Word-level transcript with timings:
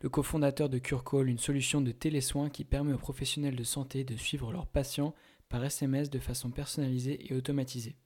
le 0.00 0.08
cofondateur 0.08 0.68
de 0.68 0.78
CureCall, 0.78 1.28
une 1.28 1.38
solution 1.38 1.80
de 1.80 1.90
télésoins 1.90 2.50
qui 2.50 2.64
permet 2.64 2.92
aux 2.92 2.98
professionnels 2.98 3.56
de 3.56 3.64
santé 3.64 4.04
de 4.04 4.16
suivre 4.16 4.52
leurs 4.52 4.68
patients 4.68 5.14
par 5.48 5.64
SMS 5.64 6.08
de 6.10 6.18
façon 6.18 6.50
personnalisée 6.50 7.26
et 7.28 7.34
automatisée. 7.34 7.96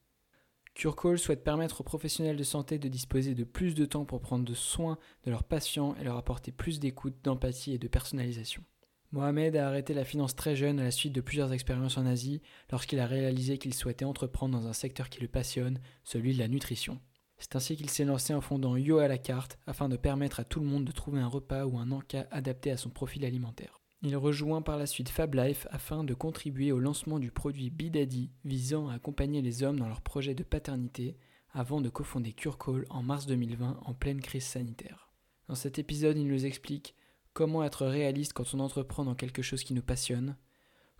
CureCall 0.73 1.19
souhaite 1.19 1.43
permettre 1.43 1.81
aux 1.81 1.83
professionnels 1.83 2.37
de 2.37 2.43
santé 2.43 2.79
de 2.79 2.87
disposer 2.87 3.35
de 3.35 3.43
plus 3.43 3.75
de 3.75 3.85
temps 3.85 4.05
pour 4.05 4.21
prendre 4.21 4.51
soin 4.55 4.97
de 5.23 5.29
leurs 5.29 5.43
patients 5.43 5.95
et 5.99 6.03
leur 6.03 6.17
apporter 6.17 6.51
plus 6.51 6.79
d'écoute, 6.79 7.15
d'empathie 7.23 7.73
et 7.73 7.77
de 7.77 7.87
personnalisation. 7.87 8.63
Mohamed 9.11 9.55
a 9.55 9.67
arrêté 9.67 9.93
la 9.93 10.05
finance 10.05 10.35
très 10.35 10.55
jeune 10.55 10.79
à 10.79 10.83
la 10.83 10.89
suite 10.89 11.13
de 11.13 11.21
plusieurs 11.21 11.53
expériences 11.53 11.99
en 11.99 12.07
Asie 12.07 12.41
lorsqu'il 12.71 12.99
a 12.99 13.05
réalisé 13.05 13.59
qu'il 13.59 13.75
souhaitait 13.75 14.05
entreprendre 14.05 14.59
dans 14.59 14.67
un 14.67 14.73
secteur 14.73 15.09
qui 15.09 15.21
le 15.21 15.27
passionne, 15.27 15.79
celui 16.03 16.33
de 16.33 16.39
la 16.39 16.47
nutrition. 16.47 16.99
C'est 17.37 17.55
ainsi 17.55 17.75
qu'il 17.75 17.89
s'est 17.89 18.05
lancé 18.05 18.33
en 18.33 18.41
fondant 18.41 18.77
Yo 18.77 18.99
à 18.99 19.07
la 19.07 19.17
carte 19.17 19.57
afin 19.67 19.89
de 19.89 19.97
permettre 19.97 20.39
à 20.39 20.43
tout 20.43 20.59
le 20.59 20.65
monde 20.65 20.85
de 20.85 20.91
trouver 20.91 21.19
un 21.19 21.27
repas 21.27 21.65
ou 21.65 21.77
un 21.77 21.91
encas 21.91 22.27
adapté 22.31 22.71
à 22.71 22.77
son 22.77 22.89
profil 22.89 23.25
alimentaire. 23.25 23.81
Il 24.01 24.17
rejoint 24.17 24.61
par 24.61 24.77
la 24.77 24.85
suite 24.85 25.07
FabLife 25.09 25.65
afin 25.71 26.03
de 26.03 26.13
contribuer 26.13 26.73
au 26.73 26.79
lancement 26.79 27.19
du 27.19 27.31
produit 27.31 27.69
Bidadi 27.69 28.31
visant 28.43 28.89
à 28.89 28.95
accompagner 28.95 29.41
les 29.41 29.63
hommes 29.63 29.79
dans 29.79 29.87
leur 29.87 30.01
projet 30.01 30.35
de 30.35 30.43
paternité 30.43 31.15
avant 31.53 31.79
de 31.79 31.89
cofonder 31.89 32.33
CureCall 32.33 32.85
en 32.89 33.01
mars 33.01 33.25
2020 33.27 33.79
en 33.81 33.93
pleine 33.93 34.19
crise 34.19 34.43
sanitaire. 34.43 35.09
Dans 35.47 35.55
cet 35.55 35.79
épisode, 35.79 36.17
il 36.17 36.27
nous 36.27 36.45
explique 36.45 36.95
comment 37.33 37.63
être 37.63 37.85
réaliste 37.85 38.33
quand 38.33 38.53
on 38.53 38.59
entreprend 38.59 39.05
dans 39.05 39.15
quelque 39.15 39.41
chose 39.41 39.63
qui 39.63 39.73
nous 39.73 39.81
passionne, 39.81 40.35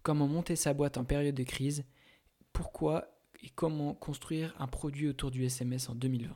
comment 0.04 0.28
monter 0.28 0.56
sa 0.56 0.74
boîte 0.74 0.98
en 0.98 1.06
période 1.06 1.36
de 1.36 1.44
crise, 1.44 1.86
pourquoi 2.54 3.08
et 3.44 3.50
comment 3.50 3.94
construire 3.94 4.56
un 4.58 4.68
produit 4.68 5.10
autour 5.10 5.30
du 5.30 5.44
SMS 5.44 5.90
en 5.90 5.96
2020. 5.96 6.34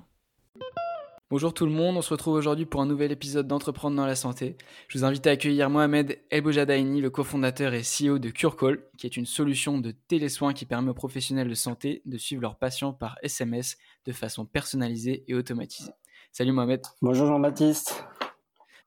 Bonjour 1.30 1.54
tout 1.54 1.66
le 1.66 1.74
monde, 1.74 1.98
on 1.98 2.02
se 2.02 2.12
retrouve 2.12 2.36
aujourd'hui 2.36 2.66
pour 2.66 2.80
un 2.82 2.86
nouvel 2.86 3.12
épisode 3.12 3.48
d'Entreprendre 3.48 3.98
dans 3.98 4.06
la 4.06 4.16
santé. 4.16 4.56
Je 4.88 4.98
vous 4.98 5.04
invite 5.04 5.28
à 5.28 5.32
accueillir 5.32 5.70
Mohamed 5.70 6.20
Elbojadaini, 6.30 7.02
le 7.02 7.10
cofondateur 7.10 7.74
et 7.74 7.82
CEO 7.82 8.18
de 8.18 8.30
CureCall, 8.30 8.82
qui 8.98 9.08
est 9.08 9.18
une 9.18 9.26
solution 9.26 9.78
de 9.78 9.92
télésoins 9.92 10.54
qui 10.54 10.66
permet 10.66 10.92
aux 10.92 10.94
professionnels 10.94 11.50
de 11.50 11.54
santé 11.54 12.02
de 12.06 12.18
suivre 12.18 12.42
leurs 12.42 12.56
patients 12.58 12.94
par 12.94 13.18
SMS 13.24 13.78
de 14.06 14.14
façon 14.14 14.46
personnalisée 14.46 15.26
et 15.28 15.36
automatisée. 15.36 15.92
Salut 16.32 16.54
Mohamed. 16.54 16.82
Bonjour 17.02 17.28
Jean-Baptiste. 17.28 18.06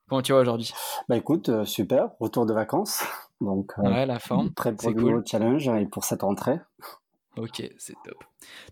Comment 0.09 0.23
tu 0.23 0.33
vas 0.33 0.39
aujourd'hui? 0.39 0.73
Bah 1.07 1.17
écoute, 1.17 1.49
euh, 1.49 1.63
super, 1.63 2.09
retour 2.19 2.47
de 2.47 2.53
vacances. 2.53 3.03
Donc, 3.39 3.73
euh, 3.77 3.83
ouais, 3.83 4.05
la 4.05 4.19
forme. 4.19 4.51
Très 4.53 4.75
pour 4.75 4.91
le 4.91 5.23
challenge 5.25 5.67
et 5.67 5.85
pour 5.85 6.05
cette 6.05 6.23
rentrée. 6.23 6.59
Ok, 7.37 7.63
c'est 7.77 7.95
top. 8.03 8.21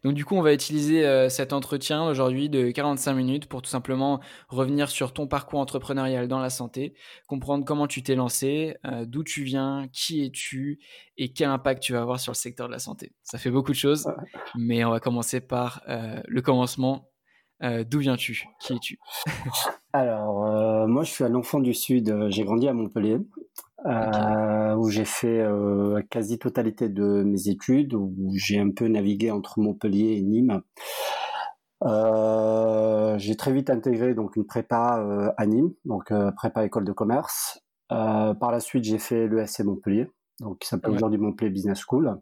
Donc 0.04 0.16
du 0.16 0.26
coup, 0.26 0.36
on 0.36 0.42
va 0.42 0.54
utiliser 0.54 1.06
euh, 1.06 1.30
cet 1.30 1.54
entretien 1.54 2.04
aujourd'hui 2.04 2.50
de 2.50 2.72
45 2.72 3.14
minutes 3.14 3.46
pour 3.46 3.62
tout 3.62 3.70
simplement 3.70 4.20
revenir 4.50 4.90
sur 4.90 5.14
ton 5.14 5.28
parcours 5.28 5.62
entrepreneurial 5.62 6.28
dans 6.28 6.40
la 6.40 6.50
santé, 6.50 6.94
comprendre 7.28 7.64
comment 7.64 7.88
tu 7.88 8.04
t'es 8.04 8.16
lancé, 8.16 8.76
euh, 8.86 9.06
d'où 9.06 9.24
tu 9.24 9.44
viens, 9.44 9.88
qui 9.94 10.26
es-tu 10.26 10.80
et 11.18 11.32
quel 11.32 11.48
impact 11.50 11.82
tu 11.82 11.94
vas 11.94 12.02
avoir 12.02 12.20
sur 12.20 12.34
le 12.34 12.38
secteur 12.38 12.68
de 12.68 12.74
la 12.74 12.80
santé. 12.80 13.14
Ça 13.24 13.38
fait 13.38 13.52
beaucoup 13.52 13.72
de 13.72 13.78
choses, 13.78 14.12
mais 14.56 14.84
on 14.84 14.92
va 14.92 15.00
commencer 15.00 15.40
par 15.40 15.82
euh, 15.88 16.22
le 16.28 16.42
commencement. 16.42 17.10
d'où 17.62 18.00
viens-tu? 18.00 18.46
Qui 18.60 18.74
es-tu? 18.74 19.00
Alors, 19.94 20.88
moi, 20.88 21.04
je 21.04 21.12
suis 21.12 21.24
un 21.24 21.34
enfant 21.34 21.60
du 21.60 21.74
Sud. 21.74 22.14
J'ai 22.30 22.44
grandi 22.44 22.68
à 22.68 22.74
Montpellier. 22.74 23.18
Euh, 23.86 24.76
où 24.76 24.90
j'ai 24.90 25.06
fait 25.06 25.40
euh, 25.40 26.02
quasi 26.10 26.38
totalité 26.38 26.90
de 26.90 27.24
mes 27.24 27.48
études, 27.48 27.94
où 27.94 28.14
j'ai 28.36 28.60
un 28.60 28.72
peu 28.72 28.88
navigué 28.88 29.32
entre 29.32 29.60
Montpellier 29.60 30.18
et 30.18 30.22
Nîmes. 30.22 30.62
Euh, 31.86 33.18
j'ai 33.18 33.38
très 33.38 33.54
vite 33.54 33.70
intégré 33.70 34.14
donc 34.14 34.36
une 34.36 34.46
prépa 34.46 35.00
euh, 35.00 35.32
à 35.38 35.46
Nîmes, 35.46 35.72
donc 35.86 36.12
euh, 36.12 36.32
prépa 36.32 36.66
école 36.66 36.84
de 36.84 36.92
commerce. 36.92 37.62
par 37.88 38.52
la 38.52 38.60
suite, 38.60 38.84
j'ai 38.84 39.00
fait 39.00 39.28
l'ESC 39.28 39.62
Montpellier, 39.62 40.12
donc 40.42 40.60
qui 40.60 40.68
s'appelle 40.68 40.92
aujourd'hui 40.92 41.20
Montpellier 41.20 41.52
Business 41.52 41.80
School. 41.88 42.20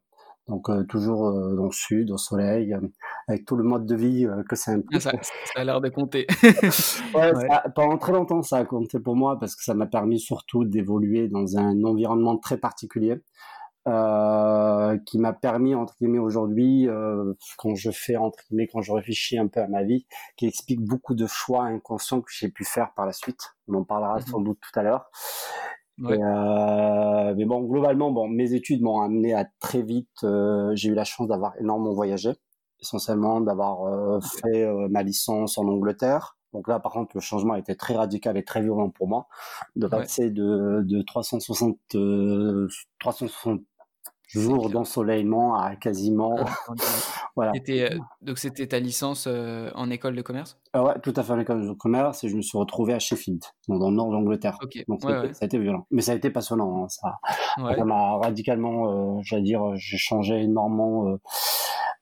Donc 0.48 0.70
euh, 0.70 0.84
toujours 0.84 1.28
euh, 1.28 1.56
dans 1.56 1.66
le 1.66 1.72
sud, 1.72 2.12
au 2.12 2.18
soleil, 2.18 2.74
euh, 2.74 2.80
avec 3.28 3.46
tout 3.46 3.56
le 3.58 3.64
mode 3.64 3.86
de 3.86 3.96
vie 3.96 4.28
que 4.48 4.56
ça 4.56 4.72
implique. 4.72 5.02
Ça, 5.02 5.12
a 5.56 5.64
l'air 5.64 5.82
de 5.82 5.90
compter. 5.90 6.26
ouais, 6.44 7.34
Ça, 7.48 7.64
pendant 7.76 7.98
très 7.98 8.14
longtemps, 8.14 8.42
ça 8.42 8.58
a 8.58 8.66
compté 8.66 9.00
pour 9.00 9.16
moi 9.16 9.40
parce 9.40 9.56
que 9.56 9.64
ça 9.64 9.74
m'a 9.74 9.88
permis 9.88 10.20
surtout 10.20 10.64
d'évoluer 10.64 11.28
dans 11.28 11.58
un 11.58 11.84
environnement 11.84 12.38
très 12.38 12.58
particulier. 12.58 13.22
qui 13.86 15.20
m'a 15.20 15.34
permis 15.34 15.74
entre 15.76 15.96
guillemets 16.00 16.20
aujourd'hui 16.20 16.88
quand 17.58 17.76
je 17.76 17.92
fais 17.92 18.18
entre 18.18 18.40
guillemets 18.50 18.68
quand 18.68 18.82
je 18.82 18.92
réfléchis 18.92 19.38
un 19.38 19.48
peu 19.48 19.62
à 19.62 19.68
ma 19.68 19.84
vie 19.84 20.06
qui 20.36 20.46
explique 20.46 20.82
beaucoup 20.82 21.16
de 21.16 21.26
choix 21.26 21.64
inconscients 21.64 22.20
que 22.20 22.30
j'ai 22.30 22.50
pu 22.50 22.66
faire 22.66 22.94
par 22.96 23.06
la 23.06 23.14
suite 23.14 23.56
on 23.70 23.76
en 23.76 23.84
parlera 23.86 24.18
mmh 24.18 24.28
sans 24.28 24.42
doute 24.42 24.60
tout 24.60 24.78
à 24.78 24.84
l'heure 24.84 25.10
euh, 26.04 27.34
mais 27.36 27.46
bon, 27.46 27.62
globalement, 27.62 28.12
bon, 28.12 28.28
mes 28.28 28.54
études 28.54 28.82
m'ont 28.82 29.02
amené 29.02 29.34
à 29.34 29.46
très 29.60 29.82
vite. 29.82 30.24
Euh, 30.24 30.72
j'ai 30.76 30.90
eu 30.90 30.94
la 30.94 31.04
chance 31.04 31.28
d'avoir 31.28 31.54
énormément 31.60 31.94
voyagé, 31.94 32.32
essentiellement 32.82 33.42
d'avoir 33.42 33.86
euh, 33.86 34.20
fait 34.22 34.64
euh, 34.64 34.88
ma 34.90 35.04
licence 35.04 35.58
en 35.58 35.68
Angleterre. 35.68 36.38
Donc 36.54 36.68
là, 36.68 36.80
par 36.80 36.94
contre, 36.94 37.12
le 37.16 37.22
changement 37.22 37.54
a 37.54 37.60
été 37.60 37.76
très 37.76 37.96
radical 37.96 38.38
et 38.38 38.44
très 38.44 38.62
violent 38.62 38.90
pour 38.90 39.08
moi, 39.08 39.28
de 39.76 39.88
passer 39.88 40.30
de, 40.30 40.82
de 40.84 41.02
360, 41.02 41.78
360 43.00 43.62
jour 44.28 44.70
d'ensoleillement 44.70 45.56
à 45.56 45.76
quasiment. 45.76 46.36
Ah, 46.40 46.74
voilà. 47.36 47.54
Euh, 47.70 47.90
donc 48.22 48.38
c'était 48.38 48.68
ta 48.68 48.80
licence 48.80 49.26
euh, 49.28 49.72
en 49.74 49.90
école 49.90 50.16
de 50.16 50.22
commerce? 50.22 50.60
Ah 50.74 50.84
Ouais, 50.84 51.00
tout 51.02 51.14
à 51.16 51.24
fait 51.24 51.34
en 51.34 51.40
école 51.40 51.66
de 51.66 51.74
commerce 51.74 52.24
et 52.24 52.30
je 52.30 52.36
me 52.36 52.42
suis 52.42 52.58
retrouvé 52.58 52.94
à 52.94 53.00
Sheffield, 53.00 53.44
dans 53.68 53.90
le 53.90 53.96
nord 53.96 54.10
de 54.10 54.14
l'Angleterre. 54.14 54.58
Donc 54.88 55.02
ça, 55.02 55.22
a 55.42 55.46
été 55.46 55.58
violent, 55.58 55.88
mais 55.92 56.02
ça 56.02 56.12
a 56.12 56.16
été 56.16 56.30
passionnant. 56.30 56.84
Hein, 56.84 56.88
ça, 56.90 57.20
m'a 57.86 58.18
radicalement, 58.18 59.18
euh, 59.18 59.22
j'allais 59.24 59.44
dire, 59.44 59.62
j'ai 59.76 59.98
changé 59.98 60.42
énormément. 60.42 61.18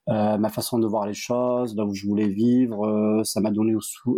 ma 0.08 0.48
façon 0.48 0.78
de 0.78 0.86
voir 0.86 1.06
les 1.06 1.14
choses, 1.14 1.76
là 1.76 1.84
où 1.84 1.94
je 1.94 2.06
voulais 2.06 2.28
vivre, 2.28 3.22
ça 3.24 3.40
m'a 3.40 3.50
donné 3.50 3.74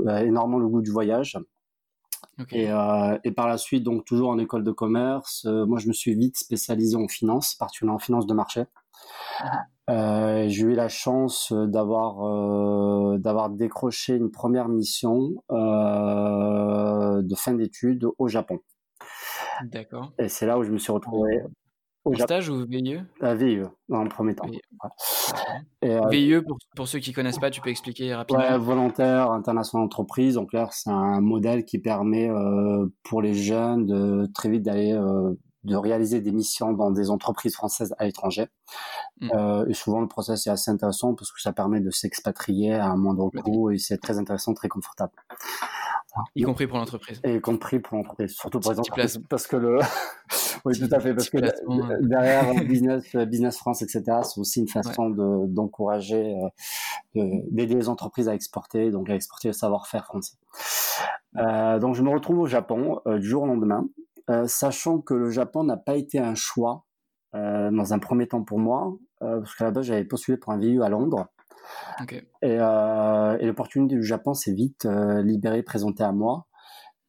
énormément 0.07 0.59
le 0.59 0.69
goût 0.69 0.83
du 0.83 0.91
voyage. 0.91 1.37
Et, 2.53 2.71
euh, 2.71 3.19
et, 3.25 3.33
par 3.33 3.49
la 3.49 3.59
suite, 3.59 3.83
donc 3.83 4.05
toujours 4.05 4.31
en 4.31 4.39
école 4.39 4.65
de 4.65 4.71
commerce, 4.71 5.45
euh, 5.47 5.67
moi 5.67 5.79
je 5.79 5.89
me 5.89 5.93
suis 5.93 6.15
vite 6.15 6.37
spécialisé 6.37 6.97
en 6.97 7.09
finance, 7.09 7.55
particulièrement 7.55 7.97
en 7.97 8.01
finance 8.01 8.27
de 8.27 8.35
marché. 8.35 8.65
Ah. 9.41 9.65
Euh, 9.91 10.49
j'ai 10.49 10.65
eu 10.65 10.75
la 10.75 10.89
chance 10.89 11.53
d'avoir 11.53 13.19
d'avoir 13.19 13.49
décroché 13.49 14.17
une 14.17 14.31
première 14.31 14.69
mission 14.69 15.31
de 15.51 17.35
fin 17.35 17.55
d'études 17.55 18.07
au 18.19 18.29
Japon. 18.29 18.61
D'accord. 19.65 20.13
Et 20.19 20.29
c'est 20.29 20.47
là 20.47 20.59
où 20.59 20.63
je 20.63 20.71
me 20.71 20.79
suis 20.79 20.93
retrouvé 20.93 21.43
au 22.09 22.15
stage 22.15 22.49
ou 22.49 22.67
VIE 22.67 23.01
À 23.21 23.35
VIE, 23.35 23.63
dans 23.89 24.03
le 24.03 24.09
premier 24.09 24.35
temps. 24.35 24.47
VIE, 24.47 24.61
euh, 25.85 26.09
VIE 26.09 26.43
pour, 26.43 26.59
pour, 26.77 26.89
ceux 26.89 26.99
qui 26.99 27.13
connaissent 27.13 27.39
pas, 27.39 27.51
tu 27.51 27.61
peux 27.61 27.71
expliquer 27.71 28.15
rapidement? 28.15 28.43
Ouais, 28.43 28.59
Volontaire 28.59 29.31
international 29.31 29.85
entreprise. 29.85 30.35
Donc 30.35 30.53
là, 30.53 30.69
c'est 30.73 30.91
un 30.91 31.21
modèle 31.21 31.65
qui 31.65 31.79
permet 31.79 32.29
euh, 32.29 32.87
pour 33.05 33.23
les 33.23 33.35
jeunes 33.35 33.87
de 33.87 34.27
très 34.35 34.49
vite 34.49 34.63
d'aller 34.63 34.93
euh, 34.93 35.35
de 35.65 35.77
réaliser 35.77 36.21
des 36.21 36.33
missions 36.33 36.73
dans 36.73 36.91
des 36.91 37.11
entreprises 37.11 37.55
françaises 37.55 37.95
à 37.99 38.07
l'étranger. 38.07 38.47
Mmh. 39.21 39.31
Euh, 39.35 39.67
et 39.69 39.75
souvent, 39.75 40.01
le 40.01 40.09
process 40.09 40.47
est 40.47 40.51
assez 40.51 40.71
intéressant 40.71 41.15
parce 41.15 41.33
que 41.33 41.41
ça 41.41 41.53
permet 41.53 41.81
de 41.81 41.91
s'expatrier 41.91 42.75
à 42.75 42.87
un 42.87 42.97
moindre 42.97 43.31
coût 43.31 43.71
et 43.71 43.79
c'est 43.79 43.99
très 43.99 44.19
intéressant, 44.19 44.55
très 44.55 44.69
confortable. 44.69 45.13
Y 46.35 46.43
compris 46.43 46.67
pour 46.67 46.79
l'entreprise. 46.79 47.21
Y 47.25 47.41
compris 47.41 47.81
pour 47.81 47.97
l'entreprise, 47.97 48.33
surtout 48.33 48.61
pour 48.61 48.73
exemple 48.73 48.91
parce 49.29 49.47
que 49.47 49.57
le, 49.57 49.79
oui 50.65 50.79
tout 50.79 50.89
à 50.91 51.01
fait 51.01 51.15
parce 51.15 51.31
que 51.31 51.39
derrière 52.07 52.55
business, 52.65 53.15
business 53.17 53.57
France 53.57 53.83
etc 53.83 54.03
c'est 54.23 54.41
aussi 54.41 54.61
une 54.61 54.69
façon 54.69 55.11
de 55.11 55.47
d'encourager, 55.47 56.37
euh, 57.17 57.25
d'aider 57.51 57.75
les 57.75 57.89
entreprises 57.89 58.29
à 58.29 58.35
exporter, 58.35 58.91
donc 58.91 59.11
à 59.11 59.15
exporter 59.15 59.49
le 59.49 59.55
savoir-faire 59.55 60.05
français. 60.05 60.37
Euh, 61.37 61.79
donc 61.79 61.95
je 61.95 62.03
me 62.03 62.11
retrouve 62.11 62.41
au 62.41 62.47
Japon 62.47 63.01
euh, 63.07 63.19
du 63.19 63.29
jour 63.29 63.43
au 63.43 63.47
lendemain, 63.47 63.87
euh, 64.31 64.47
sachant 64.47 65.01
que 65.01 65.15
le 65.15 65.31
Japon 65.31 65.65
n'a 65.65 65.77
pas 65.77 65.97
été 65.97 66.19
un 66.19 66.35
choix 66.35 66.85
euh, 67.35 67.71
dans 67.71 67.93
un 67.93 67.99
premier 67.99 68.27
temps 68.27 68.43
pour 68.43 68.59
moi, 68.59 68.97
parce 69.21 69.55
qu'à 69.57 69.65
la 69.65 69.71
base 69.71 69.87
j'avais 69.87 70.05
postulé 70.05 70.39
pour 70.39 70.53
un 70.53 70.59
VU 70.59 70.83
à 70.83 70.89
Londres. 70.89 71.29
Et, 72.11 72.27
euh, 72.43 73.39
et 73.39 73.47
l'opportunité 73.47 73.95
du 73.95 74.05
Japon 74.05 74.35
s'est 74.35 74.53
vite 74.53 74.85
euh, 74.85 75.23
libérée, 75.23 75.63
présentée 75.63 76.05
à 76.05 76.13
moi. 76.13 76.49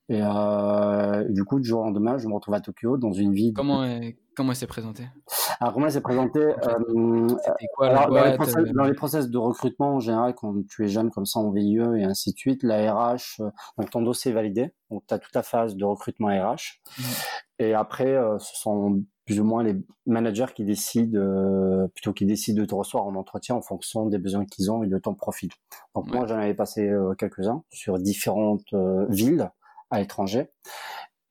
Et 0.09 0.21
euh, 0.23 1.23
du 1.29 1.43
coup, 1.43 1.59
du 1.59 1.67
jour 1.67 1.81
au 1.81 1.83
lendemain, 1.83 2.17
je 2.17 2.27
me 2.27 2.33
retrouve 2.33 2.55
à 2.55 2.61
Tokyo 2.61 2.97
dans 2.97 3.13
une 3.13 3.31
ville. 3.31 3.53
Comment 3.53 3.83
elle, 3.83 4.15
comment 4.35 4.51
elle 4.51 4.55
s'est 4.55 4.65
présentée? 4.65 5.07
Alors, 5.59 5.71
comment 5.71 5.85
elle 5.85 5.91
s'est 5.91 6.01
présentée 6.01 6.39
euh, 6.39 7.27
quoi, 7.75 7.93
dans, 7.93 8.23
les 8.25 8.33
process, 8.33 8.55
euh, 8.57 8.73
dans, 8.73 8.85
les 8.85 8.93
process, 8.95 9.29
de 9.29 9.37
recrutement, 9.37 9.95
en 9.95 9.99
général, 9.99 10.33
quand 10.33 10.55
tu 10.67 10.83
es 10.83 10.87
jeune 10.87 11.11
comme 11.11 11.27
ça 11.27 11.39
en 11.39 11.51
VIE 11.51 11.77
et 11.95 12.03
ainsi 12.03 12.33
de 12.33 12.39
suite, 12.39 12.63
la 12.63 12.91
RH, 12.91 13.39
donc 13.77 13.91
ton 13.91 14.01
dossier 14.01 14.31
est 14.31 14.33
validé. 14.33 14.73
Donc, 14.89 15.03
tu 15.07 15.13
as 15.13 15.19
toute 15.19 15.31
ta 15.31 15.43
phase 15.43 15.75
de 15.75 15.85
recrutement 15.85 16.29
RH. 16.29 16.81
Mmh. 16.97 17.03
Et 17.59 17.73
après, 17.75 18.17
ce 18.39 18.55
sont 18.55 19.03
plus 19.29 19.39
ou 19.39 19.43
moins 19.43 19.61
les 19.61 19.75
managers 20.07 20.47
qui 20.55 20.63
décident, 20.65 21.87
plutôt 21.93 22.13
qui 22.13 22.25
décident 22.25 22.59
de 22.59 22.65
te 22.65 22.73
recevoir 22.73 23.05
en 23.05 23.13
entretien 23.13 23.53
en 23.53 23.61
fonction 23.61 24.07
des 24.07 24.17
besoins 24.17 24.43
qu'ils 24.43 24.71
ont 24.71 24.81
et 24.81 24.87
de 24.87 24.97
ton 24.97 25.13
profil. 25.13 25.49
Donc, 25.93 26.11
moi, 26.11 26.25
j'en 26.25 26.37
avais 26.37 26.55
passé 26.55 26.91
quelques-uns 27.19 27.63
sur 27.69 27.99
différentes 27.99 28.73
villes 29.07 29.51
à 29.91 29.99
l'étranger. 29.99 30.47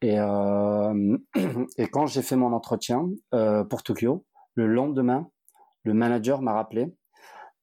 Et, 0.00 0.18
euh, 0.18 1.18
et 1.76 1.88
quand 1.88 2.06
j'ai 2.06 2.22
fait 2.22 2.36
mon 2.36 2.52
entretien 2.52 3.08
euh, 3.34 3.64
pour 3.64 3.82
Tokyo, 3.82 4.24
le 4.54 4.66
lendemain, 4.66 5.28
le 5.82 5.94
manager 5.94 6.40
m'a 6.40 6.52
rappelé 6.52 6.94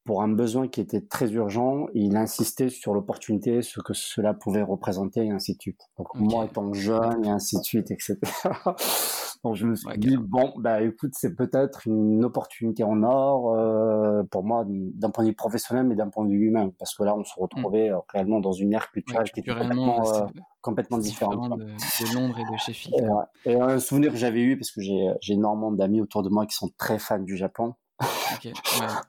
pour 0.05 0.21
un 0.21 0.29
besoin 0.29 0.67
qui 0.67 0.79
était 0.81 1.01
très 1.01 1.31
urgent. 1.31 1.87
Il 1.93 2.15
insistait 2.15 2.69
sur 2.69 2.93
l'opportunité, 2.93 3.61
ce 3.61 3.79
que 3.81 3.93
cela 3.93 4.33
pouvait 4.33 4.61
représenter, 4.61 5.25
et 5.25 5.31
ainsi 5.31 5.55
de 5.55 5.61
suite. 5.61 5.81
Donc 5.97 6.07
moi 6.15 6.45
étant 6.45 6.71
jeune, 6.73 7.25
et 7.25 7.29
ainsi 7.29 7.57
de 7.57 7.63
suite, 7.63 7.91
etc. 7.91 8.17
Donc 9.43 9.55
je 9.55 9.67
me 9.67 9.75
suis 9.75 9.97
dit 9.99 10.17
bon 10.17 10.53
bah 10.57 10.81
écoute 10.81 11.11
c'est 11.13 11.35
peut-être 11.35 11.85
une 11.85 12.25
opportunité 12.25 12.83
en 12.83 13.03
or 13.03 13.53
euh, 13.53 14.23
pour 14.23 14.43
moi 14.43 14.65
d'un 14.67 15.11
point 15.11 15.23
de 15.23 15.29
vue 15.29 15.35
professionnel 15.35 15.85
mais 15.85 15.93
d'un 15.93 16.09
point 16.09 16.25
de 16.25 16.31
vue 16.31 16.47
humain 16.47 16.71
parce 16.79 16.95
que 16.95 17.03
là 17.03 17.15
on 17.15 17.23
se 17.23 17.33
mmh. 17.37 17.43
retrouvait 17.43 17.91
euh, 17.91 17.99
réellement 18.11 18.39
dans 18.39 18.53
une 18.53 18.73
ère 18.73 18.89
culturelle 18.89 19.29
qui 19.31 19.41
était 19.41 19.51
complètement, 19.51 20.15
euh, 20.15 20.25
complètement 20.61 20.97
différente. 20.97 21.59
De, 21.59 21.65
de, 21.65 22.15
Londres 22.15 22.39
et 22.39 22.51
de 22.51 22.57
Sheffield. 22.57 23.07
Et, 23.45 23.51
et 23.51 23.61
un 23.61 23.77
souvenir 23.77 24.11
que 24.11 24.17
j'avais 24.17 24.41
eu 24.41 24.57
parce 24.57 24.71
que 24.71 24.81
j'ai 24.81 25.33
énormément 25.33 25.71
d'amis 25.71 26.01
autour 26.01 26.23
de 26.23 26.29
moi 26.29 26.47
qui 26.47 26.55
sont 26.55 26.71
très 26.79 26.97
fans 26.97 27.19
du 27.19 27.37
Japon. 27.37 27.75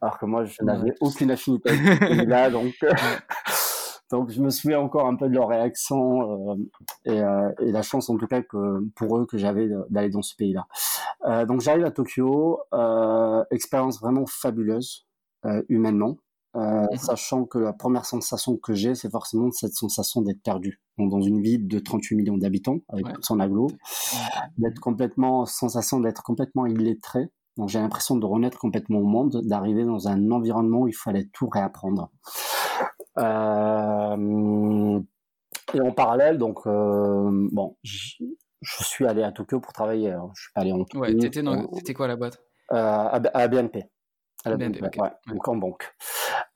Alors 0.00 0.18
que 0.18 0.26
moi 0.26 0.44
je 0.44 0.62
n'avais 0.62 0.94
aucune 1.00 1.30
affinité 1.30 1.70
avec 1.70 2.28
là 2.28 2.50
donc. 2.50 2.74
Donc 4.12 4.30
je 4.30 4.40
me 4.40 4.50
souviens 4.50 4.78
encore 4.78 5.08
un 5.08 5.16
peu 5.16 5.28
de 5.28 5.34
leur 5.34 5.48
réaction 5.48 6.52
euh, 6.52 6.54
et, 7.06 7.20
euh, 7.20 7.50
et, 7.58 7.72
la 7.72 7.82
chance 7.82 8.08
en 8.08 8.16
tout 8.16 8.28
cas 8.28 8.40
que 8.40 8.78
pour 8.94 9.18
eux 9.18 9.26
que 9.26 9.36
j'avais 9.36 9.68
d'aller 9.90 10.10
dans 10.10 10.22
ce 10.22 10.36
pays-là. 10.36 10.68
Euh, 11.24 11.46
donc 11.46 11.60
j'arrive 11.60 11.84
à 11.84 11.90
Tokyo, 11.90 12.60
euh, 12.72 13.44
expérience 13.50 14.00
vraiment 14.00 14.26
fabuleuse 14.26 15.06
euh, 15.44 15.62
humainement, 15.68 16.16
sachant 16.96 17.44
que 17.44 17.58
la 17.58 17.74
première 17.74 18.06
sensation 18.06 18.56
que 18.56 18.72
j'ai, 18.72 18.94
c'est 18.94 19.10
forcément 19.10 19.50
cette 19.50 19.74
sensation 19.74 20.22
d'être 20.22 20.42
perdu 20.42 20.80
donc, 20.96 21.10
dans 21.10 21.20
une 21.20 21.42
ville 21.42 21.68
de 21.68 21.78
38 21.78 22.16
millions 22.16 22.38
d'habitants 22.38 22.78
avec 22.88 23.12
tout 23.12 23.22
son 23.22 23.40
aglo, 23.40 23.66
d'être 24.56 24.80
complètement 24.80 25.44
sensation 25.44 26.00
d'être 26.00 26.22
complètement 26.22 26.64
illettré. 26.64 27.28
Donc 27.56 27.68
j'ai 27.68 27.78
l'impression 27.78 28.16
de 28.16 28.26
renaître 28.26 28.58
complètement 28.58 28.98
au 28.98 29.04
monde, 29.04 29.40
d'arriver 29.44 29.84
dans 29.84 30.08
un 30.08 30.30
environnement 30.30 30.80
où 30.80 30.88
il 30.88 30.94
fallait 30.94 31.28
tout 31.32 31.48
réapprendre. 31.48 32.10
Euh, 33.18 35.00
et 35.74 35.80
en 35.80 35.92
parallèle, 35.92 36.38
donc, 36.38 36.66
euh, 36.66 37.48
bon, 37.52 37.76
je 37.82 38.84
suis 38.84 39.06
allé 39.06 39.22
à 39.22 39.32
Tokyo 39.32 39.60
pour 39.60 39.72
travailler. 39.72 40.10
Hein. 40.12 40.30
Je 40.34 40.42
suis 40.42 40.52
allé 40.54 40.72
en 40.72 40.78
Tokyo. 40.78 41.00
Ouais, 41.00 41.16
t'étais, 41.16 41.42
dans... 41.42 41.66
quoi 41.94 42.08
la 42.08 42.16
boîte? 42.16 42.42
Euh, 42.72 42.76
à, 42.76 43.48
BNP. 43.48 43.84
À 44.44 44.50
la 44.50 44.56
BNP, 44.56 44.80
ouais, 44.82 45.10
donc 45.28 45.48
en 45.48 45.56
banque. 45.56 45.94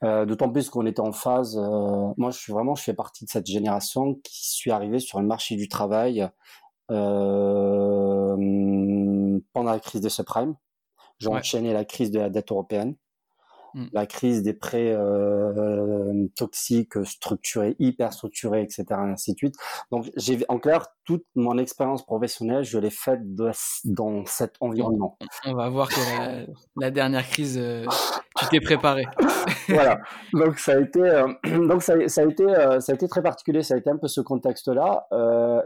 Euh, 0.02 0.24
d'autant 0.24 0.50
plus 0.50 0.70
qu'on 0.70 0.86
était 0.86 1.00
en 1.00 1.12
phase. 1.12 1.58
Euh, 1.58 2.12
moi, 2.16 2.30
je 2.30 2.38
suis 2.38 2.52
vraiment, 2.52 2.74
je 2.74 2.82
fais 2.82 2.94
partie 2.94 3.24
de 3.24 3.30
cette 3.30 3.46
génération 3.46 4.14
qui 4.24 4.50
suis 4.50 4.70
arrivé 4.70 4.98
sur 4.98 5.20
le 5.20 5.26
marché 5.26 5.56
du 5.56 5.68
travail 5.68 6.28
euh, 6.90 8.36
pendant 9.52 9.72
la 9.72 9.80
crise 9.80 10.00
des 10.00 10.08
subprimes. 10.08 10.54
J'ai 11.20 11.28
enchaîné 11.28 11.72
la 11.72 11.84
crise 11.84 12.10
de 12.10 12.18
la 12.18 12.30
dette 12.30 12.50
européenne. 12.50 12.96
Mmh. 13.74 13.86
la 13.92 14.06
crise 14.06 14.42
des 14.42 14.52
prêts 14.52 14.92
euh, 14.92 16.26
toxiques, 16.34 17.04
structurés, 17.04 17.76
hyper 17.78 18.12
structurés, 18.12 18.62
etc., 18.62 18.84
ainsi 18.90 19.32
de 19.32 19.36
suite. 19.36 19.54
Donc, 19.92 20.10
j'ai 20.16 20.40
en 20.48 20.58
clair 20.58 20.86
toute 21.04 21.24
mon 21.36 21.56
expérience 21.56 22.04
professionnelle, 22.04 22.64
je 22.64 22.78
l'ai 22.78 22.90
faite 22.90 23.20
dans 23.84 24.24
cet 24.26 24.56
environnement. 24.60 25.18
On 25.44 25.54
va 25.54 25.68
voir 25.68 25.88
que 25.88 26.46
la, 26.76 26.90
dernière 26.90 27.28
crise, 27.28 27.58
euh, 27.58 27.86
tu 28.38 28.48
t'es 28.48 28.60
préparé. 28.60 29.04
voilà. 29.68 30.00
Donc 30.32 30.58
ça 30.58 30.72
a 30.72 30.80
été, 30.80 31.00
euh, 31.00 31.28
donc 31.68 31.82
ça, 31.82 31.94
ça, 32.08 32.22
a 32.22 32.24
été, 32.24 32.44
ça 32.80 32.92
a 32.92 32.94
été 32.94 33.06
très 33.06 33.22
particulier. 33.22 33.62
Ça 33.62 33.74
a 33.74 33.76
été 33.76 33.88
un 33.88 33.98
peu 33.98 34.08
ce 34.08 34.20
contexte-là. 34.20 35.06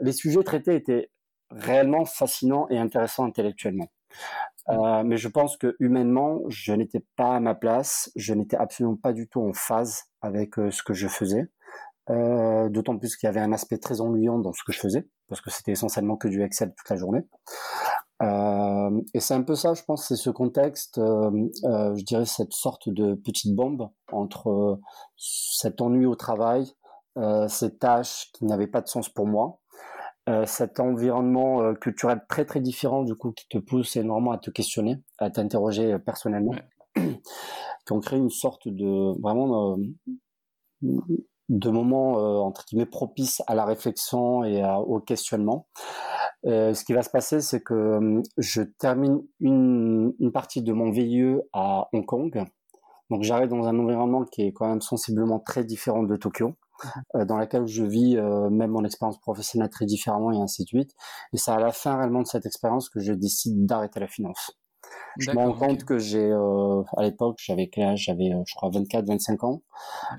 les 0.03 0.12
sujets 0.12 0.43
traités 0.43 0.75
étaient 0.75 1.11
réellement 1.51 2.05
fascinants 2.05 2.67
et 2.69 2.77
intéressants 2.77 3.25
intellectuellement. 3.25 3.89
Euh, 4.71 5.03
mais 5.05 5.17
je 5.17 5.29
pense 5.29 5.57
que 5.57 5.77
humainement, 5.79 6.41
je 6.49 6.73
n'étais 6.73 7.05
pas 7.17 7.37
à 7.37 7.41
ma 7.41 7.55
place, 7.55 8.11
je 8.17 8.33
n'étais 8.33 8.57
absolument 8.57 8.97
pas 8.97 9.13
du 9.13 9.29
tout 9.29 9.43
en 9.43 9.53
phase 9.53 10.05
avec 10.23 10.59
euh, 10.59 10.71
ce 10.71 10.83
que 10.83 10.95
je 10.95 11.09
faisais. 11.09 11.51
Euh, 12.11 12.69
D'autant 12.71 12.99
plus 12.99 13.17
qu'il 13.17 13.27
y 13.27 13.31
avait 13.31 13.41
un 13.41 13.53
aspect 13.53 13.79
très 13.79 14.01
ennuyant 14.01 14.39
dans 14.39 14.53
ce 14.53 14.63
que 14.65 14.73
je 14.73 14.81
faisais, 14.81 15.09
parce 15.29 15.41
que 15.41 15.51
c'était 15.51 15.73
essentiellement 15.73 16.17
que 16.17 16.29
du 16.29 16.43
Excel 16.43 16.73
toute 16.77 16.89
la 16.89 16.97
journée. 16.97 17.27
Et 19.13 19.21
c'est 19.21 19.35
un 19.35 19.43
peu 19.43 19.55
ça, 19.55 19.75
je 19.75 19.83
pense, 19.83 20.09
c'est 20.09 20.17
ce 20.17 20.31
contexte, 20.31 20.95
je 20.97 22.05
dirais 22.05 22.25
cette 22.25 22.55
sorte 22.55 22.89
de 22.89 23.15
petite 23.15 23.55
bombe 23.55 23.91
entre 24.11 24.81
cet 25.19 25.83
ennui 25.83 26.07
au 26.07 26.15
travail, 26.15 26.73
ces 27.49 27.77
tâches 27.77 28.31
qui 28.33 28.47
n'avaient 28.47 28.67
pas 28.67 28.81
de 28.81 28.89
sens 28.89 29.11
pour 29.11 29.27
moi, 29.27 29.61
euh, 30.26 30.47
cet 30.47 30.81
environnement 30.81 31.61
euh, 31.61 31.75
culturel 31.75 32.23
très 32.31 32.47
très 32.47 32.61
différent 32.61 33.03
du 33.03 33.15
coup 33.15 33.32
qui 33.32 33.47
te 33.47 33.59
pousse 33.59 33.94
énormément 33.97 34.32
à 34.32 34.38
te 34.38 34.50
questionner, 34.50 35.03
à 35.19 35.29
t'interroger 35.29 35.93
euh, 35.93 35.99
personnellement, 35.99 36.55
qui 36.97 37.93
ont 37.93 38.00
créé 38.00 38.19
une 38.19 38.31
sorte 38.31 38.67
de 38.67 39.21
vraiment 39.21 39.76
de 40.81 41.71
moments 41.71 42.12
entre 42.47 42.65
guillemets 42.65 42.87
propices 42.87 43.43
à 43.47 43.55
la 43.55 43.67
réflexion 43.67 44.44
et 44.44 44.65
au 44.65 44.99
questionnement. 45.00 45.67
ce 46.44 46.85
qui 46.85 46.94
va 46.94 47.03
se 47.03 47.11
passer, 47.11 47.43
c'est 47.43 47.61
que 47.61 48.23
je 48.38 48.62
termine 48.62 49.20
une, 49.41 50.15
une 50.20 50.32
partie 50.32 50.62
de 50.62 50.73
mon 50.73 50.91
VIE 50.91 51.37
à 51.53 51.88
Hong 51.93 52.06
Kong. 52.06 52.44
Donc 53.11 53.23
j'arrive 53.23 53.49
dans 53.49 53.67
un 53.67 53.79
environnement 53.79 54.25
qui 54.25 54.43
est 54.43 54.53
quand 54.53 54.69
même 54.69 54.81
sensiblement 54.81 55.38
très 55.38 55.65
différent 55.65 56.03
de 56.03 56.17
Tokyo. 56.17 56.55
Euh, 57.15 57.25
dans 57.25 57.37
laquelle 57.37 57.67
je 57.67 57.85
vis 57.85 58.17
euh, 58.17 58.50
même 58.50 58.71
mon 58.71 58.85
expérience 58.85 59.19
professionnelle 59.19 59.70
très 59.70 59.87
différemment 59.87 60.32
et 60.32 60.39
ainsi 60.39 60.65
de 60.65 60.69
suite. 60.69 60.94
Et 61.32 61.39
c'est 61.39 61.51
à 61.51 61.58
la 61.58 61.72
fin 61.72 61.96
réellement 61.96 62.22
de 62.22 62.27
cette 62.27 62.46
expérience 62.46 62.89
que 62.89 63.01
je 63.01 63.13
décide 63.13 63.67
d'arrêter 63.67 64.01
la 64.01 64.08
finance. 64.08 64.58
Je 65.19 65.31
me 65.31 65.37
rends 65.37 65.53
compte 65.53 65.84
que 65.84 65.99
j'ai, 65.99 66.31
euh, 66.31 66.82
à 66.96 67.03
l'époque, 67.03 67.39
j'avais 67.41 67.69
quel 67.69 67.84
âge? 67.84 68.05
J'avais, 68.05 68.31
je 68.46 68.55
crois, 68.55 68.70
24, 68.70 69.06
25 69.06 69.44
ans. 69.44 69.63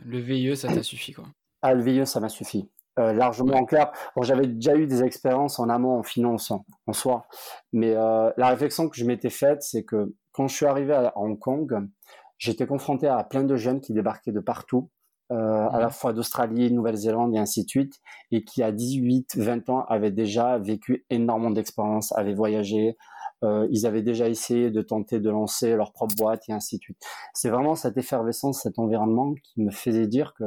Le 0.06 0.20
VIE, 0.20 0.56
ça 0.56 0.70
t'a 0.70 0.84
suffi, 0.84 1.14
quoi. 1.14 1.26
Ah, 1.62 1.74
le 1.74 1.84
VIE, 1.84 2.08
ça 2.08 2.20
m'a 2.20 2.30
suffi. 2.30 2.70
largement 2.98 3.56
en 3.56 3.66
clair. 3.66 3.92
Bon, 4.16 4.24
j'avais 4.24 4.48
déjà 4.48 4.76
eu 4.76 4.88
des 4.88 5.04
expériences 5.04 5.60
en 5.60 5.70
amont 5.70 6.00
en 6.00 6.04
finance 6.04 6.52
en, 6.52 6.94
soi, 6.94 7.28
mais 7.74 7.94
la 7.94 8.48
réflexion 8.50 8.88
que 8.88 8.96
je 8.96 9.06
m'étais 9.06 9.30
faite, 9.30 9.62
c'est 9.64 9.84
que 9.84 10.16
quand 10.32 10.48
je 10.48 10.56
suis 10.56 10.66
arrivé 10.66 10.94
à 10.94 11.12
Hong 11.18 11.38
Kong, 11.38 11.90
j'étais 12.38 12.66
confronté 12.66 13.08
à 13.08 13.24
plein 13.24 13.44
de 13.44 13.56
jeunes 13.58 13.82
qui 13.82 13.94
débarquaient 13.94 14.32
de 14.32 14.40
partout, 14.40 14.90
euh, 15.32 15.68
à 15.70 15.80
la 15.80 15.90
fois 15.90 16.14
d'Australie, 16.14 16.72
Nouvelle-Zélande 16.72 17.36
et 17.36 17.40
ainsi 17.40 17.64
de 17.64 17.70
suite, 17.70 18.00
et 18.32 18.44
qui 18.44 18.62
à 18.62 18.72
18, 18.72 19.38
20 19.38 19.70
ans 19.70 19.86
avaient 19.88 20.12
déjà 20.12 20.60
vécu 20.60 21.06
énormément 21.10 21.52
d'expériences, 21.52 22.12
avaient 22.12 22.36
voyagé, 22.36 22.96
euh, 23.44 23.68
ils 23.72 23.88
avaient 23.88 24.04
déjà 24.04 24.30
essayé 24.30 24.70
de 24.70 24.82
tenter 24.82 25.20
de 25.20 25.30
lancer 25.30 25.76
leur 25.76 25.94
propre 25.94 26.16
boîte 26.16 26.44
et 26.48 26.54
ainsi 26.54 26.78
de 26.78 26.82
suite. 26.84 27.02
C'est 27.34 27.50
vraiment 27.50 27.76
cette 27.76 27.98
effervescence, 27.98 28.62
cet 28.62 28.78
environnement 28.78 29.34
qui 29.44 29.62
me 29.62 29.72
faisait 29.72 30.08
dire 30.08 30.34
que 30.38 30.44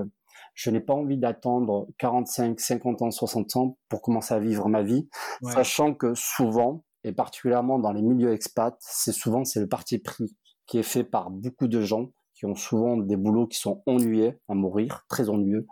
je 0.54 0.70
n'ai 0.70 0.80
pas 0.80 0.94
envie 0.94 1.18
d'attendre 1.18 1.88
45, 1.98 2.58
50 2.58 3.02
ans, 3.02 3.10
60 3.10 3.56
ans 3.56 3.78
pour 3.88 4.02
commencer 4.02 4.34
à 4.34 4.38
vivre 4.38 4.68
ma 4.68 4.82
vie, 4.82 5.08
sachant 5.42 5.94
que 5.94 6.14
souvent, 6.14 6.84
et 7.04 7.12
particulièrement 7.12 7.78
dans 7.78 7.92
les 7.92 8.02
milieux 8.02 8.32
expats, 8.32 8.76
c'est 8.80 9.12
souvent 9.12 9.44
c'est 9.44 9.60
le 9.60 9.68
parti 9.68 9.98
pris 9.98 10.36
qui 10.66 10.78
est 10.78 10.84
fait 10.84 11.04
par 11.04 11.30
beaucoup 11.30 11.66
de 11.66 11.80
gens 11.80 12.10
qui 12.38 12.46
ont 12.46 12.54
souvent 12.54 12.96
des 12.96 13.16
boulots 13.16 13.48
qui 13.48 13.58
sont 13.58 13.82
ennuyés 13.86 14.38
à 14.48 14.54
mourir, 14.54 15.04
très 15.08 15.28
ennuyeux, 15.28 15.66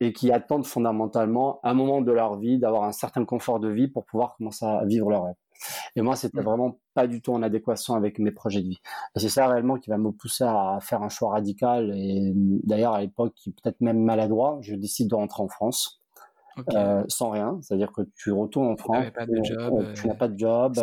et 0.00 0.12
qui 0.12 0.30
attendent 0.30 0.66
fondamentalement 0.66 1.60
un 1.62 1.72
moment 1.72 2.02
de 2.02 2.12
leur 2.12 2.36
vie 2.36 2.58
d'avoir 2.58 2.84
un 2.84 2.92
certain 2.92 3.24
confort 3.24 3.58
de 3.58 3.68
vie 3.68 3.88
pour 3.88 4.04
pouvoir 4.04 4.36
commencer 4.36 4.66
à 4.66 4.84
vivre 4.84 5.08
leur 5.08 5.24
rêve. 5.24 5.34
Et 5.96 6.02
moi, 6.02 6.14
c'était 6.14 6.42
mm. 6.42 6.44
vraiment 6.44 6.78
pas 6.92 7.06
du 7.06 7.22
tout 7.22 7.32
en 7.32 7.42
adéquation 7.42 7.94
avec 7.94 8.18
mes 8.18 8.32
projets 8.32 8.60
de 8.60 8.68
vie. 8.68 8.80
Et 9.16 9.20
c'est 9.20 9.30
ça 9.30 9.48
réellement 9.48 9.78
qui 9.78 9.88
va 9.88 9.96
me 9.96 10.10
pousser 10.10 10.44
à 10.44 10.78
faire 10.82 11.02
un 11.02 11.08
choix 11.08 11.30
radical. 11.30 11.90
Et 11.96 12.32
d'ailleurs, 12.34 12.92
à 12.92 13.00
l'époque, 13.00 13.34
peut-être 13.44 13.80
même 13.80 14.02
maladroit, 14.02 14.58
je 14.60 14.74
décide 14.74 15.08
de 15.08 15.14
rentrer 15.14 15.42
en 15.42 15.48
France. 15.48 16.03
Euh, 16.74 17.02
sans 17.08 17.30
rien, 17.30 17.58
c'est-à-dire 17.62 17.92
que 17.92 18.02
tu 18.16 18.32
retournes 18.32 18.68
en 18.68 18.76
France, 18.76 19.06
pas 19.14 19.26
de 19.26 19.42
job, 19.42 19.92
tu 19.94 20.06
n'as 20.06 20.14
pas 20.14 20.28
de 20.28 20.38
job. 20.38 20.74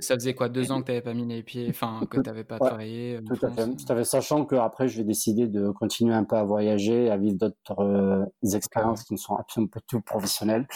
Ça, 0.00 0.14
faisait 0.14 0.34
quoi 0.34 0.48
deux 0.48 0.72
ans 0.72 0.80
que 0.80 0.86
tu 0.86 0.92
n'avais 0.92 1.02
pas 1.02 1.14
mis 1.14 1.26
les 1.26 1.42
pieds, 1.42 1.66
enfin 1.70 2.00
que 2.10 2.20
tu 2.20 2.28
n'avais 2.28 2.44
pas 2.44 2.58
travaillé. 2.58 3.20
Tout 3.26 3.46
à 3.46 3.50
fait. 3.50 3.76
Tout 3.76 3.92
à 3.92 3.96
fait. 3.96 4.04
Sachant 4.04 4.44
qu'après, 4.44 4.88
je 4.88 4.98
vais 4.98 5.04
décider 5.04 5.46
de 5.46 5.70
continuer 5.70 6.14
un 6.14 6.24
peu 6.24 6.36
à 6.36 6.44
voyager, 6.44 7.10
à 7.10 7.16
vivre 7.16 7.38
d'autres 7.38 8.28
expériences 8.54 9.04
qui 9.04 9.14
ne 9.14 9.18
sont 9.18 9.36
absolument 9.36 9.70
pas 9.70 9.80
tout 9.86 10.00
professionnelles. 10.00 10.66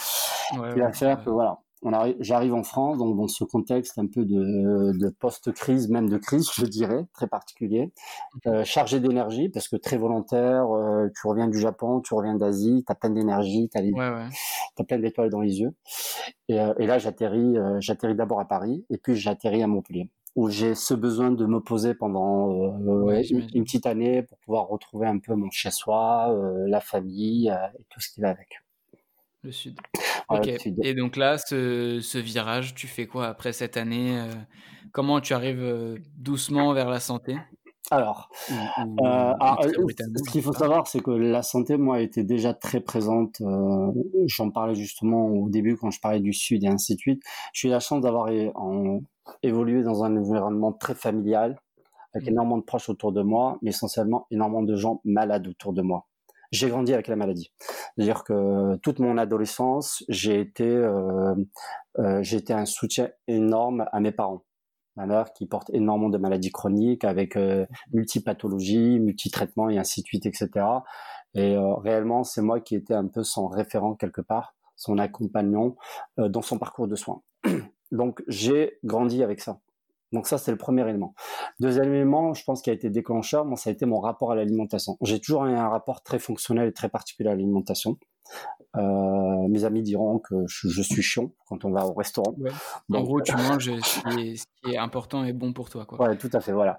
Ouais, 0.57 0.73
qui 0.73 0.81
va 0.81 0.93
faire 0.93 1.23
que 1.23 1.31
voilà, 1.31 1.59
j'arrive 2.21 2.55
en 2.55 2.63
France, 2.63 2.99
donc 2.99 3.17
dans 3.17 3.29
ce 3.29 3.45
contexte 3.45 3.99
un 3.99 4.07
peu 4.07 4.25
de, 4.25 5.09
post-crise, 5.21 5.89
même 5.89 6.09
de 6.09 6.19
crise, 6.19 6.49
je 6.55 6.67
dirais, 6.67 7.07
très 7.13 7.27
particulier, 7.27 7.93
euh, 8.47 8.65
chargé 8.65 9.01
d'énergie, 9.01 9.49
parce 9.49 9.69
que 9.69 9.77
très 9.77 9.97
volontaire, 9.97 10.71
euh, 10.75 11.09
tu 11.15 11.27
reviens 11.27 11.49
du 11.49 11.59
Japon, 11.59 12.01
tu 12.01 12.15
reviens 12.15 12.35
d'Asie, 12.35 12.85
tu 12.87 12.93
as 12.93 12.95
plein 12.95 13.11
d'énergie, 13.11 13.69
tu 13.71 13.79
as, 13.79 14.85
plein 14.85 14.99
d'étoiles 14.99 15.31
dans 15.31 15.41
les 15.41 15.61
yeux. 15.61 15.75
Et, 16.49 16.61
euh, 16.61 16.75
là, 16.79 16.99
j'atterris, 16.99 17.57
j'atterris 17.81 18.15
d'abord 18.15 18.41
à 18.41 18.47
Paris, 18.47 18.85
et 18.91 18.99
puis 18.99 19.17
j'atterris 19.17 19.63
à 19.63 19.67
Montpellier, 19.67 20.11
où 20.35 20.49
j'ai 20.49 20.75
ce 20.75 20.95
besoin 20.95 21.31
de 21.31 21.47
me 21.47 21.61
poser 21.61 21.95
pendant 21.95 22.51
une, 22.81 23.65
petite 23.65 23.87
année 23.87 24.23
pour 24.23 24.39
pouvoir 24.39 24.69
retrouver 24.69 25.07
un 25.07 25.19
peu 25.19 25.35
mon 25.35 25.51
chez-soi, 25.51 26.37
la 26.67 26.81
famille 26.81 27.49
et 27.49 27.85
tout 27.91 28.01
ce 28.01 28.11
qui 28.13 28.21
va 28.21 28.31
avec. 28.31 28.49
Le 29.43 29.53
sud. 29.53 29.79
Et 30.83 30.95
donc 30.95 31.17
là, 31.17 31.39
ce, 31.39 32.19
virage, 32.19 32.75
tu 32.75 32.87
fais 32.87 33.07
quoi 33.07 33.27
après 33.27 33.53
cette 33.53 33.77
année 33.77 34.19
euh, 34.19 34.33
Comment 34.93 35.21
tu 35.21 35.33
arrives 35.33 35.63
euh, 35.63 35.99
doucement 36.17 36.73
vers 36.73 36.89
la 36.89 37.01
santé? 37.01 37.37
Alors, 37.91 38.29
euh, 38.51 39.33
ce 39.41 40.31
qu'il 40.31 40.43
faut 40.43 40.53
savoir, 40.53 40.87
c'est 40.87 41.01
que 41.01 41.11
la 41.11 41.43
santé, 41.43 41.79
moi, 41.79 42.03
était 42.03 42.25
déjà 42.25 42.53
très 42.53 42.81
présente. 42.81 43.41
J'en 44.27 44.51
parlais 44.51 44.75
justement 44.75 45.29
au 45.29 45.49
début 45.49 45.77
quand 45.77 45.91
je 45.91 45.99
parlais 45.99 46.21
du 46.21 46.35
Sud 46.35 46.65
et 46.65 46.69
ainsi 46.69 46.97
de 46.97 47.01
suite. 47.01 47.23
J'ai 47.55 47.69
eu 47.69 47.71
la 47.71 47.81
chance 47.81 48.03
d'avoir 48.03 48.29
évolué 49.43 49.83
dans 49.83 50.05
un 50.05 50.15
environnement 50.19 50.73
très 50.73 50.95
familial, 50.95 51.59
avec 52.13 52.27
mmh. 52.27 52.33
énormément 52.33 52.59
de 52.59 52.65
proches 52.65 52.91
autour 52.91 53.13
de 53.13 53.23
moi, 53.23 53.59
mais 53.63 53.71
essentiellement 53.71 54.27
énormément 54.31 54.63
de 54.63 54.77
gens 54.77 55.01
malades 55.05 55.47
autour 55.47 55.73
de 55.73 55.81
moi 55.81 56.05
j'ai 56.51 56.69
grandi 56.69 56.95
avec 56.95 57.09
la 57.09 57.17
maladie. 57.17 57.53
C'est-à-dire 57.97 58.25
que 58.25 58.77
toute 58.77 58.99
mon 58.99 59.19
adolescence, 59.19 60.05
j'ai 60.09 60.41
été, 60.41 60.65
euh, 60.67 61.35
euh, 61.99 62.23
j'ai 62.23 62.39
été 62.39 62.53
un 62.53 62.65
soutien 62.65 63.11
énorme 63.27 63.87
à 63.93 64.01
mes 64.01 64.13
parents. 64.13 64.45
Ma 64.97 65.07
mère 65.07 65.33
qui 65.33 65.47
porte 65.47 65.71
énormément 65.71 66.09
de 66.11 66.19
maladies 66.19 66.51
chroniques 66.51 67.05
avec 67.05 67.37
euh, 67.37 67.67
multipathologies, 67.93 68.99
multitraitements 68.99 69.69
et 69.69 69.79
ainsi 69.79 70.03
de 70.03 70.07
suite, 70.07 70.27
etc. 70.27 70.67
Et 71.35 71.55
euh, 71.55 71.75
réellement, 71.75 72.25
c'est 72.25 72.43
moi 72.43 72.61
qui 72.61 72.75
étais 72.75 72.95
un 72.95 73.07
peu 73.07 73.23
son 73.23 73.47
référent 73.47 73.95
quelque 73.95 74.21
part, 74.21 74.57
son 74.75 74.99
accompagnant 74.99 75.77
euh, 76.19 76.29
dans 76.29 76.43
son 76.43 76.59
parcours 76.59 76.89
de 76.89 76.97
soins. 76.97 77.23
Donc 77.93 78.25
j'ai 78.27 78.79
grandi 78.83 79.23
avec 79.23 79.41
ça. 79.41 79.61
Donc 80.13 80.27
ça, 80.27 80.39
c'est 80.39 80.51
le 80.51 80.57
premier 80.57 80.89
élément. 80.89 81.15
Deuxième 81.61 81.93
élément, 81.93 82.35
je 82.35 82.43
pense, 82.45 82.63
qui 82.63 82.71
a 82.71 82.73
été 82.73 82.91
déclencheur, 82.91 83.45
moi, 83.45 83.57
ça 83.57 83.71
a 83.71 83.73
été 83.73 83.87
mon 83.87 84.01
rapport 84.01 84.33
à 84.33 84.35
l'alimentation. 84.35 84.97
J'ai 85.03 85.21
toujours 85.21 85.45
un 85.45 85.69
rapport 85.69 86.03
très 86.03 86.19
fonctionnel 86.19 86.69
et 86.69 86.73
très 86.73 86.89
particulier 86.89 87.29
à 87.29 87.33
l'alimentation. 87.33 87.99
Euh, 88.77 89.49
mes 89.49 89.65
amis 89.65 89.83
diront 89.83 90.19
que 90.19 90.35
je, 90.47 90.83
suis 90.83 91.03
chiant 91.03 91.33
quand 91.49 91.65
on 91.65 91.71
va 91.71 91.87
au 91.87 91.95
restaurant. 91.95 92.35
en 92.93 93.03
gros, 93.03 93.21
tu 93.23 93.35
manges 93.35 93.71
ce 93.83 94.01
qui, 94.01 94.73
est, 94.73 94.77
important 94.77 95.25
et 95.25 95.33
bon 95.33 95.53
pour 95.53 95.71
toi. 95.71 95.87
Quoi. 95.87 95.99
Ouais, 96.07 96.17
tout 96.17 96.29
à 96.33 96.41
fait, 96.41 96.53
voilà. 96.53 96.79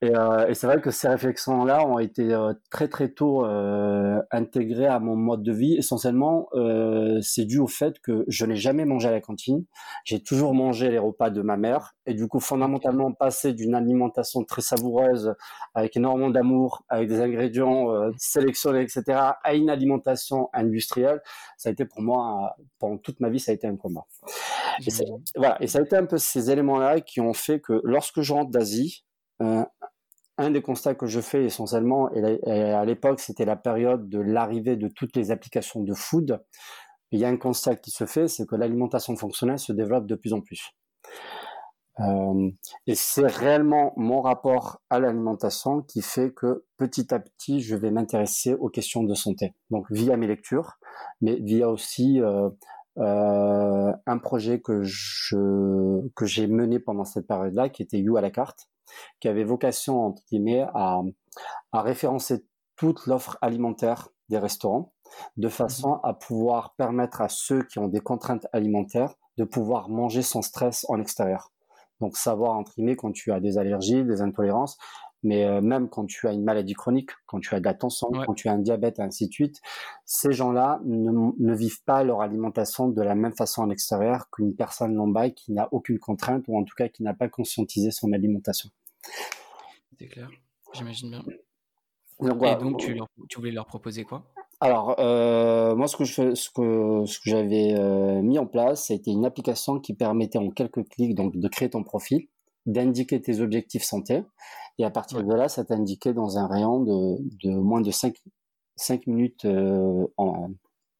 Et, 0.00 0.14
euh, 0.14 0.46
et 0.48 0.54
c'est 0.54 0.66
vrai 0.66 0.80
que 0.80 0.90
ces 0.90 1.08
réflexions-là 1.08 1.86
ont 1.86 1.98
été 1.98 2.32
euh, 2.32 2.52
très 2.70 2.88
très 2.88 3.08
tôt 3.08 3.44
euh, 3.44 4.20
intégrées 4.30 4.86
à 4.86 5.00
mon 5.00 5.16
mode 5.16 5.42
de 5.42 5.52
vie. 5.52 5.74
Essentiellement, 5.74 6.48
euh, 6.54 7.18
c'est 7.20 7.44
dû 7.46 7.58
au 7.58 7.66
fait 7.66 7.98
que 8.00 8.24
je 8.28 8.46
n'ai 8.46 8.56
jamais 8.56 8.84
mangé 8.84 9.08
à 9.08 9.12
la 9.12 9.20
cantine. 9.20 9.64
J'ai 10.04 10.22
toujours 10.22 10.54
mangé 10.54 10.90
les 10.90 10.98
repas 10.98 11.30
de 11.30 11.42
ma 11.42 11.56
mère. 11.56 11.94
Et 12.06 12.14
du 12.14 12.28
coup, 12.28 12.38
fondamentalement, 12.38 13.12
passer 13.12 13.54
d'une 13.54 13.74
alimentation 13.74 14.44
très 14.44 14.62
savoureuse, 14.62 15.34
avec 15.74 15.96
énormément 15.96 16.30
d'amour, 16.30 16.84
avec 16.88 17.08
des 17.08 17.20
ingrédients 17.20 17.86
sélectionnés, 18.18 18.82
etc., 18.82 19.02
à 19.42 19.54
une 19.54 19.70
alimentation 19.70 20.50
industrielle, 20.52 20.83
ça 21.56 21.68
a 21.68 21.72
été 21.72 21.84
pour 21.84 22.02
moi, 22.02 22.56
pendant 22.78 22.98
toute 22.98 23.20
ma 23.20 23.30
vie, 23.30 23.40
ça 23.40 23.52
a 23.52 23.54
été 23.54 23.66
un 23.66 23.76
combat. 23.76 24.06
Et, 24.86 24.90
voilà, 25.36 25.56
et 25.60 25.66
ça 25.66 25.78
a 25.78 25.82
été 25.82 25.96
un 25.96 26.06
peu 26.06 26.18
ces 26.18 26.50
éléments-là 26.50 27.00
qui 27.00 27.20
ont 27.20 27.34
fait 27.34 27.60
que 27.60 27.80
lorsque 27.84 28.20
je 28.20 28.32
rentre 28.32 28.50
d'Asie, 28.50 29.04
euh, 29.42 29.64
un 30.36 30.50
des 30.50 30.62
constats 30.62 30.94
que 30.94 31.06
je 31.06 31.20
fais 31.20 31.44
essentiellement, 31.44 32.10
et 32.12 32.50
à 32.50 32.84
l'époque 32.84 33.20
c'était 33.20 33.44
la 33.44 33.56
période 33.56 34.08
de 34.08 34.18
l'arrivée 34.18 34.76
de 34.76 34.88
toutes 34.88 35.14
les 35.16 35.30
applications 35.30 35.80
de 35.80 35.94
food, 35.94 36.42
il 37.12 37.20
y 37.20 37.24
a 37.24 37.28
un 37.28 37.36
constat 37.36 37.76
qui 37.76 37.92
se 37.92 38.06
fait, 38.06 38.26
c'est 38.26 38.46
que 38.46 38.56
l'alimentation 38.56 39.14
fonctionnelle 39.14 39.60
se 39.60 39.72
développe 39.72 40.06
de 40.06 40.16
plus 40.16 40.32
en 40.32 40.40
plus. 40.40 40.70
Euh, 42.00 42.50
et 42.86 42.94
c'est 42.94 43.26
réellement 43.26 43.92
mon 43.96 44.20
rapport 44.20 44.80
à 44.90 44.98
l'alimentation 44.98 45.82
qui 45.82 46.02
fait 46.02 46.32
que 46.32 46.64
petit 46.76 47.14
à 47.14 47.20
petit, 47.20 47.60
je 47.60 47.76
vais 47.76 47.90
m'intéresser 47.90 48.54
aux 48.54 48.68
questions 48.68 49.04
de 49.04 49.14
santé. 49.14 49.54
Donc 49.70 49.86
via 49.90 50.16
mes 50.16 50.26
lectures, 50.26 50.78
mais 51.20 51.36
via 51.36 51.70
aussi 51.70 52.20
euh, 52.20 52.50
euh, 52.98 53.92
un 54.06 54.18
projet 54.18 54.60
que 54.60 54.82
je 54.82 56.08
que 56.14 56.26
j'ai 56.26 56.46
mené 56.46 56.78
pendant 56.80 57.04
cette 57.04 57.26
période-là, 57.26 57.68
qui 57.68 57.82
était 57.82 57.98
You 57.98 58.16
à 58.16 58.20
la 58.20 58.30
carte, 58.30 58.68
qui 59.20 59.28
avait 59.28 59.44
vocation 59.44 60.04
entre 60.04 60.22
guillemets 60.28 60.66
à, 60.74 61.00
à 61.72 61.82
référencer 61.82 62.44
toute 62.76 63.06
l'offre 63.06 63.38
alimentaire 63.40 64.08
des 64.30 64.38
restaurants, 64.38 64.92
de 65.36 65.48
façon 65.48 66.00
à 66.02 66.14
pouvoir 66.14 66.74
permettre 66.76 67.20
à 67.20 67.28
ceux 67.28 67.62
qui 67.62 67.78
ont 67.78 67.88
des 67.88 68.00
contraintes 68.00 68.46
alimentaires 68.52 69.14
de 69.36 69.44
pouvoir 69.44 69.88
manger 69.88 70.22
sans 70.22 70.42
stress 70.42 70.86
en 70.88 71.00
extérieur. 71.00 71.53
Donc 72.04 72.18
savoir 72.18 72.62
guillemets 72.64 72.96
quand 72.96 73.12
tu 73.12 73.32
as 73.32 73.40
des 73.40 73.56
allergies, 73.56 74.04
des 74.04 74.20
intolérances, 74.20 74.76
mais 75.22 75.46
euh, 75.46 75.62
même 75.62 75.88
quand 75.88 76.04
tu 76.04 76.28
as 76.28 76.32
une 76.32 76.44
maladie 76.44 76.74
chronique, 76.74 77.12
quand 77.24 77.40
tu 77.40 77.54
as 77.54 77.60
de 77.60 77.64
la 77.64 77.72
tension, 77.72 78.08
quand 78.26 78.34
tu 78.34 78.46
as 78.48 78.52
un 78.52 78.58
diabète, 78.58 79.00
ainsi 79.00 79.26
de 79.26 79.32
suite, 79.32 79.62
ces 80.04 80.32
gens-là 80.32 80.82
ne, 80.84 81.54
vivent 81.54 81.82
pas 81.84 82.04
leur 82.04 82.20
alimentation 82.20 82.90
de 82.90 83.00
la 83.00 83.14
même 83.14 83.32
façon 83.32 83.62
en 83.62 83.70
extérieur 83.70 84.28
qu'une 84.30 84.54
personne 84.54 84.92
non 84.92 85.10
qui 85.30 85.52
n'a 85.52 85.66
aucune 85.72 85.98
contrainte 85.98 86.44
ou 86.46 86.58
en 86.58 86.64
tout 86.64 86.74
cas 86.76 86.88
qui 86.88 87.02
n'a 87.02 87.14
pas 87.14 87.30
conscientisé 87.30 87.90
son 87.90 88.12
alimentation. 88.12 88.68
C'est 89.98 90.08
clair, 90.08 90.28
j'imagine 90.74 91.08
bien. 91.08 91.24
Et 92.20 92.56
donc 92.56 92.80
tu, 92.80 93.00
tu 93.30 93.38
voulais 93.38 93.50
leur 93.50 93.64
proposer 93.64 94.04
quoi? 94.04 94.30
Alors, 94.60 94.96
euh, 94.98 95.74
moi, 95.74 95.88
ce 95.88 95.96
que 95.96 96.04
je, 96.04 96.34
ce 96.34 96.50
que, 96.50 97.04
ce 97.06 97.18
que 97.18 97.30
j'avais 97.30 97.74
euh, 97.74 98.22
mis 98.22 98.38
en 98.38 98.46
place, 98.46 98.86
c'était 98.86 99.10
une 99.10 99.24
application 99.24 99.80
qui 99.80 99.94
permettait 99.94 100.38
en 100.38 100.50
quelques 100.50 100.88
clics 100.88 101.14
donc 101.14 101.36
de 101.36 101.48
créer 101.48 101.70
ton 101.70 101.82
profil, 101.82 102.28
d'indiquer 102.66 103.20
tes 103.20 103.40
objectifs 103.40 103.82
santé, 103.82 104.22
et 104.78 104.84
à 104.84 104.90
partir 104.90 105.22
de 105.22 105.34
là, 105.34 105.48
ça 105.48 105.64
t'indiquait 105.64 106.14
dans 106.14 106.38
un 106.38 106.46
rayon 106.46 106.80
de, 106.80 107.18
de 107.44 107.54
moins 107.54 107.80
de 107.80 107.90
5, 107.90 108.14
5 108.76 109.06
minutes 109.06 109.44
euh, 109.44 110.06
en, 110.16 110.50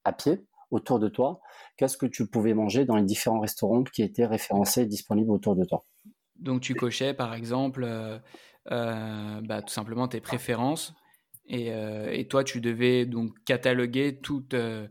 à 0.04 0.12
pied 0.12 0.44
autour 0.70 0.98
de 0.98 1.08
toi, 1.08 1.40
qu'est-ce 1.76 1.96
que 1.96 2.06
tu 2.06 2.26
pouvais 2.26 2.54
manger 2.54 2.84
dans 2.84 2.96
les 2.96 3.04
différents 3.04 3.40
restaurants 3.40 3.84
qui 3.84 4.02
étaient 4.02 4.26
référencés 4.26 4.82
et 4.82 4.86
disponibles 4.86 5.30
autour 5.30 5.54
de 5.54 5.64
toi. 5.64 5.84
Donc 6.36 6.62
tu 6.62 6.74
cochais 6.74 7.14
par 7.14 7.32
exemple 7.32 7.86
bah, 8.66 9.62
tout 9.62 9.72
simplement 9.72 10.08
tes 10.08 10.20
préférences 10.20 10.94
euh, 11.52 12.08
et, 12.10 12.26
toi, 12.26 12.44
tu 12.44 12.60
devais 12.60 13.06
donc 13.06 13.32
cataloguer 13.44 14.18
toutes, 14.20 14.54
euh, 14.54 14.86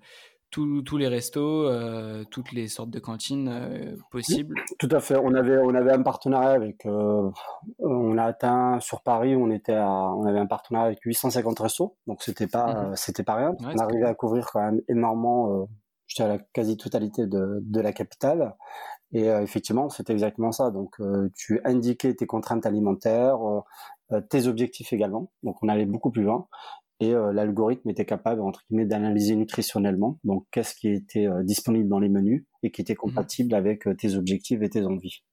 tous 0.51 0.97
les 0.97 1.07
restos, 1.07 1.67
euh, 1.67 2.23
toutes 2.29 2.51
les 2.51 2.67
sortes 2.67 2.91
de 2.91 2.99
cantines 2.99 3.97
possibles. 4.11 4.55
Tout 4.77 4.89
à 4.91 4.99
fait. 4.99 5.15
On 5.15 5.33
avait, 5.33 5.57
on 5.57 5.73
avait 5.73 5.91
un 5.91 6.03
partenariat 6.03 6.51
avec. 6.51 6.85
on 6.85 8.17
a 8.17 8.23
atteint 8.23 8.79
sur 8.79 9.01
Paris, 9.01 9.35
on 9.35 9.49
était 9.49 9.77
on 9.77 10.25
avait 10.25 10.39
un 10.39 10.45
partenariat 10.45 10.87
avec 10.87 11.01
850 11.01 11.59
restos, 11.59 11.95
donc 12.07 12.21
c'était 12.21 12.47
pas, 12.47 12.73
mmh 12.73 12.95
c'était 12.95 13.23
pas 13.23 13.35
rien. 13.35 13.55
on 13.59 13.77
arrivait 13.77 14.05
à 14.05 14.13
couvrir 14.13 14.49
quand 14.51 14.61
même 14.61 14.81
énormément. 14.87 15.67
J'étais 16.05 16.23
à 16.23 16.27
la 16.27 16.37
quasi-totalité 16.37 17.25
de, 17.25 17.59
de 17.61 17.81
la 17.81 17.91
capitale. 17.91 18.55
Et 19.13 19.25
effectivement, 19.25 19.89
c'était 19.89 20.13
exactement 20.13 20.51
ça. 20.51 20.71
Donc, 20.71 20.95
tu 21.35 21.61
indiquais 21.65 22.15
tes 22.15 22.25
contraintes 22.25 22.65
alimentaires, 22.65 23.37
euh, 24.13 24.21
tes 24.21 24.47
objectifs 24.47 24.93
également. 24.93 25.31
Donc 25.43 25.57
on 25.61 25.69
allait 25.69 25.85
beaucoup 25.85 26.11
plus 26.11 26.23
loin 26.23 26.47
et 26.99 27.13
euh, 27.13 27.33
l'algorithme 27.33 27.89
était 27.89 28.05
capable 28.05 28.41
entre 28.41 28.63
guillemets 28.67 28.85
d'analyser 28.85 29.35
nutritionnellement 29.35 30.19
donc 30.23 30.45
qu'est-ce 30.51 30.75
qui 30.75 30.89
était 30.89 31.25
euh, 31.25 31.41
disponible 31.43 31.89
dans 31.89 31.99
les 31.99 32.09
menus 32.09 32.45
et 32.61 32.71
qui 32.71 32.81
était 32.81 32.93
mmh 32.93 32.97
compatible 32.97 33.55
avec 33.55 33.87
tes 33.97 34.15
objectifs 34.15 34.61
et 34.61 34.69
tes 34.69 34.85
envies. 34.85 35.23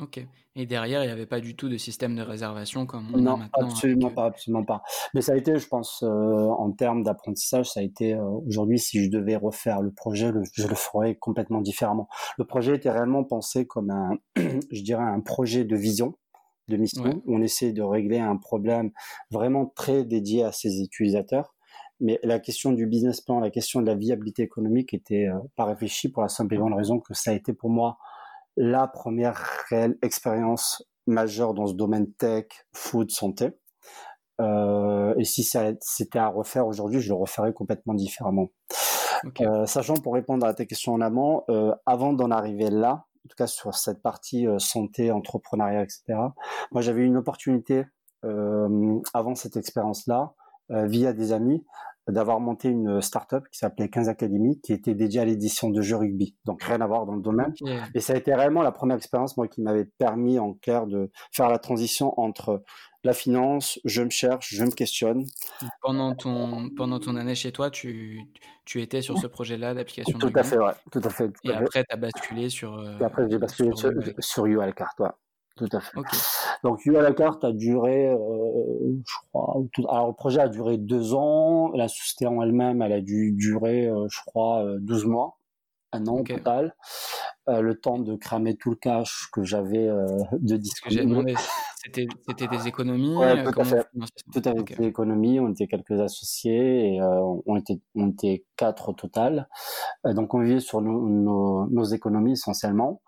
Ok. 0.00 0.20
Et 0.56 0.66
derrière, 0.66 1.04
il 1.04 1.06
n'y 1.06 1.12
avait 1.12 1.26
pas 1.26 1.40
du 1.40 1.54
tout 1.54 1.68
de 1.68 1.76
système 1.76 2.16
de 2.16 2.22
réservation 2.22 2.84
comme 2.84 3.06
on 3.14 3.18
non, 3.18 3.34
a 3.34 3.36
maintenant. 3.36 3.68
absolument 3.68 4.10
pas, 4.10 4.26
absolument 4.26 4.64
pas. 4.64 4.82
Mais 5.14 5.20
ça 5.20 5.32
a 5.32 5.36
été, 5.36 5.56
je 5.56 5.68
pense, 5.68 6.02
en 6.02 6.72
termes 6.72 7.04
d'apprentissage, 7.04 7.70
ça 7.70 7.80
a 7.80 7.82
été 7.82 8.16
aujourd'hui, 8.46 8.78
si 8.78 9.04
je 9.04 9.10
devais 9.10 9.36
refaire 9.36 9.82
le 9.82 9.92
projet, 9.92 10.32
je 10.52 10.66
le 10.66 10.74
ferais 10.74 11.14
complètement 11.16 11.60
différemment. 11.60 12.08
Le 12.38 12.44
projet 12.44 12.74
était 12.74 12.90
réellement 12.90 13.24
pensé 13.24 13.66
comme 13.66 13.90
un, 13.90 14.16
je 14.36 14.82
dirais, 14.82 15.04
un 15.04 15.20
projet 15.20 15.64
de 15.64 15.76
vision 15.76 16.14
de 16.68 16.76
mission. 16.76 17.22
On 17.26 17.42
essaie 17.42 17.72
de 17.72 17.82
régler 17.82 18.18
un 18.18 18.36
problème 18.36 18.90
vraiment 19.30 19.66
très 19.66 20.04
dédié 20.04 20.44
à 20.44 20.50
ses 20.52 20.80
utilisateurs. 20.80 21.54
mais 22.00 22.18
la 22.22 22.40
question 22.40 22.72
du 22.72 22.86
business 22.86 23.20
plan, 23.20 23.38
la 23.38 23.50
question 23.50 23.80
de 23.80 23.86
la 23.86 23.94
viabilité 23.94 24.42
économique 24.42 24.94
était 24.94 25.28
pas 25.56 25.66
réfléchie 25.66 26.10
pour 26.10 26.22
la 26.22 26.28
simple 26.28 26.54
et 26.54 26.58
bonne 26.58 26.74
raison 26.74 26.98
que 26.98 27.14
ça 27.14 27.30
a 27.30 27.34
été 27.34 27.52
pour 27.52 27.70
moi 27.70 27.98
la 28.56 28.86
première 28.86 29.40
réelle 29.68 29.96
expérience 30.02 30.84
majeure 31.06 31.54
dans 31.54 31.66
ce 31.66 31.74
domaine 31.74 32.12
tech, 32.12 32.46
food, 32.72 33.10
santé. 33.10 33.50
Euh, 34.40 35.14
et 35.16 35.24
si 35.24 35.44
c'était 35.44 36.18
à 36.18 36.28
refaire 36.28 36.66
aujourd'hui, 36.66 37.00
je 37.00 37.08
le 37.08 37.14
referais 37.14 37.52
complètement 37.52 37.94
différemment. 37.94 38.50
Euh, 39.40 39.64
sachant 39.66 39.94
pour 39.94 40.14
répondre 40.14 40.46
à 40.46 40.54
ta 40.54 40.66
question 40.66 40.92
en 40.92 41.00
amont, 41.00 41.44
euh, 41.48 41.74
avant 41.86 42.12
d'en 42.12 42.30
arriver 42.30 42.68
là, 42.70 43.06
en 43.24 43.28
tout 43.28 43.36
cas 43.36 43.46
sur 43.46 43.74
cette 43.74 44.02
partie 44.02 44.46
santé, 44.58 45.10
entrepreneuriat, 45.10 45.82
etc. 45.82 46.02
Moi, 46.72 46.82
j'avais 46.82 47.02
eu 47.02 47.06
une 47.06 47.16
opportunité 47.16 47.84
avant 49.12 49.34
cette 49.34 49.56
expérience-là, 49.56 50.34
via 50.70 51.12
des 51.12 51.32
amis, 51.32 51.64
d'avoir 52.08 52.40
monté 52.40 52.68
une 52.68 53.00
start-up 53.00 53.44
qui 53.50 53.58
s'appelait 53.58 53.88
15 53.88 54.08
Academy, 54.08 54.60
qui 54.60 54.72
était 54.72 54.94
dédiée 54.94 55.20
à 55.20 55.24
l'édition 55.24 55.70
de 55.70 55.80
jeux 55.80 55.96
rugby. 55.96 56.36
Donc 56.44 56.62
rien 56.62 56.80
à 56.80 56.86
voir 56.86 57.06
dans 57.06 57.14
le 57.14 57.22
domaine. 57.22 57.54
Et 57.94 58.00
ça 58.00 58.12
a 58.12 58.16
été 58.16 58.34
réellement 58.34 58.62
la 58.62 58.72
première 58.72 58.96
expérience, 58.96 59.36
moi, 59.36 59.48
qui 59.48 59.62
m'avait 59.62 59.86
permis 59.86 60.38
en 60.38 60.54
clair 60.54 60.86
de 60.86 61.10
faire 61.32 61.48
la 61.48 61.58
transition 61.58 62.18
entre 62.20 62.62
la 63.04 63.12
finance, 63.12 63.78
je 63.84 64.02
me 64.02 64.10
cherche, 64.10 64.54
je 64.54 64.64
me 64.64 64.70
questionne. 64.70 65.26
Pendant 65.82 66.14
ton, 66.14 66.70
pendant 66.70 66.98
ton 66.98 67.16
année 67.16 67.34
chez 67.34 67.52
toi, 67.52 67.70
tu, 67.70 68.22
tu 68.64 68.80
étais 68.80 69.02
sur 69.02 69.18
ce 69.18 69.26
projet-là 69.26 69.74
d'application 69.74 70.18
Tout 70.18 70.32
à 70.34 70.42
fait, 70.42 70.58
ouais. 70.58 70.72
Tout 70.90 71.02
à 71.04 71.10
fait. 71.10 71.30
et 71.44 71.52
après, 71.52 71.84
tu 71.84 71.94
as 71.94 71.96
basculé 71.96 72.48
sur. 72.48 72.74
Euh, 72.74 72.98
et 72.98 73.04
après, 73.04 73.28
j'ai 73.30 73.38
basculé 73.38 73.70
sur, 73.76 73.92
sur, 74.18 74.48
You 74.48 74.60
à 74.60 74.66
la 74.66 74.72
carte, 74.72 74.98
ouais. 75.00 75.10
Tout 75.56 75.68
à 75.72 75.80
fait. 75.80 75.96
Donc 76.64 76.84
You 76.84 76.96
à 76.96 77.02
la 77.02 77.12
carte 77.12 77.44
a 77.44 77.52
duré, 77.52 78.08
euh, 78.08 78.18
je 79.06 79.14
crois, 79.28 79.62
alors 79.88 80.08
le 80.08 80.14
projet 80.14 80.40
a 80.40 80.48
duré 80.48 80.78
deux 80.78 81.14
ans, 81.14 81.70
la 81.74 81.88
société 81.88 82.26
en 82.26 82.42
elle-même, 82.42 82.82
elle 82.82 82.92
a 82.92 83.00
dû 83.00 83.32
durer, 83.32 83.86
euh, 83.86 84.06
je 84.10 84.18
crois, 84.26 84.64
12 84.80 85.06
mois, 85.06 85.38
un 85.92 86.06
an 86.06 86.18
au 86.18 86.22
total. 86.24 86.74
le 87.46 87.72
temps 87.74 87.98
de 87.98 88.16
cramer 88.16 88.56
tout 88.56 88.70
le 88.70 88.76
cash 88.76 89.28
que 89.32 89.44
j'avais 89.44 89.88
de 90.32 90.56
disponible. 90.56 91.36
C'était 91.84 92.48
des 92.48 92.66
économies 92.66 93.14
ouais, 93.14 93.38
euh, 93.38 93.50
Tout 93.50 93.60
à 93.60 93.64
fait. 93.64 93.86
Tout 94.32 94.42
à 94.44 94.52
fait. 94.54 94.76
Des 94.78 94.86
économies. 94.86 95.38
On 95.38 95.50
était 95.50 95.66
quelques 95.66 96.00
associés 96.00 96.94
et 96.94 97.00
euh, 97.00 97.20
on, 97.46 97.56
était, 97.56 97.78
on 97.94 98.10
était 98.10 98.44
quatre 98.56 98.88
au 98.88 98.92
total. 98.94 99.48
Euh, 100.06 100.14
donc 100.14 100.32
on 100.32 100.40
vivait 100.40 100.60
sur 100.60 100.80
nos, 100.80 101.66
nos, 101.68 101.84
économies 101.84 102.32
essentiellement. 102.32 103.02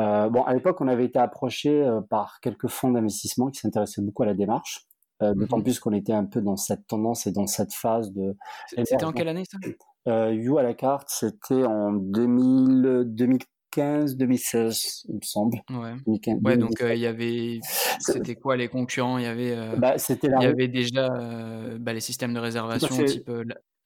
Euh, 0.00 0.28
bon, 0.28 0.42
à 0.42 0.54
l'époque, 0.54 0.80
on 0.80 0.88
avait 0.88 1.04
été 1.04 1.18
approché 1.18 1.88
par 2.10 2.40
quelques 2.40 2.68
fonds 2.68 2.90
d'investissement 2.90 3.50
qui 3.50 3.60
s'intéressaient 3.60 4.02
beaucoup 4.02 4.22
à 4.22 4.26
la 4.26 4.34
démarche. 4.34 4.86
Euh, 5.22 5.34
D'autant 5.34 5.58
mmh 5.58 5.62
plus 5.62 5.80
qu'on 5.80 5.94
était 5.94 6.12
un 6.12 6.26
peu 6.26 6.42
dans 6.42 6.56
cette 6.56 6.86
tendance 6.86 7.26
et 7.26 7.32
dans 7.32 7.46
cette 7.46 7.72
phase 7.72 8.12
de. 8.12 8.36
C'était 8.68 9.04
en 9.04 9.12
quelle 9.12 9.28
année 9.28 9.44
ça? 9.50 9.56
Euh, 10.08 10.34
You 10.34 10.58
à 10.58 10.62
la 10.62 10.74
carte, 10.74 11.08
c'était 11.08 11.64
en 11.64 11.92
2000, 11.92 13.04
2000 13.06 13.38
2016, 13.76 15.04
il 15.08 15.16
me 15.16 15.20
semble. 15.22 15.58
Ouais. 15.70 15.94
ouais 16.42 16.56
donc 16.56 16.80
euh, 16.80 16.94
il 16.94 17.00
y 17.00 17.06
avait, 17.06 17.60
c'était 17.98 18.34
quoi 18.34 18.56
les 18.56 18.68
concurrents? 18.68 19.18
Il 19.18 19.24
y 19.24 19.28
avait, 19.28 19.52
euh, 19.54 19.76
bah, 19.76 19.98
c'était 19.98 20.28
il 20.28 20.42
y 20.42 20.46
avait 20.46 20.68
déjà 20.68 21.12
euh, 21.12 21.78
bah, 21.78 21.92
les 21.92 22.00
systèmes 22.00 22.34
de 22.34 22.40
réservation, 22.40 23.04
type 23.04 23.30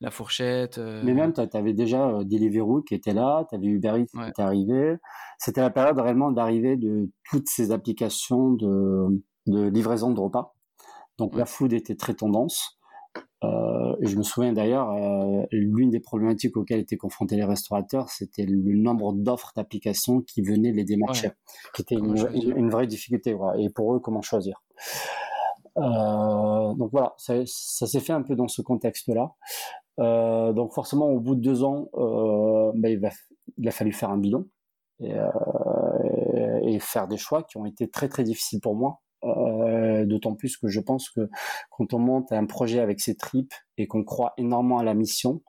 la, 0.01 0.11
fourchette. 0.11 0.79
Mais 1.03 1.13
même, 1.13 1.33
tu 1.33 1.41
avais 1.53 1.73
déjà 1.73 2.23
Deliveroo 2.23 2.81
qui 2.81 2.95
était 2.95 3.13
là, 3.13 3.45
tu 3.49 3.55
avais 3.55 3.67
Uber 3.67 4.01
Eats 4.01 4.05
qui 4.05 4.29
était 4.29 4.41
arrivé. 4.41 4.95
C'était 5.37 5.61
la 5.61 5.69
période 5.69 5.99
réellement 5.99 6.31
d'arrivée 6.31 6.75
de 6.75 7.09
toutes 7.29 7.47
ces 7.47 7.71
applications 7.71 8.51
de, 8.51 9.23
de 9.47 9.67
livraison 9.69 10.11
de 10.11 10.19
repas. 10.19 10.55
Donc 11.17 11.35
la 11.35 11.45
food 11.45 11.73
était 11.73 11.95
très 11.95 12.13
tendance. 12.13 12.79
Euh, 13.43 13.95
je 14.01 14.15
me 14.15 14.23
souviens 14.23 14.53
d'ailleurs, 14.53 14.91
euh, 14.91 15.43
l'une 15.51 15.89
des 15.89 15.99
problématiques 15.99 16.57
auxquelles 16.57 16.79
étaient 16.79 16.97
confrontés 16.97 17.35
les 17.35 17.43
restaurateurs, 17.43 18.09
c'était 18.09 18.45
le 18.45 18.75
nombre 18.75 19.13
d'offres 19.13 19.51
d'applications 19.55 20.21
qui 20.21 20.41
venaient 20.41 20.71
les 20.71 20.83
démarcher, 20.83 21.31
qui 21.73 21.81
était 21.81 21.95
une, 21.95 22.69
vraie 22.69 22.87
difficulté. 22.87 23.35
Et 23.57 23.69
pour 23.69 23.95
eux, 23.95 23.99
comment 23.99 24.21
choisir 24.21 24.61
euh, 25.77 26.73
Donc 26.75 26.91
voilà, 26.91 27.15
ça, 27.17 27.45
s'est 27.45 27.99
fait 27.99 28.13
un 28.13 28.21
peu 28.21 28.35
dans 28.35 28.47
ce 28.47 28.61
contexte-là. 28.61 29.31
Donc 29.97 30.73
forcément, 30.73 31.07
au 31.07 31.19
bout 31.19 31.35
de 31.35 31.41
deux 31.41 31.63
ans, 31.63 31.89
bah, 31.93 32.89
il, 32.89 33.01
il, 33.57 33.67
a 33.67 33.71
fallu 33.71 33.91
faire 33.91 34.09
un 34.09 34.17
bilan 34.17 34.45
et, 34.99 35.13
et 36.63 36.79
faire 36.79 37.07
des 37.07 37.17
choix 37.17 37.43
qui 37.43 37.57
ont 37.57 37.65
été 37.65 37.89
très 37.89 38.09
très 38.09 38.23
difficiles 38.23 38.61
pour 38.61 38.75
moi 38.75 39.01
euh, 39.23 40.03
d'autant 40.05 40.33
plus 40.33 40.57
que 40.57 40.67
je 40.67 40.79
pense 40.79 41.11
que 41.11 41.29
quand 41.69 41.93
on 41.93 41.99
monte 41.99 42.31
un 42.31 42.45
projet 42.45 42.79
avec 42.79 42.99
ses 42.99 43.15
tripes 43.15 43.53
et 43.77 43.85
qu'on 43.85 44.03
croit 44.03 44.33
énormément 44.37 44.79
à 44.79 44.83
la 44.83 44.95
mission, 44.95 45.43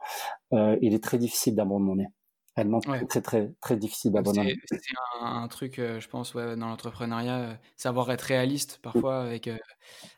euh, 0.53 0.77
il 0.83 0.93
est 0.93 1.03
très 1.03 1.17
difficile 1.17 1.55
d'abandonner. 1.55 2.09
Réellement 2.55 2.81
très, 2.81 3.23
très, 3.23 3.55
très, 3.63 3.77
difficile 3.79 4.13
d'abandonner. 4.13 4.57
C'est 4.67 4.79
un, 5.23 5.49
truc, 5.49 5.79
euh, 5.79 6.01
je 6.01 6.09
pense, 6.11 6.35
ouais, 6.35 6.55
dans 6.55 6.69
l'entrepreneuriat, 6.69 7.59
savoir 7.77 8.11
être 8.11 8.21
réaliste 8.21 8.79
parfois 8.83 9.23
avec, 9.23 9.49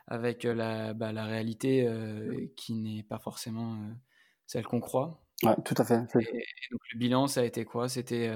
avec 0.07 0.43
la, 0.43 0.93
bah, 0.93 1.13
la 1.13 1.23
réalité 1.23 1.89
qui 2.57 2.73
n'est 2.75 3.03
pas 3.03 3.19
forcément 3.19 3.77
celle 4.47 4.65
qu'on 4.65 4.79
croit. 4.79 5.21
Ouais, 5.43 5.55
tout 5.65 5.75
à 5.77 5.83
fait. 5.83 5.95
Et, 6.19 6.71
donc 6.71 6.81
le 6.93 6.99
bilan, 6.99 7.27
ça 7.27 7.41
a 7.41 7.43
été 7.43 7.65
quoi? 7.65 7.89
C'était 7.89 8.31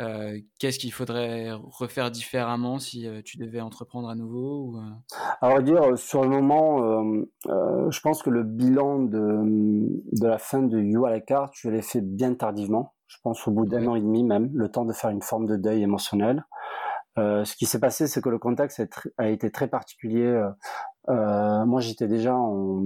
euh, 0.00 0.40
qu'est-ce 0.58 0.80
qu'il 0.80 0.92
faudrait 0.92 1.52
refaire 1.52 2.10
différemment 2.10 2.80
si 2.80 3.06
euh, 3.06 3.22
tu 3.24 3.38
devais 3.38 3.60
entreprendre 3.60 4.08
à 4.08 4.16
nouveau 4.16 4.64
ou, 4.64 4.78
euh? 4.78 4.90
Alors 5.40 5.62
dire 5.62 5.96
sur 5.96 6.22
le 6.22 6.28
moment, 6.28 7.04
je 7.44 8.00
pense 8.00 8.22
que 8.22 8.30
le 8.30 8.42
bilan 8.42 9.00
de, 9.00 9.42
de 10.12 10.26
la 10.26 10.38
fin 10.38 10.62
de 10.62 10.80
You 10.80 11.04
à 11.06 11.10
la 11.10 11.20
carte, 11.20 11.54
je 11.56 11.68
l'ai 11.68 11.82
fait 11.82 12.00
bien 12.00 12.34
tardivement. 12.34 12.94
Je 13.06 13.18
pense 13.22 13.46
au 13.46 13.52
bout 13.52 13.66
d'un 13.66 13.86
an 13.86 13.94
et 13.94 14.00
demi 14.00 14.24
même, 14.24 14.50
le 14.54 14.68
temps 14.68 14.84
de 14.84 14.92
faire 14.92 15.10
une 15.10 15.22
forme 15.22 15.46
de 15.46 15.56
deuil 15.56 15.82
émotionnel. 15.82 16.44
ce 17.16 17.54
qui 17.54 17.66
s'est 17.66 17.78
passé, 17.78 18.08
c'est 18.08 18.20
que 18.20 18.30
le 18.30 18.38
contexte 18.38 18.82
a, 19.18 19.28
été 19.28 19.50
très 19.50 19.68
particulier. 19.68 20.42
moi, 21.06 21.80
j'étais 21.80 22.08
déjà 22.08 22.34
en, 22.34 22.82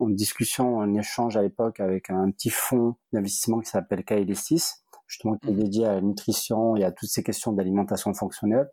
en, 0.00 0.08
discussion, 0.08 0.78
en 0.78 0.94
échange 0.94 1.36
à 1.36 1.42
l'époque 1.42 1.80
avec 1.80 2.10
un 2.10 2.30
petit 2.30 2.50
fonds 2.50 2.96
d'investissement 3.12 3.60
qui 3.60 3.70
s'appelle 3.70 4.00
KL6 4.00 4.76
justement 5.06 5.36
qui 5.36 5.48
est 5.48 5.52
mmh. 5.52 5.56
dédié 5.56 5.86
à 5.86 5.94
la 5.94 6.00
nutrition 6.00 6.76
et 6.76 6.84
à 6.84 6.92
toutes 6.92 7.08
ces 7.08 7.24
questions 7.24 7.52
d'alimentation 7.52 8.14
fonctionnelle 8.14 8.70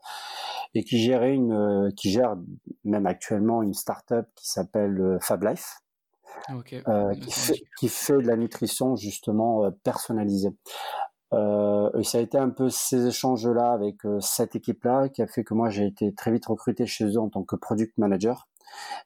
et 0.75 0.83
qui 0.83 0.99
gérait 0.99 1.33
une 1.33 1.51
euh, 1.51 1.89
qui 1.95 2.11
gère 2.11 2.35
même 2.83 3.07
actuellement 3.07 3.63
une 3.63 3.73
start-up 3.73 4.27
qui 4.35 4.47
s'appelle 4.47 5.01
euh, 5.01 5.19
FabLife 5.19 5.81
euh, 6.87 7.13
qui, 7.15 7.31
fait, 7.31 7.61
qui, 7.77 7.89
fait, 7.89 8.13
de 8.13 8.27
la 8.27 8.37
nutrition 8.37 8.95
justement 8.95 9.65
euh, 9.65 9.71
personnalisée. 9.83 10.55
Euh, 11.33 11.89
et 11.99 12.03
ça 12.03 12.19
a 12.19 12.21
été 12.21 12.37
un 12.37 12.49
peu 12.49 12.69
ces 12.69 13.05
échanges-là 13.05 13.71
avec 13.71 13.97
cette 14.21 14.55
équipe-là 14.55 15.09
qui 15.09 15.21
a 15.21 15.27
fait 15.27 15.43
que 15.43 15.53
moi 15.53 15.69
j'ai 15.69 15.85
été 15.85 16.13
très 16.13 16.31
vite 16.31 16.45
recruté 16.45 16.85
chez 16.85 17.05
eux 17.05 17.19
en 17.19 17.29
tant 17.29 17.43
que 17.43 17.57
product 17.57 17.97
manager. 17.97 18.47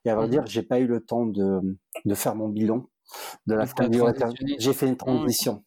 Et 0.05 0.09
à 0.09 0.15
vrai 0.15 0.27
mmh. 0.27 0.31
dire, 0.31 0.45
j'ai 0.45 0.63
pas 0.63 0.79
eu 0.79 0.87
le 0.87 1.01
temps 1.01 1.25
de, 1.25 1.61
de 2.05 2.15
faire 2.15 2.35
mon 2.35 2.49
bilan 2.49 2.87
de 3.47 3.55
la 3.55 3.65
J'ai 4.59 4.73
fait 4.73 4.87
une 4.87 4.97
transition 4.97 5.63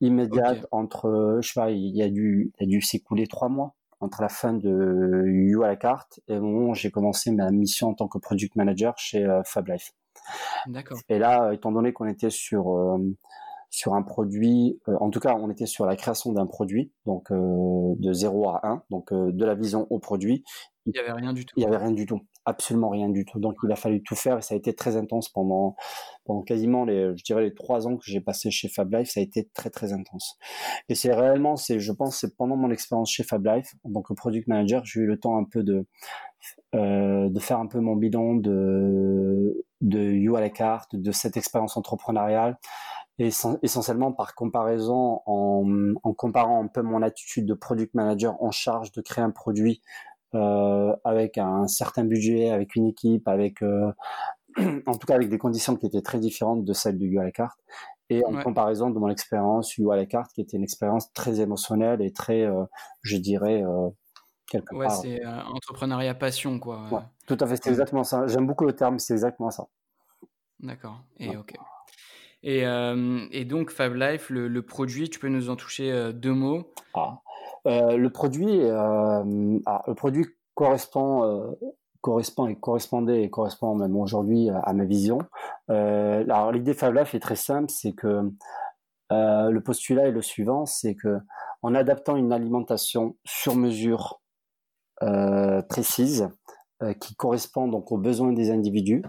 immédiate 0.00 0.66
entre, 0.72 1.38
je 1.40 1.48
sais 1.48 1.60
pas, 1.60 1.70
il 1.70 1.96
y 1.96 2.02
a 2.02 2.08
dû, 2.08 2.52
il 2.58 2.64
a 2.64 2.66
dû 2.66 2.82
s'écouler 2.82 3.26
trois 3.26 3.48
mois 3.48 3.74
entre 4.00 4.20
la 4.20 4.28
fin 4.28 4.52
de 4.52 5.24
You 5.28 5.62
à 5.62 5.68
la 5.68 5.76
carte 5.76 6.20
et 6.26 6.34
le 6.34 6.40
moment 6.40 6.70
où 6.70 6.74
j'ai 6.74 6.90
commencé 6.90 7.30
ma 7.30 7.50
mission 7.50 7.88
en 7.90 7.94
tant 7.94 8.08
que 8.08 8.18
product 8.18 8.56
manager 8.56 8.98
chez 8.98 9.24
euh, 9.24 9.42
FabLife. 9.44 9.92
D'accord. 10.66 10.98
Et 11.08 11.18
là, 11.18 11.52
étant 11.52 11.70
donné 11.70 11.92
qu'on 11.92 12.06
était 12.06 12.30
sur 12.30 12.76
euh, 12.76 12.98
sur 13.70 13.94
un 13.94 14.02
produit, 14.02 14.80
euh, 14.88 14.96
en 15.00 15.10
tout 15.10 15.20
cas, 15.20 15.36
on 15.36 15.50
était 15.50 15.66
sur 15.66 15.86
la 15.86 15.96
création 15.96 16.32
d'un 16.32 16.46
produit, 16.46 16.92
donc 17.06 17.32
de 17.32 18.12
0 18.12 18.48
à 18.48 18.60
1, 18.64 18.82
donc 18.90 19.12
de 19.12 19.44
la 19.44 19.54
vision 19.54 19.86
au 19.90 19.98
produit. 19.98 20.44
Il 20.84 20.92
n'y 20.92 20.98
avait 20.98 21.12
rien 21.12 21.32
du 21.32 21.46
tout. 21.46 21.54
Il 21.56 21.60
n'y 21.60 21.66
avait 21.66 21.78
rien 21.78 21.92
du 21.92 22.06
tout 22.06 22.20
absolument 22.44 22.88
rien 22.88 23.08
du 23.08 23.24
tout. 23.24 23.38
Donc 23.38 23.56
il 23.62 23.72
a 23.72 23.76
fallu 23.76 24.02
tout 24.02 24.14
faire 24.14 24.38
et 24.38 24.42
ça 24.42 24.54
a 24.54 24.58
été 24.58 24.74
très 24.74 24.96
intense 24.96 25.28
pendant, 25.28 25.76
pendant 26.24 26.42
quasiment 26.42 26.84
les, 26.84 27.16
je 27.16 27.24
dirais 27.24 27.42
les 27.42 27.54
trois 27.54 27.86
ans 27.86 27.96
que 27.96 28.04
j'ai 28.04 28.20
passé 28.20 28.50
chez 28.50 28.68
Fab 28.68 28.92
Life, 28.92 29.10
ça 29.10 29.20
a 29.20 29.22
été 29.22 29.48
très 29.54 29.70
très 29.70 29.92
intense. 29.92 30.38
Et 30.88 30.94
c'est 30.94 31.12
réellement, 31.12 31.56
c'est, 31.56 31.80
je 31.80 31.92
pense, 31.92 32.18
c'est 32.18 32.36
pendant 32.36 32.56
mon 32.56 32.70
expérience 32.70 33.10
chez 33.10 33.22
Fab 33.22 33.46
Life, 33.46 33.74
en 33.84 33.92
tant 33.92 34.14
product 34.14 34.48
manager, 34.48 34.84
j'ai 34.84 35.00
eu 35.00 35.06
le 35.06 35.18
temps 35.18 35.36
un 35.36 35.44
peu 35.44 35.62
de, 35.62 35.86
euh, 36.74 37.28
de 37.28 37.40
faire 37.40 37.58
un 37.58 37.66
peu 37.66 37.80
mon 37.80 37.96
bidon 37.96 38.34
de, 38.34 39.64
de 39.80 39.98
You 39.98 40.36
à 40.36 40.40
la 40.40 40.50
carte, 40.50 40.96
de 40.96 41.12
cette 41.12 41.36
expérience 41.36 41.76
entrepreneuriale. 41.76 42.58
Et 43.18 43.28
essentiellement 43.62 44.10
par 44.10 44.34
comparaison, 44.34 45.20
en, 45.26 45.64
en 46.02 46.14
comparant 46.14 46.64
un 46.64 46.66
peu 46.66 46.80
mon 46.80 47.02
attitude 47.02 47.46
de 47.46 47.54
product 47.54 47.94
manager 47.94 48.42
en 48.42 48.50
charge 48.50 48.90
de 48.92 49.02
créer 49.02 49.22
un 49.22 49.30
produit 49.30 49.82
euh, 50.34 50.94
avec 51.04 51.36
un 51.36 51.66
certain 51.66 52.04
budget, 52.04 52.50
avec 52.50 52.74
une 52.74 52.86
équipe, 52.86 53.28
avec 53.28 53.62
euh, 53.62 53.92
en 54.86 54.94
tout 54.94 55.06
cas 55.06 55.14
avec 55.14 55.28
des 55.28 55.38
conditions 55.38 55.76
qui 55.76 55.86
étaient 55.86 56.02
très 56.02 56.18
différentes 56.18 56.64
de 56.64 56.72
celles 56.72 56.98
du 56.98 57.08
You 57.08 57.20
à 57.20 57.24
la 57.24 57.32
carte. 57.32 57.58
Et 58.08 58.24
en 58.26 58.42
comparaison 58.42 58.90
de 58.90 58.98
mon 58.98 59.08
expérience 59.08 59.76
You 59.76 59.90
à 59.90 59.96
la 59.96 60.04
carte, 60.04 60.32
qui 60.34 60.42
était 60.42 60.56
une 60.56 60.62
expérience 60.62 61.12
très 61.14 61.40
émotionnelle 61.40 62.02
et 62.02 62.12
très, 62.12 62.42
euh, 62.42 62.64
je 63.02 63.16
dirais, 63.16 63.62
quelque 64.50 64.74
ouais, 64.74 64.90
c'est 64.90 65.24
entrepreneuriat 65.24 66.14
passion, 66.14 66.58
quoi. 66.58 67.10
tout 67.26 67.38
à 67.40 67.46
fait, 67.46 67.56
c'est 67.62 67.70
exactement 67.70 68.04
ça. 68.04 68.26
J'aime 68.26 68.46
beaucoup 68.46 68.66
le 68.66 68.74
terme, 68.74 68.98
c'est 68.98 69.14
exactement 69.14 69.50
ça. 69.50 69.66
D'accord. 70.60 71.00
Et 71.18 71.36
ok. 71.36 71.54
Et, 72.42 72.64
et 73.30 73.44
donc 73.46 73.70
Fab 73.70 73.94
Life, 73.94 74.28
le, 74.28 74.60
produit, 74.60 75.08
tu 75.08 75.18
peux 75.18 75.28
nous 75.28 75.48
en 75.48 75.56
toucher 75.56 76.12
deux 76.12 76.34
mots? 76.34 76.70
Ah. 76.92 77.18
Le 77.64 78.08
produit, 78.08 78.60
ah, 78.68 79.22
le 79.24 79.94
produit 79.94 80.26
correspond 80.54 81.56
correspond 82.00 82.48
et 82.48 82.56
correspondait 82.56 83.22
et 83.22 83.30
correspond 83.30 83.76
même 83.76 83.96
aujourd'hui 83.96 84.50
à 84.50 84.72
ma 84.72 84.84
vision. 84.84 85.18
alors 85.68 86.52
l'idée 86.52 86.74
Fab 86.74 86.94
Life 86.94 87.14
est 87.14 87.20
très 87.20 87.36
simple, 87.36 87.70
c'est 87.70 87.92
que 87.92 88.30
le 89.10 89.58
postulat 89.60 90.08
est 90.08 90.12
le 90.12 90.22
suivant, 90.22 90.66
c'est 90.66 90.94
que 90.94 91.18
en 91.62 91.74
adaptant 91.74 92.16
une 92.16 92.32
alimentation 92.32 93.16
sur 93.24 93.54
mesure 93.54 94.20
euh, 95.02 95.62
précise 95.62 96.28
euh, 96.82 96.92
qui 96.92 97.16
correspond 97.16 97.66
donc 97.66 97.90
aux 97.90 97.98
besoins 97.98 98.32
des 98.32 98.50
individus 98.50 99.02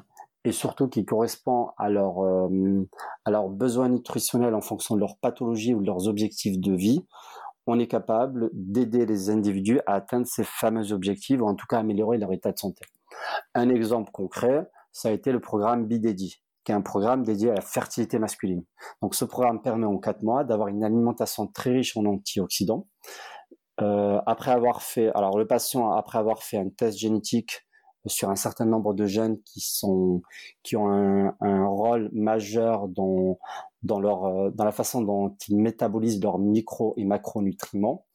et 0.43 0.51
surtout 0.51 0.87
qui 0.87 1.05
correspond 1.05 1.69
à, 1.77 1.89
leur, 1.89 2.23
euh, 2.23 2.87
à 3.25 3.31
leurs 3.31 3.49
besoins 3.49 3.89
nutritionnels 3.89 4.55
en 4.55 4.61
fonction 4.61 4.95
de 4.95 4.99
leur 4.99 5.17
pathologie 5.17 5.73
ou 5.73 5.81
de 5.81 5.85
leurs 5.85 6.07
objectifs 6.07 6.59
de 6.59 6.73
vie, 6.73 7.05
on 7.67 7.79
est 7.79 7.87
capable 7.87 8.49
d'aider 8.53 9.05
les 9.05 9.29
individus 9.29 9.79
à 9.85 9.95
atteindre 9.95 10.27
ces 10.27 10.43
fameux 10.43 10.91
objectifs 10.91 11.39
ou 11.39 11.47
en 11.47 11.55
tout 11.55 11.65
cas 11.67 11.79
améliorer 11.79 12.17
leur 12.17 12.31
état 12.33 12.51
de 12.51 12.57
santé. 12.57 12.85
Un 13.53 13.69
exemple 13.69 14.11
concret, 14.11 14.69
ça 14.91 15.09
a 15.09 15.11
été 15.11 15.31
le 15.31 15.39
programme 15.39 15.85
Bidedi 15.85 16.43
qui 16.63 16.71
est 16.71 16.75
un 16.75 16.81
programme 16.81 17.23
dédié 17.23 17.51
à 17.51 17.55
la 17.55 17.61
fertilité 17.61 18.19
masculine. 18.19 18.63
Donc 19.01 19.15
ce 19.15 19.25
programme 19.25 19.61
permet 19.61 19.85
en 19.85 19.97
quatre 19.97 20.23
mois 20.23 20.43
d'avoir 20.43 20.69
une 20.69 20.83
alimentation 20.83 21.47
très 21.47 21.71
riche 21.71 21.97
en 21.97 22.05
antioxydants. 22.05 22.87
Euh, 23.81 24.21
après 24.25 24.51
avoir 24.51 24.81
fait, 24.81 25.11
alors 25.15 25.37
le 25.37 25.47
patient 25.47 25.91
après 25.91 26.19
avoir 26.19 26.43
fait 26.43 26.57
un 26.57 26.69
test 26.69 26.97
génétique 26.97 27.65
sur 28.05 28.29
un 28.29 28.35
certain 28.35 28.65
nombre 28.65 28.93
de 28.93 29.05
gènes 29.05 29.39
qui 29.43 29.61
sont 29.61 30.21
qui 30.63 30.75
ont 30.75 30.89
un, 30.89 31.35
un 31.41 31.67
rôle 31.67 32.09
majeur 32.13 32.87
dans 32.87 33.39
dans 33.83 33.99
leur 33.99 34.25
euh, 34.25 34.49
dans 34.51 34.65
la 34.65 34.71
façon 34.71 35.01
dont 35.01 35.35
ils 35.47 35.57
métabolisent 35.57 36.21
leurs 36.21 36.39
micro 36.39 36.93
et 36.97 37.05
macronutriments. 37.05 38.05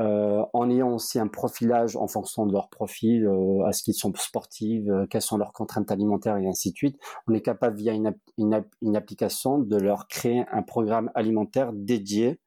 Euh, 0.00 0.44
en 0.52 0.68
ayant 0.70 0.92
aussi 0.94 1.20
un 1.20 1.28
profilage 1.28 1.94
en 1.94 2.08
fonction 2.08 2.46
de 2.46 2.52
leur 2.52 2.68
profil, 2.68 3.26
euh, 3.26 3.64
à 3.64 3.72
ce 3.72 3.84
qu'ils 3.84 3.94
sont 3.94 4.12
sportifs, 4.16 4.88
euh, 4.88 5.06
quelles 5.06 5.22
sont 5.22 5.38
leurs 5.38 5.52
contraintes 5.52 5.92
alimentaires 5.92 6.36
et 6.36 6.48
ainsi 6.48 6.72
de 6.72 6.76
suite, 6.76 6.98
on 7.28 7.32
est 7.32 7.42
capable 7.42 7.76
via 7.76 7.92
une, 7.92 8.12
une, 8.36 8.64
une, 8.82 8.96
application 8.96 9.58
de 9.58 9.76
leur 9.76 10.08
créer 10.08 10.44
un 10.50 10.62
programme 10.62 11.12
alimentaire 11.14 11.72
dédié 11.72 12.40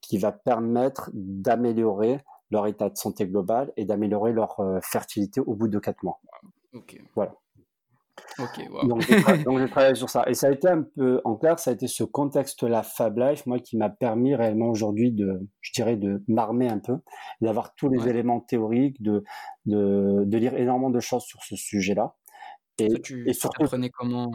qui 0.00 0.18
va 0.18 0.32
permettre 0.32 1.10
d'améliorer 1.14 2.18
leur 2.50 2.66
état 2.66 2.88
de 2.88 2.96
santé 2.96 3.26
global 3.26 3.72
et 3.76 3.84
d'améliorer 3.84 4.32
leur 4.32 4.56
fertilité 4.82 5.40
au 5.40 5.54
bout 5.54 5.68
de 5.68 5.78
quatre 5.78 6.02
mois. 6.02 6.20
Okay. 6.72 7.00
Voilà. 7.14 7.34
Donc, 8.84 9.02
j'ai 9.02 9.22
travaillé 9.70 9.94
sur 9.94 10.08
ça. 10.08 10.24
Et 10.26 10.34
ça 10.34 10.48
a 10.48 10.50
été 10.50 10.68
un 10.68 10.82
peu, 10.82 11.20
en 11.24 11.36
clair, 11.36 11.58
ça 11.58 11.70
a 11.70 11.74
été 11.74 11.86
ce 11.86 12.04
contexte-là, 12.04 12.82
Fab 12.82 13.18
Life, 13.18 13.46
moi, 13.46 13.58
qui 13.58 13.76
m'a 13.76 13.90
permis 13.90 14.34
réellement 14.34 14.68
aujourd'hui 14.68 15.12
de, 15.12 15.40
je 15.60 15.72
dirais, 15.72 15.96
de 15.96 16.22
m'armer 16.28 16.68
un 16.68 16.78
peu, 16.78 16.98
d'avoir 17.40 17.74
tous 17.74 17.88
les 17.88 18.08
éléments 18.08 18.40
théoriques, 18.40 19.00
de, 19.02 19.24
de, 19.66 20.24
de, 20.24 20.38
lire 20.38 20.54
énormément 20.54 20.90
de 20.90 21.00
choses 21.00 21.24
sur 21.24 21.42
ce 21.42 21.56
sujet-là. 21.56 22.14
Et, 22.78 23.00
tu 23.00 23.28
et 23.28 23.32
surtout. 23.32 23.64
apprenais 23.64 23.90
comment 23.90 24.30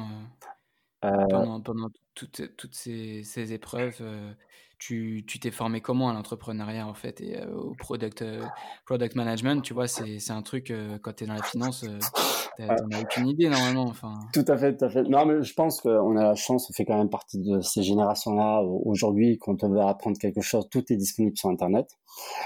euh, 1.03 1.07
euh, 1.07 1.25
pendant, 1.29 1.61
pendant, 1.61 1.89
toutes, 2.13 2.55
toutes 2.57 2.75
ces, 2.75 3.23
ces 3.23 3.53
épreuves 3.53 3.97
euh, 4.01 4.33
tu 4.77 5.23
t'es 5.25 5.51
formé 5.51 5.81
comment 5.81 6.09
à 6.09 6.13
l'entrepreneuriat 6.13 6.87
en 6.87 6.93
fait 6.93 7.21
et 7.21 7.43
au 7.45 7.73
product, 7.75 8.23
product 8.85 9.15
management 9.15 9.61
Tu 9.61 9.73
vois, 9.73 9.87
c'est 9.87 10.31
un 10.31 10.41
truc, 10.41 10.73
quand 11.01 11.13
tu 11.13 11.23
es 11.23 11.27
dans 11.27 11.33
la 11.33 11.43
finance, 11.43 11.85
T'en 12.57 12.89
as 12.91 13.01
aucune 13.01 13.27
idée 13.27 13.49
normalement. 13.49 13.85
Enfin. 13.85 14.19
Tout 14.33 14.45
à 14.47 14.57
fait, 14.57 14.75
tout 14.75 14.85
à 14.85 14.89
fait. 14.89 15.03
Non, 15.03 15.25
mais 15.25 15.43
je 15.43 15.53
pense 15.53 15.81
qu'on 15.81 16.15
a 16.15 16.23
la 16.23 16.35
chance, 16.35 16.69
on 16.69 16.73
fait 16.73 16.85
quand 16.85 16.97
même 16.97 17.09
partie 17.09 17.39
de 17.39 17.59
ces 17.61 17.83
générations-là. 17.83 18.61
Aujourd'hui, 18.61 19.37
quand 19.37 19.63
on 19.63 19.69
veut 19.69 19.81
apprendre 19.81 20.17
quelque 20.17 20.41
chose, 20.41 20.67
tout 20.69 20.91
est 20.91 20.95
disponible 20.95 21.37
sur 21.37 21.49
Internet. 21.49 21.89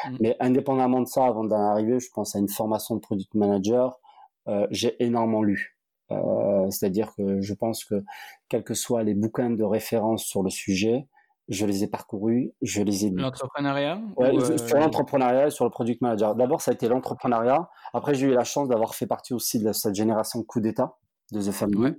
Mm. 0.08 0.18
Mais 0.20 0.36
indépendamment 0.40 1.02
de 1.02 1.08
ça, 1.08 1.26
avant 1.26 1.44
d'en 1.44 1.62
arriver, 1.62 2.00
je 2.00 2.10
pense 2.14 2.36
à 2.36 2.40
une 2.40 2.50
formation 2.50 2.96
de 2.96 3.02
product 3.02 3.34
manager. 3.36 4.00
Euh, 4.48 4.68
j'ai 4.72 4.96
énormément 5.04 5.44
lu. 5.44 5.78
Euh, 6.12 6.70
C'est-à-dire 6.72 7.14
que 7.16 7.42
je 7.42 7.54
pense 7.54 7.86
que 7.86 8.04
quels 8.48 8.64
que 8.64 8.74
soient 8.74 9.04
les 9.04 9.14
bouquins 9.14 9.52
de 9.52 9.64
référence 9.64 10.24
sur 10.24 10.42
le 10.42 10.50
sujet, 10.50 11.08
je 11.50 11.66
les 11.66 11.84
ai 11.84 11.88
parcourus, 11.88 12.54
je 12.62 12.82
les 12.82 13.06
ai 13.06 13.10
L'entrepreneuriat 13.10 14.00
ouais, 14.18 14.36
euh, 14.36 14.58
Sur 14.58 14.78
l'entrepreneuriat 14.78 15.48
et 15.48 15.50
sur 15.50 15.66
le 15.66 15.72
product 15.72 16.02
manager. 16.02 16.36
D'abord, 16.36 16.62
ça 16.62 16.72
a 16.72 16.74
été 16.76 16.88
l'entrepreneuriat. 16.88 17.70
Après, 17.94 18.14
j'ai 18.14 18.28
eu 18.28 18.34
la 18.34 18.44
chance 18.44 18.70
d'avoir 18.70 18.94
fait 18.94 19.08
partie 19.08 19.34
aussi 19.34 19.60
de 19.60 19.72
cette 19.74 19.96
génération 19.96 20.44
coup 20.44 20.62
d'État 20.62 20.96
de 21.32 21.42
The 21.42 21.52
Family, 21.52 21.96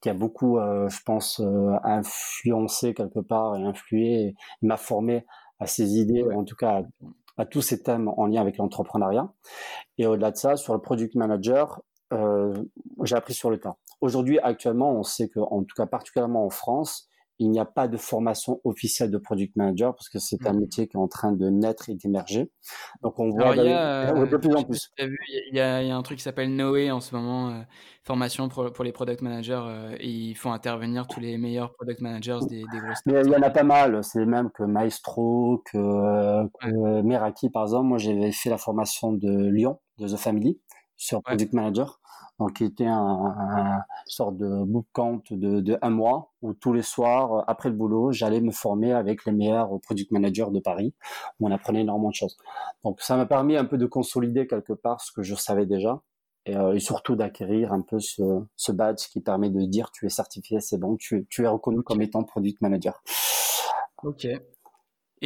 qui 0.00 0.08
a 0.10 0.14
beaucoup, 0.14 0.58
euh, 0.58 0.88
je 0.88 1.00
pense, 1.04 1.40
euh, 1.40 1.72
influencé 1.84 2.94
quelque 2.94 3.20
part 3.20 3.56
et 3.56 3.62
influé, 3.62 4.20
et 4.22 4.34
m'a 4.62 4.76
formé 4.76 5.26
à 5.58 5.66
ces 5.66 5.96
idées, 5.98 6.24
en 6.34 6.44
tout 6.44 6.56
cas 6.56 6.82
à, 7.38 7.42
à, 7.42 7.46
tous 7.46 7.62
ces 7.62 7.82
thèmes 7.82 8.08
en 8.16 8.26
lien 8.26 8.40
avec 8.40 8.58
l'entrepreneuriat. 8.58 9.32
Et 9.96 10.06
au-delà 10.06 10.30
de 10.30 10.36
ça, 10.36 10.56
sur 10.56 10.74
le 10.74 10.80
product 10.80 11.14
manager, 11.14 11.82
j'ai 13.02 13.16
appris 13.16 13.34
sur 13.34 13.50
le 13.50 13.58
temps. 13.58 13.78
Aujourd'hui, 14.00 14.38
actuellement, 14.38 14.92
on 14.92 15.02
sait 15.02 15.28
que, 15.28 15.40
en 15.40 15.64
tout 15.64 15.74
cas 15.76 15.86
particulièrement 15.86 16.44
en 16.44 16.50
France, 16.50 17.08
il 17.38 17.50
n'y 17.50 17.58
a 17.58 17.64
pas 17.64 17.88
de 17.88 17.96
formation 17.96 18.60
officielle 18.64 19.10
de 19.10 19.18
product 19.18 19.56
manager 19.56 19.94
parce 19.94 20.08
que 20.08 20.18
c'est 20.18 20.46
un 20.46 20.52
mmh. 20.52 20.60
métier 20.60 20.88
qui 20.88 20.96
est 20.96 21.00
en 21.00 21.08
train 21.08 21.32
de 21.32 21.48
naître 21.48 21.90
et 21.90 21.94
d'émerger. 21.94 22.50
Donc 23.02 23.18
on 23.18 23.30
voit 23.30 23.56
il 23.56 23.64
y 23.64 23.72
a, 23.72 24.12
de 24.12 24.36
plus 24.36 24.54
en 24.54 24.62
plus. 24.62 24.90
Il 24.98 25.56
y, 25.56 25.60
a, 25.60 25.76
un 25.76 26.02
truc 26.02 26.18
qui 26.18 26.24
s'appelle 26.24 26.54
Noé 26.54 26.90
en 26.90 27.00
ce 27.00 27.14
moment, 27.14 27.50
euh, 27.50 27.62
formation 28.04 28.48
pour, 28.48 28.72
pour, 28.72 28.84
les 28.84 28.92
product 28.92 29.20
managers. 29.22 29.62
Euh, 29.64 29.96
et 29.98 30.08
ils 30.08 30.34
font 30.34 30.52
intervenir 30.52 31.06
tous 31.08 31.20
les 31.20 31.36
meilleurs 31.36 31.72
product 31.74 32.00
managers 32.00 32.38
des, 32.48 32.64
des 32.72 32.78
grosses. 32.78 33.00
Mais 33.06 33.20
il 33.24 33.30
y 33.30 33.36
en 33.36 33.42
a 33.42 33.50
pas 33.50 33.64
mal. 33.64 34.02
C'est 34.04 34.24
même 34.24 34.50
que 34.50 34.62
Maestro, 34.62 35.62
que, 35.72 36.46
que 36.60 37.02
Meraki 37.02 37.50
par 37.50 37.64
exemple. 37.64 37.86
Moi 37.86 37.98
j'avais 37.98 38.32
fait 38.32 38.50
la 38.50 38.58
formation 38.58 39.12
de 39.12 39.50
Lyon, 39.50 39.80
de 39.98 40.06
The 40.06 40.16
Family, 40.16 40.60
sur 40.96 41.22
product 41.22 41.52
manager 41.52 42.00
donc 42.38 42.54
qui 42.54 42.64
était 42.64 42.86
un, 42.86 43.34
un, 43.36 43.84
sorte 44.06 44.36
de 44.36 44.64
bootcamp 44.64 45.22
de, 45.30 45.60
de 45.60 45.78
un 45.82 45.90
mois 45.90 46.32
où 46.42 46.52
tous 46.52 46.72
les 46.72 46.82
soirs 46.82 47.32
euh, 47.32 47.42
après 47.46 47.68
le 47.68 47.76
boulot 47.76 48.12
j'allais 48.12 48.40
me 48.40 48.50
former 48.50 48.92
avec 48.92 49.24
les 49.24 49.32
meilleurs 49.32 49.80
product 49.80 50.10
managers 50.10 50.50
de 50.50 50.60
Paris. 50.60 50.94
Où 51.40 51.46
on 51.48 51.50
apprenait 51.50 51.82
énormément 51.82 52.10
de 52.10 52.14
choses. 52.14 52.36
Donc 52.82 53.00
ça 53.00 53.16
m'a 53.16 53.26
permis 53.26 53.56
un 53.56 53.64
peu 53.64 53.78
de 53.78 53.86
consolider 53.86 54.46
quelque 54.46 54.72
part 54.72 55.00
ce 55.00 55.12
que 55.12 55.22
je 55.22 55.34
savais 55.34 55.66
déjà 55.66 56.02
et, 56.46 56.56
euh, 56.56 56.74
et 56.74 56.80
surtout 56.80 57.16
d'acquérir 57.16 57.72
un 57.72 57.80
peu 57.80 58.00
ce, 58.00 58.22
ce, 58.56 58.72
badge 58.72 59.08
qui 59.10 59.20
permet 59.20 59.50
de 59.50 59.60
dire 59.64 59.90
tu 59.92 60.06
es 60.06 60.10
certifié 60.10 60.60
c'est 60.60 60.78
bon 60.78 60.96
tu, 60.96 61.26
tu 61.30 61.44
es 61.44 61.48
reconnu 61.48 61.82
comme 61.82 62.02
étant 62.02 62.24
product 62.24 62.60
manager. 62.60 63.02
Ok 64.02 64.26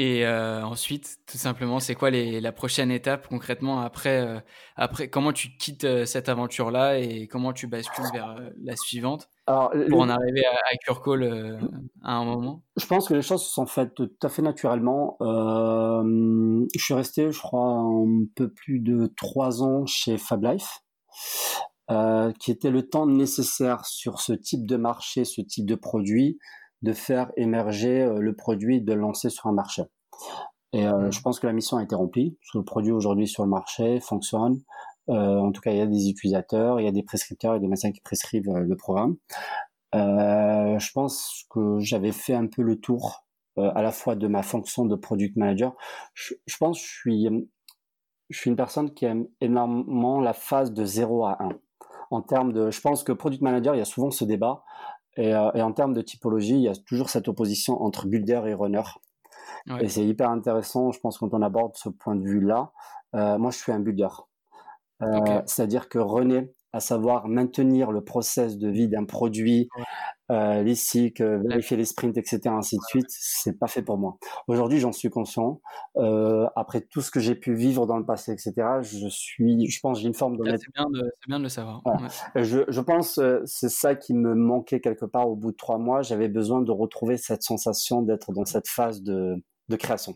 et 0.01 0.25
euh, 0.25 0.63
ensuite, 0.63 1.19
tout 1.27 1.39
simplement, 1.39 1.81
c'est 1.81 1.97
quoi 1.97 2.11
les, 2.11 2.41
la 2.41 2.53
prochaine 2.53 2.93
étape 2.93 3.27
concrètement 3.27 3.81
après, 3.81 4.25
euh, 4.25 4.39
après 4.77 5.09
Comment 5.09 5.33
tu 5.33 5.49
quittes 5.57 5.83
euh, 5.83 6.05
cette 6.05 6.29
aventure-là 6.29 7.01
et 7.01 7.27
comment 7.27 7.53
tu 7.53 7.67
bascules 7.67 8.05
vers 8.13 8.41
la 8.63 8.77
suivante 8.77 9.29
Alors, 9.49 9.73
pour 9.91 10.03
en 10.03 10.09
arriver 10.09 10.47
à, 10.47 10.53
à 10.53 10.77
Curcall 10.85 11.59
à 12.05 12.13
un 12.13 12.25
moment? 12.25 12.63
Je 12.77 12.87
pense 12.87 13.09
que 13.09 13.15
les 13.15 13.23
choses 13.23 13.43
se 13.43 13.51
sont 13.51 13.67
faites 13.67 13.93
tout 13.97 14.09
à 14.23 14.29
fait 14.29 14.41
naturellement. 14.41 15.17
je 15.21 16.81
suis 16.81 16.95
resté, 16.95 17.33
je 17.33 17.41
crois, 17.41 17.67
un 17.67 18.25
peu 18.37 18.53
plus 18.53 18.79
de 18.79 19.13
trois 19.17 19.65
ans 19.65 19.85
chez 19.85 20.17
Fab 20.17 20.45
Life. 20.45 20.79
qui 22.39 22.53
était 22.53 22.71
le 22.71 22.89
temps 22.89 23.09
nécessaire 23.09 23.85
sur 23.85 24.21
ce 24.21 24.33
type 24.33 24.65
de 24.65 24.77
marché, 24.77 25.25
ce 25.25 25.41
type 25.41 25.67
de 25.67 25.75
produit, 25.75 26.39
de 26.83 26.93
faire 26.93 27.33
émerger 27.37 28.03
euh, 28.03 28.19
le 28.19 28.35
produit 28.35 28.77
et 28.77 28.81
de 28.81 28.93
le 28.93 29.01
lancer 29.01 29.31
sur 29.31 29.47
un 29.47 29.53
marché. 29.53 29.83
Et 30.73 30.87
euh, 30.87 31.09
mmh. 31.09 31.12
je 31.12 31.21
pense 31.23 31.41
que 31.41 31.47
la 31.47 31.53
mission 31.53 31.79
a 31.79 31.83
été 31.83 31.95
remplie. 31.95 32.37
Le 32.55 32.62
produit 32.62 32.93
aujourd'hui 32.93 33.27
sur 33.27 33.45
le 33.45 33.51
marché 33.51 34.01
fonctionne. 34.01 34.61
Euh, 35.09 35.38
en 35.38 35.53
tout 35.53 35.62
cas, 35.62 35.71
il 35.71 35.79
y 35.79 35.81
a 35.81 35.87
des 35.87 36.11
utilisateurs, 36.11 36.81
il 36.81 36.85
y 36.85 36.88
a 36.88 36.93
des 36.93 37.03
prescripteurs 37.03 37.55
et 37.55 37.61
des 37.61 37.69
médecins 37.69 37.93
qui 37.93 38.03
prescrivent 38.03 38.53
le 38.53 38.77
programme. 38.77 39.17
Je 39.95 40.93
pense 40.93 41.47
que 41.49 41.79
j'avais 41.79 42.12
fait 42.12 42.35
un 42.35 42.47
peu 42.47 42.61
le 42.61 42.79
tour 42.79 43.25
à 43.57 43.81
la 43.81 43.91
fois 43.91 44.17
de 44.17 44.29
ma 44.29 44.43
fonction 44.43 44.85
de 44.85 44.95
product 44.95 45.37
manager. 45.37 45.75
Je, 46.12 46.35
je, 46.47 46.57
pense 46.59 46.79
que 46.79 46.87
je 46.87 46.93
suis, 46.93 47.29
je 48.29 48.38
suis 48.38 48.51
une 48.51 48.57
personne 48.57 48.93
qui 48.93 49.07
aime 49.07 49.27
énormément 49.41 50.21
la 50.21 50.35
phase 50.35 50.75
de 50.75 50.85
0 50.85 51.25
à 51.25 51.43
1. 51.43 51.49
En 52.11 52.23
termes 52.23 52.53
de, 52.53 52.71
je 52.71 52.81
pense 52.83 53.03
que 53.03 53.12
product 53.12 53.43
manager, 53.43 53.75
il 53.75 53.79
y 53.79 53.83
a 53.83 53.87
souvent 53.87 54.11
ce 54.11 54.25
débat. 54.25 54.62
Euh, 55.19 55.51
et, 55.55 55.63
en 55.63 55.73
termes 55.73 55.95
de 55.95 56.03
typologie, 56.03 56.55
il 56.55 56.63
y 56.63 56.69
a 56.69 56.77
toujours 56.77 57.11
cette 57.11 57.29
opposition 57.29 57.83
entre 57.83 58.07
builder 58.07 58.43
et 58.47 58.55
runner. 58.55 58.83
Et 59.81 59.89
c'est 59.89 60.05
hyper 60.05 60.31
intéressant, 60.31 60.93
je 60.93 61.01
pense, 61.01 61.19
quand 61.19 61.35
on 61.35 61.43
aborde 61.43 61.77
ce 61.77 61.91
point 61.91 62.17
de 62.17 62.25
vue-là. 62.25 62.73
Euh, 63.15 63.37
moi, 63.39 63.51
je 63.51 63.59
suis 63.59 63.73
un 63.73 63.81
builder. 63.81 64.09
Euh, 65.03 65.43
c'est-à-dire 65.47 65.89
que 65.89 65.99
René, 65.99 66.55
à 66.73 66.81
savoir 66.81 67.29
maintenir 67.29 67.93
le 67.93 68.03
process 68.03 68.57
de 68.57 68.69
vie 68.69 68.89
d'un 68.89 69.05
produit 69.05 69.69
euh, 70.31 70.62
les 70.62 70.75
cycles, 70.75 71.41
vérifier 71.49 71.77
les 71.77 71.87
sprints, 71.87 72.17
etc., 72.19 72.41
ainsi 72.49 72.77
de 72.77 72.83
suite, 72.88 73.07
c'est 73.09 73.59
pas 73.59 73.67
fait 73.67 73.83
pour 73.83 73.97
moi. 73.97 74.19
Aujourd'hui, 74.47 74.79
j'en 74.79 74.93
suis 74.93 75.09
conscient. 75.09 75.61
Euh, 75.97 76.47
après 76.55 76.83
tout 76.83 77.01
ce 77.01 77.11
que 77.11 77.19
j'ai 77.19 77.35
pu 77.35 77.55
vivre 77.55 77.87
dans 77.87 77.97
le 77.97 78.05
passé, 78.05 78.33
etc., 78.33 78.53
je 78.83 79.09
suis, 79.09 79.71
je 79.71 79.81
pense, 79.81 80.01
j'ai 80.01 80.09
une 80.09 80.14
forme 80.14 80.37
de. 80.37 80.45
C'est 80.45 80.73
bien, 80.75 80.87
de, 80.91 81.11
bien 81.27 81.38
de 81.38 81.45
le 81.45 81.49
savoir. 81.49 81.83
Je, 82.35 82.61
je, 82.69 82.81
pense, 82.81 83.19
euh, 83.19 83.41
c'est 83.47 83.71
ça 83.71 83.95
qui 83.95 84.12
me 84.12 84.35
manquait 84.35 84.81
quelque 84.81 85.07
part 85.07 85.31
au 85.31 85.37
bout 85.37 85.53
de 85.53 85.57
trois 85.57 85.79
mois. 85.79 86.03
J'avais 86.03 86.29
besoin 86.29 86.61
de 86.61 86.71
retrouver 86.71 87.17
cette 87.17 87.43
sensation 87.43 88.03
d'être 88.03 88.33
dans 88.33 88.45
cette 88.45 88.69
phase 88.69 89.03
de, 89.03 89.35
de 89.69 89.77
création. 89.77 90.14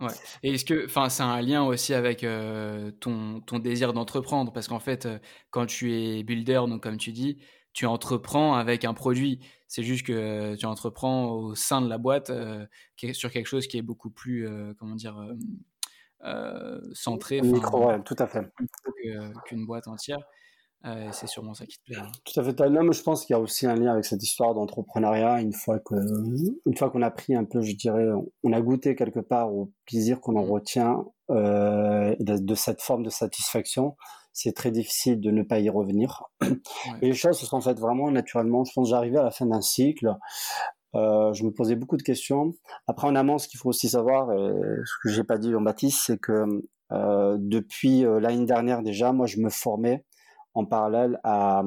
Ouais. 0.00 0.08
Et 0.42 0.54
est-ce 0.54 0.64
que, 0.64 0.86
enfin, 0.86 1.08
c'est 1.08 1.22
un 1.22 1.40
lien 1.42 1.62
aussi 1.62 1.92
avec 1.92 2.24
euh, 2.24 2.90
ton, 3.00 3.40
ton 3.40 3.58
désir 3.58 3.92
d'entreprendre, 3.92 4.50
parce 4.52 4.66
qu'en 4.66 4.80
fait, 4.80 5.06
quand 5.50 5.66
tu 5.66 5.94
es 5.94 6.22
builder, 6.22 6.62
donc 6.68 6.82
comme 6.82 6.96
tu 6.96 7.12
dis, 7.12 7.38
tu 7.72 7.86
entreprends 7.86 8.54
avec 8.54 8.84
un 8.84 8.94
produit. 8.94 9.40
C'est 9.68 9.82
juste 9.82 10.06
que 10.06 10.56
tu 10.56 10.66
entreprends 10.66 11.30
au 11.30 11.54
sein 11.54 11.80
de 11.80 11.88
la 11.88 11.98
boîte 11.98 12.30
euh, 12.30 12.66
sur 13.12 13.30
quelque 13.30 13.46
chose 13.46 13.66
qui 13.66 13.78
est 13.78 13.82
beaucoup 13.82 14.10
plus, 14.10 14.48
euh, 14.48 14.74
comment 14.78 14.96
dire, 14.96 15.16
euh, 16.24 16.80
centré. 16.92 17.40
Micro, 17.40 17.86
ouais, 17.86 18.02
tout 18.02 18.16
à 18.18 18.26
fait. 18.26 18.50
Qu'une 19.46 19.66
boîte 19.66 19.86
entière. 19.86 20.18
c'est 21.12 21.28
sûrement 21.28 21.54
ça 21.54 21.66
qui 21.66 21.78
te 21.78 21.84
plaît. 21.84 21.98
Hein. 21.98 22.10
Tout 22.24 22.40
à 22.40 22.42
fait. 22.42 22.68
Non, 22.68 22.90
je 22.90 23.02
pense 23.02 23.24
qu'il 23.24 23.34
y 23.34 23.36
a 23.36 23.40
aussi 23.40 23.66
un 23.66 23.76
lien 23.76 23.92
avec 23.92 24.04
cette 24.04 24.22
histoire 24.22 24.54
d'entrepreneuriat. 24.54 25.40
Une 25.40 25.52
fois 25.52 25.78
que, 25.78 25.94
une 26.66 26.76
fois 26.76 26.90
qu'on 26.90 27.02
a 27.02 27.10
pris 27.10 27.36
un 27.36 27.44
peu, 27.44 27.62
je 27.62 27.76
dirais, 27.76 28.08
on 28.42 28.52
a 28.52 28.60
goûté 28.60 28.96
quelque 28.96 29.20
part 29.20 29.54
au 29.54 29.72
plaisir 29.86 30.20
qu'on 30.20 30.36
en 30.36 30.44
mmh. 30.44 30.50
retient 30.50 31.04
de, 31.28 32.54
cette 32.56 32.82
forme 32.82 33.04
de 33.04 33.10
satisfaction 33.10 33.96
c'est 34.32 34.52
très 34.52 34.70
difficile 34.70 35.20
de 35.20 35.30
ne 35.30 35.42
pas 35.42 35.58
y 35.58 35.68
revenir. 35.68 36.24
Et 37.02 37.06
les 37.06 37.14
choses 37.14 37.38
se 37.38 37.46
sont 37.46 37.60
faites 37.60 37.80
vraiment 37.80 38.10
naturellement. 38.10 38.64
Je 38.64 38.72
pense 38.72 38.88
que 38.88 38.90
j'arrivais 38.90 39.18
à 39.18 39.24
la 39.24 39.30
fin 39.30 39.46
d'un 39.46 39.60
cycle. 39.60 40.16
Euh, 40.94 41.32
je 41.32 41.44
me 41.44 41.50
posais 41.50 41.76
beaucoup 41.76 41.96
de 41.96 42.02
questions. 42.02 42.52
Après, 42.86 43.06
en 43.06 43.14
amont, 43.14 43.38
ce 43.38 43.48
qu'il 43.48 43.58
faut 43.58 43.68
aussi 43.68 43.88
savoir, 43.88 44.32
et 44.32 44.52
ce 44.84 44.92
que 45.02 45.08
j'ai 45.08 45.24
pas 45.24 45.38
dit 45.38 45.54
en 45.54 45.60
Baptiste, 45.60 46.02
c'est 46.06 46.18
que 46.18 46.46
euh, 46.92 47.36
depuis 47.38 48.04
euh, 48.04 48.18
l'année 48.18 48.46
dernière 48.46 48.82
déjà, 48.82 49.12
moi, 49.12 49.26
je 49.26 49.38
me 49.38 49.50
formais 49.50 50.04
en 50.54 50.64
parallèle 50.64 51.20
à, 51.22 51.62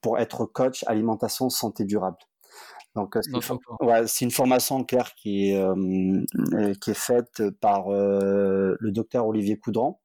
pour 0.00 0.18
être 0.18 0.44
coach 0.44 0.84
alimentation 0.88 1.50
santé 1.50 1.84
durable. 1.84 2.18
Donc, 2.96 3.16
c'est 3.22 4.24
une, 4.24 4.30
formation 4.30 4.84
claire 4.84 5.14
qui 5.16 5.50
est, 5.50 6.76
qui 6.80 6.90
est 6.90 6.94
faite 6.94 7.42
par 7.60 7.90
le 7.90 8.90
docteur 8.92 9.26
Olivier 9.26 9.58
Coudran, 9.58 10.00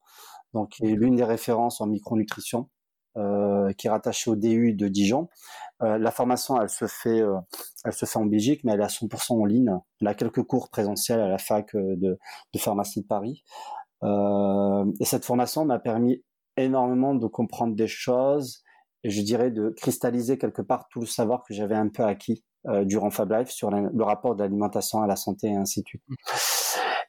donc 0.53 0.69
qui 0.69 0.85
est 0.85 0.95
l'une 0.95 1.15
des 1.15 1.23
références 1.23 1.81
en 1.81 1.88
micronutrition, 1.88 2.69
euh, 3.17 3.71
qui 3.73 3.88
est 3.88 3.89
rattachée 3.89 4.29
au 4.29 4.35
DU 4.35 4.73
de 4.73 4.88
Dijon. 4.88 5.29
Euh, 5.81 5.97
la 5.97 6.12
formation, 6.12 6.62
elle 6.62 6.69
se 6.69 6.88
fait, 6.88 7.21
euh, 7.21 7.38
elle 7.85 7.93
se 7.93 8.05
fait 8.05 8.19
en 8.19 8.25
Belgique, 8.25 8.62
mais 8.63 8.73
elle 8.73 8.81
est 8.81 8.83
à 8.83 8.88
100% 8.88 9.33
en 9.33 9.45
ligne. 9.45 9.71
Elle 10.01 10.07
a 10.07 10.13
quelques 10.13 10.43
cours 10.43 10.69
présentiels 10.69 11.19
à 11.21 11.27
la 11.27 11.38
fac 11.38 11.73
euh, 11.75 11.95
de, 11.97 12.19
de 12.53 12.59
pharmacie 12.59 13.01
de 13.01 13.07
Paris. 13.07 13.43
Euh, 14.03 14.85
et 14.99 15.05
cette 15.05 15.25
formation 15.25 15.65
m'a 15.65 15.79
permis 15.79 16.23
énormément 16.57 17.15
de 17.15 17.27
comprendre 17.27 17.75
des 17.75 17.88
choses 17.88 18.63
et 19.03 19.09
je 19.09 19.21
dirais 19.21 19.51
de 19.51 19.69
cristalliser 19.69 20.38
quelque 20.38 20.62
part 20.62 20.88
tout 20.89 20.99
le 20.99 21.05
savoir 21.05 21.43
que 21.47 21.53
j'avais 21.53 21.75
un 21.75 21.88
peu 21.88 22.03
acquis 22.03 22.43
durant 22.83 23.09
Fab 23.09 23.31
Life 23.31 23.49
sur 23.49 23.71
le 23.71 24.03
rapport 24.03 24.35
de 24.35 24.43
l'alimentation 24.43 25.01
à 25.01 25.07
la 25.07 25.15
santé 25.15 25.47
et 25.47 25.55
ainsi 25.55 25.81
de 25.81 25.88
suite. 25.88 26.03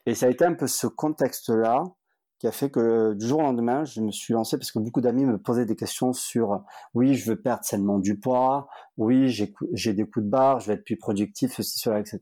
Et 0.07 0.15
ça 0.15 0.27
a 0.27 0.29
été 0.29 0.45
un 0.45 0.55
peu 0.55 0.69
ce 0.69 0.87
contexte-là 0.87 1.83
qui 2.41 2.47
a 2.47 2.53
fait 2.53 2.71
que 2.71 3.13
du 3.13 3.27
jour 3.27 3.41
au 3.41 3.43
lendemain, 3.43 3.85
je 3.85 4.01
me 4.01 4.11
suis 4.11 4.33
lancé 4.33 4.57
parce 4.57 4.73
que 4.73 4.79
beaucoup 4.79 5.03
d'amis 5.03 5.27
me 5.27 5.37
posaient 5.37 5.67
des 5.67 5.77
questions 5.77 6.15
sur 6.15 6.65
oui, 6.95 7.15
je 7.15 7.31
veux 7.31 7.41
perdre 7.41 7.65
seulement 7.65 7.99
du 7.99 8.19
poids, 8.19 8.67
oui, 8.97 9.29
j'ai 9.29 9.93
des 9.93 10.05
coups 10.05 10.25
de 10.25 10.31
barre, 10.31 10.59
je 10.59 10.69
vais 10.69 10.75
être 10.75 10.85
plus 10.85 10.97
productif, 10.97 11.53
ceci, 11.55 11.79
cela, 11.79 12.01
etc. 12.01 12.19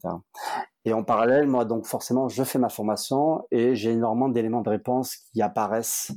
Et 0.85 0.93
en 0.93 1.05
parallèle, 1.05 1.47
moi, 1.47 1.65
donc 1.65 1.87
forcément, 1.87 2.29
je 2.29 2.43
fais 2.43 2.59
ma 2.59 2.69
formation 2.69 3.47
et 3.53 3.77
j'ai 3.77 3.93
énormément 3.93 4.29
d'éléments 4.29 4.63
de 4.63 4.71
réponse 4.71 5.17
qui 5.33 5.41
apparaissent 5.41 6.11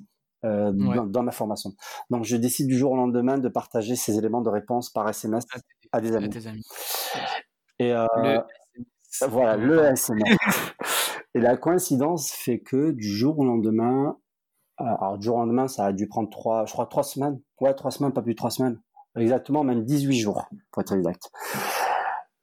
euh, 0.45 0.71
dans, 0.73 1.21
ma 1.21 1.31
formation. 1.31 1.69
Donc, 2.09 2.23
je 2.23 2.35
décide 2.35 2.65
du 2.65 2.77
jour 2.77 2.93
au 2.93 2.95
lendemain 2.95 3.37
de 3.37 3.49
partager 3.49 3.95
ces 3.95 4.17
éléments 4.17 4.41
de 4.41 4.49
réponse 4.49 4.89
par 4.89 5.07
SMS 5.07 5.43
à, 5.91 6.01
des 6.01 6.15
amis. 6.15 6.63
Et 7.77 7.93
euh, 7.93 8.07
voilà, 9.27 9.57
le 9.57 9.83
SMS. 9.83 10.37
Et 11.33 11.39
la 11.39 11.55
coïncidence 11.55 12.31
fait 12.31 12.59
que 12.59 12.91
du 12.91 13.07
jour 13.07 13.39
au 13.39 13.45
lendemain, 13.45 14.17
euh, 14.81 14.83
alors 14.83 15.17
du 15.17 15.25
jour 15.25 15.37
au 15.37 15.39
lendemain, 15.39 15.67
ça 15.67 15.85
a 15.85 15.93
dû 15.93 16.07
prendre 16.07 16.29
trois, 16.29 16.65
je 16.65 16.73
crois 16.73 16.87
trois 16.87 17.03
semaines. 17.03 17.39
Ouais, 17.59 17.73
trois 17.73 17.91
semaines, 17.91 18.11
pas 18.11 18.21
plus 18.21 18.33
de 18.33 18.37
trois 18.37 18.51
semaines. 18.51 18.79
Exactement, 19.17 19.63
même 19.63 19.83
18 19.83 20.19
jours, 20.19 20.45
pour 20.71 20.81
être 20.81 20.93
exact. 20.93 21.29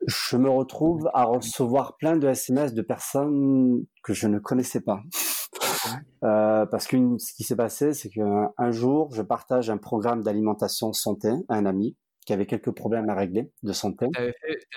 Je 0.06 0.36
me 0.36 0.48
retrouve 0.48 1.10
à 1.12 1.24
recevoir 1.24 1.96
plein 1.96 2.16
de 2.16 2.28
SMS 2.28 2.72
de 2.72 2.82
personnes 2.82 3.84
que 4.02 4.14
je 4.14 4.26
ne 4.26 4.38
connaissais 4.38 4.80
pas. 4.80 5.00
Euh, 6.24 6.66
parce 6.66 6.86
que 6.86 6.96
ce 7.18 7.32
qui 7.32 7.44
s'est 7.44 7.56
passé, 7.56 7.92
c'est 7.92 8.10
qu'un 8.10 8.70
jour, 8.70 9.10
je 9.12 9.22
partage 9.22 9.70
un 9.70 9.78
programme 9.78 10.22
d'alimentation 10.22 10.92
santé 10.92 11.30
à 11.48 11.54
un 11.54 11.66
ami 11.66 11.96
qui 12.26 12.32
avait 12.32 12.46
quelques 12.46 12.72
problèmes 12.72 13.08
à 13.08 13.14
régler 13.14 13.50
de 13.62 13.72
santé. 13.72 14.06
Tu 14.12 14.20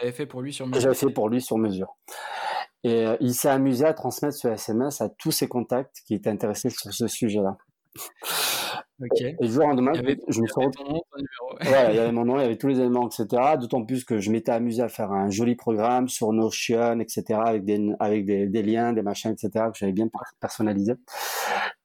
avais, 0.01 0.11
fait 0.11 0.25
pour 0.25 0.41
lui 0.41 0.53
sur 0.53 0.67
mesure. 0.67 0.81
J'avais 0.81 0.95
fait 0.95 1.09
pour 1.09 1.27
lui 1.27 1.41
sur 1.41 1.57
mesure. 1.57 1.97
Et 2.83 3.05
euh, 3.05 3.17
il 3.19 3.33
s'est 3.33 3.49
amusé 3.49 3.85
à 3.85 3.93
transmettre 3.93 4.35
ce 4.35 4.47
SMS 4.47 5.01
à 5.01 5.09
tous 5.09 5.31
ses 5.31 5.47
contacts 5.47 6.01
qui 6.05 6.15
étaient 6.15 6.29
intéressés 6.29 6.69
sur 6.69 6.91
ce 6.91 7.07
sujet-là. 7.07 7.57
Ok. 9.01 9.21
Et 9.21 9.35
le 9.39 9.47
jour 9.47 9.65
au 9.65 9.67
lendemain, 9.67 9.93
je 9.95 10.41
me 10.41 10.47
suis 10.47 10.63
retrouvé. 10.63 11.01
il 11.61 11.69
y 11.69 11.73
avait 11.73 12.11
mon 12.11 12.25
nom, 12.25 12.37
il 12.37 12.41
y 12.41 12.45
avait 12.45 12.57
tous 12.57 12.67
les 12.67 12.79
éléments, 12.79 13.07
etc. 13.07 13.55
D'autant 13.59 13.83
plus 13.83 14.03
que 14.03 14.19
je 14.19 14.31
m'étais 14.31 14.51
amusé 14.51 14.83
à 14.83 14.89
faire 14.89 15.11
un 15.11 15.29
joli 15.29 15.55
programme 15.55 16.07
sur 16.07 16.31
Notion, 16.33 16.99
etc. 16.99 17.39
avec 17.43 17.65
des, 17.65 17.93
avec 17.99 18.25
des, 18.25 18.47
des 18.47 18.61
liens, 18.61 18.93
des 18.93 19.01
machins, 19.01 19.31
etc. 19.31 19.65
que 19.71 19.77
j'avais 19.77 19.91
bien 19.91 20.07
personnalisé. 20.39 20.93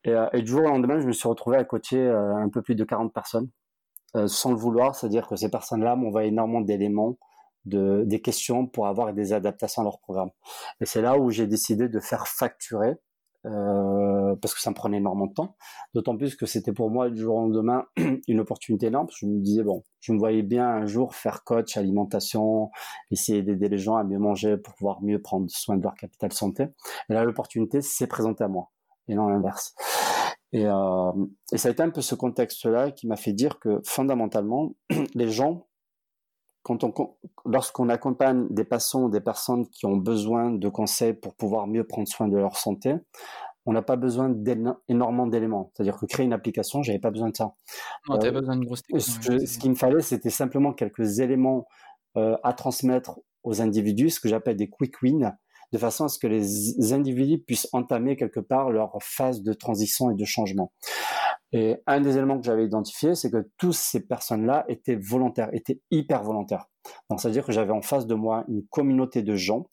Et, 0.05 0.11
euh, 0.11 0.27
et, 0.33 0.43
du 0.43 0.49
jour 0.49 0.61
au 0.61 0.69
lendemain, 0.69 1.01
je 1.01 1.07
me 1.07 1.13
suis 1.13 1.29
retrouvé 1.29 1.57
à 1.57 1.65
coacher 1.65 1.99
euh, 1.99 2.37
un 2.37 2.49
peu 2.49 2.61
plus 2.63 2.75
de 2.75 2.85
40 2.85 3.13
personnes, 3.13 3.49
euh, 4.15 4.27
sans 4.29 4.51
le 4.51 4.57
vouloir. 4.57 4.95
C'est-à-dire 4.95 5.27
que 5.27 5.37
ces 5.37 5.51
personnes-là 5.51 5.97
m'envoient 5.97 6.25
énormément 6.25 6.61
d'éléments 6.61 7.17
de, 7.67 8.05
des 8.07 8.21
questions 8.21 8.67
pour 8.67 8.87
avoir 8.87 9.13
des 9.13 9.33
adaptations 9.33 9.83
à 9.83 9.85
leur 9.85 10.01
programme. 10.01 10.31
Et 10.81 10.87
c'est 10.87 11.03
là 11.03 11.19
où 11.19 11.31
j'ai 11.31 11.47
décidé 11.47 11.89
de 11.89 12.01
faire 12.01 12.27
facturer, 12.27 12.97
euh, 13.47 14.35
parce 14.37 14.55
que 14.55 14.61
ça 14.61 14.71
me 14.71 14.75
prenait 14.75 14.97
énormément 14.97 15.27
de 15.27 15.35
temps. 15.35 15.57
D'autant 15.95 16.17
plus 16.17 16.35
que 16.35 16.47
c'était 16.47 16.73
pour 16.73 16.91
moi 16.91 17.11
du 17.11 17.21
jour 17.21 17.37
au 17.37 17.41
lendemain 17.43 17.85
une 18.29 18.41
opportunité 18.41 18.87
énorme. 18.87 19.07
je 19.15 19.27
me 19.27 19.41
disais 19.41 19.63
bon, 19.63 19.85
je 20.01 20.13
me 20.13 20.19
voyais 20.19 20.43
bien 20.43 20.69
un 20.69 20.87
jour 20.87 21.15
faire 21.15 21.45
coach 21.45 21.77
alimentation, 21.77 22.71
essayer 23.11 23.43
d'aider 23.43 23.69
les 23.69 23.79
gens 23.79 23.97
à 23.97 24.05
mieux 24.05 24.19
manger 24.19 24.57
pour 24.57 24.75
pouvoir 24.75 25.03
mieux 25.03 25.21
prendre 25.23 25.47
soin 25.49 25.77
de 25.77 25.83
leur 25.83 25.95
capital 25.95 26.33
santé. 26.33 26.65
Et 27.09 27.15
là, 27.15 27.25
l'opportunité 27.25 27.83
s'est 27.83 28.09
présentée 28.09 28.43
à 28.43 28.49
moi 28.49 28.73
et 29.07 29.15
non 29.15 29.29
l'inverse. 29.29 29.75
Et, 30.53 30.67
euh, 30.67 31.13
et 31.53 31.59
ça 31.59 31.69
a 31.69 31.73
été 31.73 31.83
un 31.83 31.91
peu 31.91 32.01
ce 32.01 32.15
contexte-là 32.15 32.91
qui 32.91 33.07
m'a 33.07 33.17
fait 33.17 33.33
dire 33.33 33.61
que 33.61 33.81
fondamentalement, 33.85 34.75
les 35.15 35.31
gens 35.31 35.67
quand 36.67 36.83
on, 36.83 36.93
lorsqu'on 37.45 37.89
accompagne 37.89 38.49
des 38.51 38.65
patients 38.65 39.05
ou 39.05 39.09
des 39.09 39.21
personnes 39.21 39.69
qui 39.69 39.87
ont 39.87 39.97
besoin 39.97 40.51
de 40.51 40.69
conseils 40.69 41.15
pour 41.15 41.37
pouvoir 41.37 41.69
mieux 41.69 41.85
prendre 41.85 42.09
soin 42.09 42.27
de 42.27 42.37
leur 42.37 42.57
santé, 42.57 42.97
on 43.67 43.73
n'a 43.73 43.83
pas 43.83 43.95
besoin 43.95 44.31
d'énormément 44.31 45.29
d'éléments. 45.29 45.71
C'est-à-dire 45.73 45.97
que 45.97 46.07
créer 46.07 46.27
une 46.27 46.33
application, 46.33 46.83
j'avais 46.83 46.99
pas 46.99 47.13
besoin 47.13 47.31
de 47.31 47.37
ça. 47.37 47.55
Non, 48.09 48.17
euh, 48.21 48.33
besoin 48.33 48.57
de 48.57 48.65
grosse 48.65 48.83
ce, 48.99 49.59
qu'il 49.61 49.71
me 49.71 49.77
fallait, 49.77 50.01
c'était 50.01 50.29
simplement 50.29 50.73
quelques 50.73 51.21
éléments 51.21 51.69
euh, 52.17 52.37
à 52.43 52.53
transmettre 52.53 53.21
aux 53.45 53.63
individus, 53.63 54.11
ce 54.11 54.19
que 54.19 54.29
j'appelle 54.29 54.57
des 54.57 54.69
quick 54.69 55.01
wins, 55.03 55.37
de 55.73 55.79
façon 55.79 56.07
à 56.07 56.09
ce 56.09 56.19
que 56.19 56.27
les 56.27 56.93
individus 56.93 57.39
puissent 57.39 57.69
entamer 57.73 58.17
quelque 58.17 58.41
part 58.41 58.71
leur 58.71 58.91
phase 59.01 59.41
de 59.43 59.53
transition 59.53 60.11
et 60.11 60.17
de 60.17 60.25
changement. 60.25 60.73
Et 61.53 61.77
un 61.87 62.01
des 62.01 62.17
éléments 62.17 62.39
que 62.39 62.45
j'avais 62.45 62.65
identifié, 62.65 63.15
c'est 63.15 63.31
que 63.31 63.49
tous 63.57 63.73
ces 63.73 64.01
personnes-là 64.07 64.65
étaient 64.69 64.97
volontaires, 64.97 65.49
étaient 65.53 65.81
hyper 65.91 66.23
volontaires. 66.23 66.67
Donc, 67.09 67.21
c'est-à-dire 67.21 67.45
que 67.45 67.53
j'avais 67.53 67.73
en 67.73 67.83
face 67.83 68.07
de 68.07 68.15
moi 68.15 68.45
une 68.49 68.67
communauté 68.69 69.23
de 69.23 69.35
gens, 69.37 69.71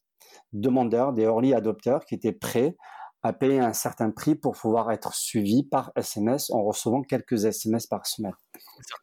demandeurs, 0.52 1.14
des 1.14 1.24
early 1.24 1.54
adopters, 1.54 2.06
qui 2.06 2.16
étaient 2.16 2.32
prêts 2.32 2.76
à 3.24 3.32
payer 3.32 3.60
un 3.60 3.74
certain 3.74 4.12
prix 4.12 4.36
pour 4.36 4.54
pouvoir 4.54 4.92
être 4.92 5.16
suivis 5.16 5.64
par 5.64 5.92
SMS 5.96 6.50
en 6.52 6.62
recevant 6.62 7.02
quelques 7.02 7.46
SMS 7.46 7.88
par 7.88 8.06
semaine. 8.06 8.34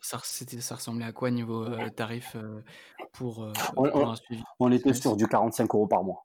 Ça, 0.02 0.18
ça, 0.22 0.74
ressemblait 0.74 1.06
à 1.06 1.12
quoi 1.12 1.30
niveau 1.30 1.64
euh, 1.64 1.88
tarif 1.88 2.37
euh, 2.37 2.62
pour, 3.12 3.44
euh, 3.44 3.52
un 3.78 4.16
suivi 4.16 4.42
On 4.59 4.70
était 4.70 4.92
sur 4.92 5.16
du 5.16 5.26
45 5.26 5.74
euros 5.74 5.87
par 5.87 6.04
mois. 6.04 6.22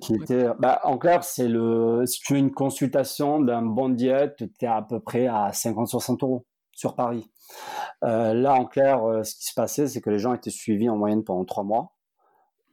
Qui 0.00 0.14
était, 0.14 0.46
bah, 0.58 0.80
en 0.84 0.98
clair, 0.98 1.22
c'est 1.22 1.48
le, 1.48 2.04
si 2.06 2.20
tu 2.20 2.34
veux 2.34 2.38
une 2.38 2.52
consultation 2.52 3.40
d'un 3.40 3.62
bon 3.62 3.88
diète, 3.88 4.36
tu 4.36 4.64
es 4.64 4.68
à 4.68 4.82
peu 4.82 5.00
près 5.00 5.26
à 5.26 5.50
50-60 5.50 6.24
euros 6.24 6.46
sur 6.72 6.94
Paris. 6.94 7.30
Euh, 8.02 8.34
là, 8.34 8.54
en 8.54 8.64
clair, 8.64 9.04
euh, 9.04 9.22
ce 9.22 9.36
qui 9.36 9.44
se 9.46 9.54
passait, 9.54 9.86
c'est 9.86 10.00
que 10.00 10.10
les 10.10 10.18
gens 10.18 10.34
étaient 10.34 10.50
suivis 10.50 10.88
en 10.88 10.96
moyenne 10.96 11.24
pendant 11.24 11.44
trois 11.44 11.64
mois. 11.64 11.93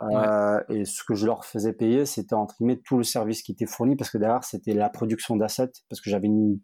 Euh, 0.02 0.60
et 0.70 0.86
ce 0.86 1.04
que 1.04 1.14
je 1.14 1.26
leur 1.26 1.46
faisais 1.46 1.74
payer, 1.74 2.06
c'était 2.06 2.34
entre 2.34 2.56
guillemets 2.58 2.82
tout 2.84 2.98
le 2.98 3.04
service 3.04 3.44
qui 3.44 3.52
était 3.52 3.66
fourni, 3.66 3.96
parce 3.96 4.10
que 4.10 4.18
derrière, 4.18 4.44
c'était 4.44 4.74
la 4.74 4.90
production 4.90 5.36
d'assets, 5.36 5.72
parce 5.90 6.02
que 6.02 6.10
j'avais 6.10 6.28
une, 6.28 6.60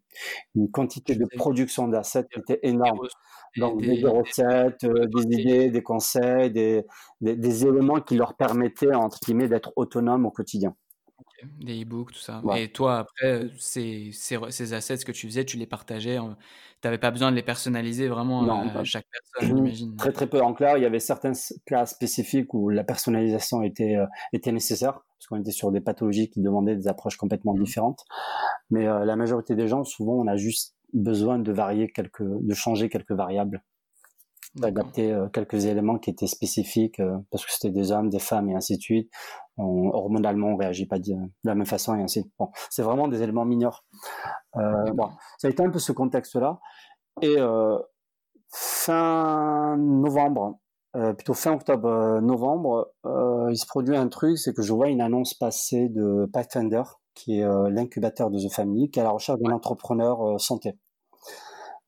quantité 0.72 1.16
de 1.16 1.26
production 1.26 1.88
d'assets 1.88 2.26
qui 2.32 2.40
était 2.40 2.60
énorme. 2.64 3.00
Donc 3.58 3.82
des, 3.82 4.04
recettes, 4.06 4.84
euh, 4.84 5.08
des, 5.08 5.40
idées, 5.40 5.72
des 5.72 5.82
conseils, 5.82 6.52
des, 6.52 6.84
des, 7.22 7.66
éléments 7.66 8.02
qui 8.02 8.16
leur 8.16 8.36
permettaient, 8.36 8.94
entre 8.94 9.20
guillemets, 9.20 9.48
d'être 9.48 9.72
autonomes 9.76 10.26
au 10.26 10.32
quotidien. 10.32 10.76
Des 11.60 11.84
e-books, 11.84 12.14
tout 12.14 12.20
ça. 12.20 12.42
Et 12.56 12.70
toi, 12.70 13.00
après, 13.00 13.50
ces, 13.58 14.12
ces, 14.14 14.38
ces, 14.50 14.74
assets 14.74 14.98
que 15.00 15.12
tu 15.12 15.28
faisais, 15.28 15.46
tu 15.46 15.58
les 15.58 15.68
partageais. 15.68 16.18
Tu 16.18 16.88
n'avais 16.88 16.98
pas 16.98 17.12
besoin 17.12 17.32
de 17.32 17.36
les 17.36 17.44
personnaliser 17.44 18.08
vraiment 18.08 18.44
à, 18.44 18.84
chaque 18.84 19.06
personne, 19.12 19.56
j'imagine. 19.58 19.96
Très, 19.98 20.12
très 20.12 20.28
peu. 20.28 20.42
En 20.42 20.54
clair, 20.54 20.78
il 20.78 20.84
y 20.84 20.86
avait 20.86 21.00
certains 21.00 21.34
cas 21.66 21.86
spécifiques 21.86 22.54
où 22.54 22.70
la 22.70 22.84
personnalisation 22.84 23.62
était, 23.62 23.96
euh, 23.96 24.06
était 24.34 24.52
nécessaire, 24.52 24.94
parce 24.94 25.28
qu'on 25.30 25.40
était 25.40 25.52
sur 25.52 25.72
des 25.72 25.82
pathologies 25.82 26.30
qui 26.30 26.42
demandaient 26.42 26.76
des 26.76 26.88
approches 26.88 27.18
complètement 27.18 27.54
mmh. 27.54 27.64
différentes. 27.64 28.06
Mais 28.70 28.88
euh, 28.88 29.06
la 29.06 29.16
majorité 29.16 29.56
des 29.56 29.68
gens, 29.68 29.84
souvent, 29.84 30.14
on 30.14 30.28
a 30.28 30.38
juste 30.38 30.76
besoin 30.94 31.40
de 31.40 31.52
varier 31.52 31.90
quelques, 31.90 32.24
de 32.24 32.54
changer 32.54 32.90
quelques 32.90 33.12
variables 33.12 33.64
d'adapter 34.58 35.12
euh, 35.12 35.28
quelques 35.30 35.66
éléments 35.66 35.98
qui 35.98 36.10
étaient 36.10 36.28
spécifiques 36.28 37.00
euh, 37.00 37.18
parce 37.32 37.46
que 37.46 37.52
c'était 37.52 37.70
des 37.70 37.92
hommes, 37.92 38.10
des 38.10 38.20
femmes 38.20 38.50
et 38.50 38.56
ainsi 38.56 38.78
de 38.78 38.82
suite. 38.82 39.12
On, 39.58 39.90
hormonalement, 39.90 40.50
on 40.50 40.56
réagit 40.56 40.86
pas 40.86 41.00
de, 41.00 41.14
la 41.44 41.56
même 41.56 41.66
façon 41.66 41.96
et 41.96 42.02
ainsi. 42.02 42.32
Bon, 42.38 42.50
c'est 42.70 42.84
vraiment 42.84 43.08
des 43.08 43.22
éléments 43.22 43.46
mineurs. 43.46 43.86
Euh, 44.56 44.94
ça 45.38 45.48
a 45.48 45.52
été 45.52 45.64
un 45.64 45.70
peu 45.70 45.80
ce 45.80 45.92
contexte-là. 45.92 46.60
Et 47.22 47.36
euh, 47.38 47.78
fin 48.50 49.78
novembre, 49.78 50.60
euh, 50.96 51.14
plutôt 51.14 51.34
fin 51.34 51.54
octobre-novembre, 51.54 52.92
il 53.50 53.58
se 53.58 53.66
produit 53.66 53.96
un 53.96 54.08
truc, 54.08 54.38
c'est 54.38 54.54
que 54.54 54.62
je 54.62 54.74
vois 54.74 54.90
une 54.90 55.02
annonce 55.02 55.34
passer 55.34 55.90
de 55.90 56.30
Pathfinder, 56.32 56.84
qui 57.16 57.40
est 57.40 57.72
l'incubateur 57.72 58.30
de 58.30 58.40
The 58.40 58.52
Family, 58.52 58.92
qui 58.92 59.00
est 59.00 59.02
à 59.02 59.06
la 59.06 59.12
recherche 59.12 59.40
d'un 59.40 59.52
entrepreneur 59.52 60.40
santé. 60.40 60.78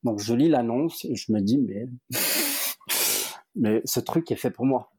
Donc 0.03 0.19
je 0.19 0.33
lis 0.33 0.49
l'annonce 0.49 1.05
et 1.05 1.15
je 1.15 1.31
me 1.31 1.41
dis 1.41 1.59
mais 3.55 3.81
ce 3.85 3.99
truc 3.99 4.31
est 4.31 4.35
fait 4.35 4.51
pour 4.51 4.65
moi. 4.65 4.89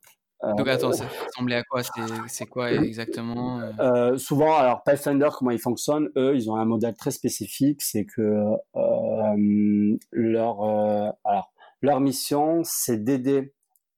Euh, 0.42 0.54
Donc 0.54 0.68
attends, 0.68 0.92
ça 0.92 1.04
ressemblait 1.26 1.56
à 1.56 1.62
quoi? 1.64 1.82
C'est 2.26 2.46
quoi 2.46 2.72
exactement 2.72 3.60
euh? 3.60 3.72
Euh, 3.80 4.16
Souvent, 4.18 4.56
alors 4.56 4.82
Pathfinder, 4.82 5.28
comment 5.36 5.50
ils 5.50 5.60
fonctionnent 5.60 6.08
Eux, 6.16 6.34
ils 6.34 6.50
ont 6.50 6.56
un 6.56 6.64
modèle 6.64 6.94
très 6.94 7.10
spécifique, 7.10 7.82
c'est 7.82 8.06
que 8.06 8.44
leur 10.12 10.62
alors 11.24 11.52
leur 11.82 12.00
mission, 12.00 12.62
c'est 12.64 13.02
d'aider 13.02 13.52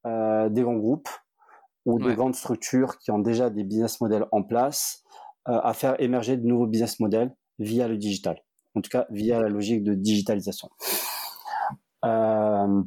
des 0.04 0.62
grands 0.62 0.76
groupes 0.76 1.08
ou 1.84 1.98
des 2.00 2.14
grandes 2.14 2.34
structures 2.34 2.98
qui 2.98 3.10
ont 3.10 3.18
déjà 3.18 3.50
des 3.50 3.64
business 3.64 4.00
models 4.00 4.26
en 4.32 4.42
place 4.42 5.04
à 5.44 5.72
faire 5.74 6.00
émerger 6.00 6.36
de 6.36 6.46
nouveaux 6.46 6.66
business 6.66 6.98
models 7.00 7.34
via 7.58 7.88
le 7.88 7.96
digital. 7.96 8.42
En 8.74 8.80
tout 8.80 8.90
cas, 8.90 9.06
via 9.10 9.40
la 9.40 9.48
logique 9.48 9.84
de 9.84 9.94
digitalisation. 9.94 10.70
Euh, 12.04 12.82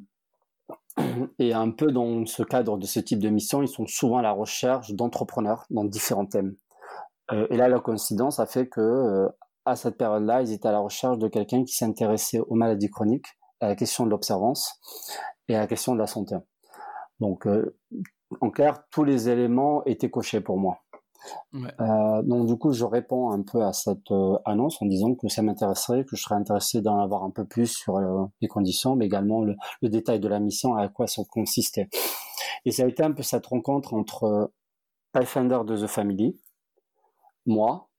et 1.40 1.54
un 1.54 1.72
peu 1.72 1.92
dans 1.92 2.26
ce 2.26 2.44
cadre 2.44 2.78
de 2.78 2.86
ce 2.86 3.00
type 3.00 3.20
de 3.20 3.30
mission, 3.30 3.62
ils 3.62 3.68
sont 3.68 3.88
souvent 3.88 4.18
à 4.18 4.22
la 4.22 4.32
recherche 4.32 4.92
d'entrepreneurs 4.92 5.66
dans 5.70 5.84
différents 5.84 6.26
thèmes. 6.26 6.56
Euh, 7.32 7.48
et 7.50 7.58
là, 7.58 7.68
la 7.68 7.80
coïncidence 7.80 8.40
a 8.40 8.46
fait 8.46 8.68
que 8.68 8.82
euh, 8.82 9.28
à 9.66 9.76
cette 9.76 9.98
période-là, 9.98 10.42
ils 10.42 10.52
étaient 10.52 10.68
à 10.68 10.72
la 10.72 10.80
recherche 10.80 11.18
de 11.18 11.28
quelqu'un 11.28 11.64
qui 11.64 11.74
s'intéressait 11.74 12.40
aux 12.40 12.56
maladies 12.56 12.90
chroniques, 12.90 13.28
à 13.60 13.68
la 13.68 13.76
question 13.76 14.06
de 14.06 14.12
l'observance 14.12 14.80
et 15.48 15.56
à 15.56 15.60
la 15.60 15.68
question 15.68 15.94
de 15.94 16.00
la 16.00 16.08
santé. 16.08 16.36
Donc, 17.20 17.48
euh, 17.48 17.78
en 18.42 18.50
clair, 18.50 18.84
tous 18.92 19.04
les 19.04 19.30
éléments 19.30 19.84
étaient 19.86 20.10
cochés 20.10 20.42
pour 20.42 20.58
moi. 20.58 20.80
Euh, 21.54 22.22
donc 22.24 22.48
du 22.48 22.58
coup, 22.58 22.72
je 22.72 22.84
réponds 22.84 23.32
un 23.32 23.42
peu 23.42 23.64
à 23.64 23.74
cette 23.74 24.12
euh, 24.12 24.38
annonce 24.46 24.82
en 24.82 24.86
disant 24.86 25.16
que 25.16 25.28
ça 25.28 25.42
m'intéresserait, 25.42 26.04
que 26.06 26.16
je 26.16 26.22
serais 26.22 26.36
intéressé 26.36 26.82
d'en 26.82 27.00
avoir 27.00 27.24
un 27.24 27.32
peu 27.32 27.46
plus 27.46 27.68
sur 27.68 27.98
euh, 27.98 28.26
les 28.42 28.48
conditions, 28.48 28.96
mais 28.96 29.06
également 29.06 29.42
le, 29.42 29.56
détail 29.84 30.20
de 30.20 30.28
la 30.28 30.40
mission, 30.40 30.76
à 30.76 30.88
quoi 30.90 31.08
ça 31.08 31.24
consistait. 31.30 31.90
Et 32.66 32.72
ça 32.72 32.84
a 32.84 32.88
été 32.88 33.04
un 33.04 33.12
peu 33.12 33.24
cette 33.24 33.46
rencontre 33.46 33.94
entre 33.94 34.52
Pathfinder 35.12 35.60
de 35.66 35.78
The 35.78 35.88
Family, 35.88 36.40
moi, 37.46 37.90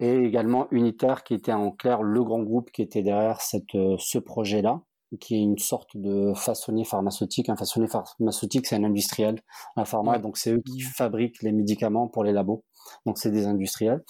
et 0.00 0.14
également 0.14 0.66
Unitaire, 0.70 1.24
qui 1.24 1.34
était 1.34 1.52
en 1.52 1.70
clair 1.70 2.02
le 2.02 2.22
grand 2.22 2.42
groupe 2.42 2.70
qui 2.70 2.82
était 2.82 3.02
derrière 3.02 3.40
ce 3.40 4.18
projet-là 4.18 4.82
qui 5.20 5.34
est 5.34 5.40
une 5.40 5.58
sorte 5.58 5.96
de 5.96 6.32
façonnier 6.34 6.84
pharmaceutique. 6.84 7.48
Un 7.48 7.56
façonnier 7.56 7.88
pharmaceutique, 7.88 8.66
c'est 8.66 8.76
un 8.76 8.84
industriel, 8.84 9.40
un 9.76 9.84
pharma, 9.84 10.18
donc 10.18 10.36
c'est 10.36 10.52
eux 10.52 10.62
qui 10.64 10.78
mmh. 10.78 10.90
fabriquent 10.96 11.42
les 11.42 11.52
médicaments 11.52 12.08
pour 12.08 12.24
les 12.24 12.32
labos. 12.32 12.64
Donc 13.04 13.18
c'est 13.18 13.30
des 13.30 13.46
industriels. 13.46 14.04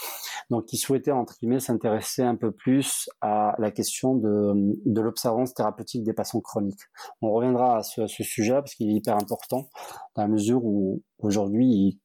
Donc 0.51 0.67
qui 0.67 0.77
souhaitaient 0.77 1.13
entre 1.13 1.35
guillemets 1.39 1.61
s'intéresser 1.61 2.23
un 2.23 2.37
peu 2.37 2.53
plus 2.53 3.09
à 3.21 3.55
la 3.59 3.71
question 3.71 4.15
de, 4.15 4.53
de 4.85 5.01
l'observance 5.01 5.55
thérapeutique 5.55 6.05
des 6.05 6.13
patients 6.13 6.41
chroniques. 6.41 6.83
On 7.23 7.33
reviendra 7.33 7.79
à 7.79 7.83
ce, 7.83 8.03
à 8.03 8.09
ce 8.09 8.23
sujet 8.23 8.55
parce 8.55 8.75
qu'il 8.75 8.91
est 8.91 8.95
hyper 8.95 9.17
important 9.17 9.69
dans 10.15 10.23
la 10.23 10.29
mesure 10.29 10.65
où 10.65 11.03
aujourd'hui 11.19 12.01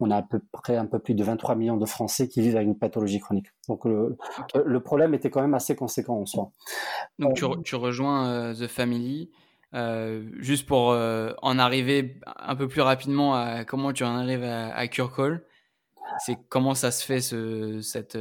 on 0.00 0.10
a 0.10 0.18
à 0.18 0.22
peu 0.22 0.40
près 0.52 0.76
un 0.76 0.86
peu 0.86 0.98
plus 0.98 1.14
de 1.14 1.24
23 1.24 1.54
millions 1.54 1.76
de 1.76 1.86
Français 1.86 2.28
qui 2.28 2.40
vivent 2.40 2.56
avec 2.56 2.68
une 2.68 2.78
pathologie 2.78 3.18
chronique. 3.18 3.48
Donc 3.68 3.84
le, 3.84 4.16
le 4.64 4.80
problème 4.80 5.14
était 5.14 5.30
quand 5.30 5.40
même 5.40 5.54
assez 5.54 5.74
conséquent 5.74 6.20
en 6.20 6.26
soi. 6.26 6.52
Donc 7.18 7.36
tu, 7.36 7.44
tu 7.64 7.74
rejoins 7.74 8.28
euh, 8.28 8.54
The 8.54 8.66
Family. 8.66 9.30
Euh, 9.74 10.24
juste 10.38 10.66
pour 10.66 10.92
euh, 10.92 11.32
en 11.42 11.58
arriver 11.58 12.20
un 12.36 12.56
peu 12.56 12.68
plus 12.68 12.80
rapidement 12.80 13.34
à 13.34 13.64
comment 13.64 13.92
tu 13.92 14.02
en 14.02 14.16
arrives 14.16 14.44
à, 14.44 14.74
à 14.74 14.86
Call, 14.88 15.44
c'est 16.24 16.38
comment 16.48 16.74
ça 16.74 16.90
se 16.90 17.04
fait 17.04 17.20
ce, 17.20 17.82
cette, 17.82 18.16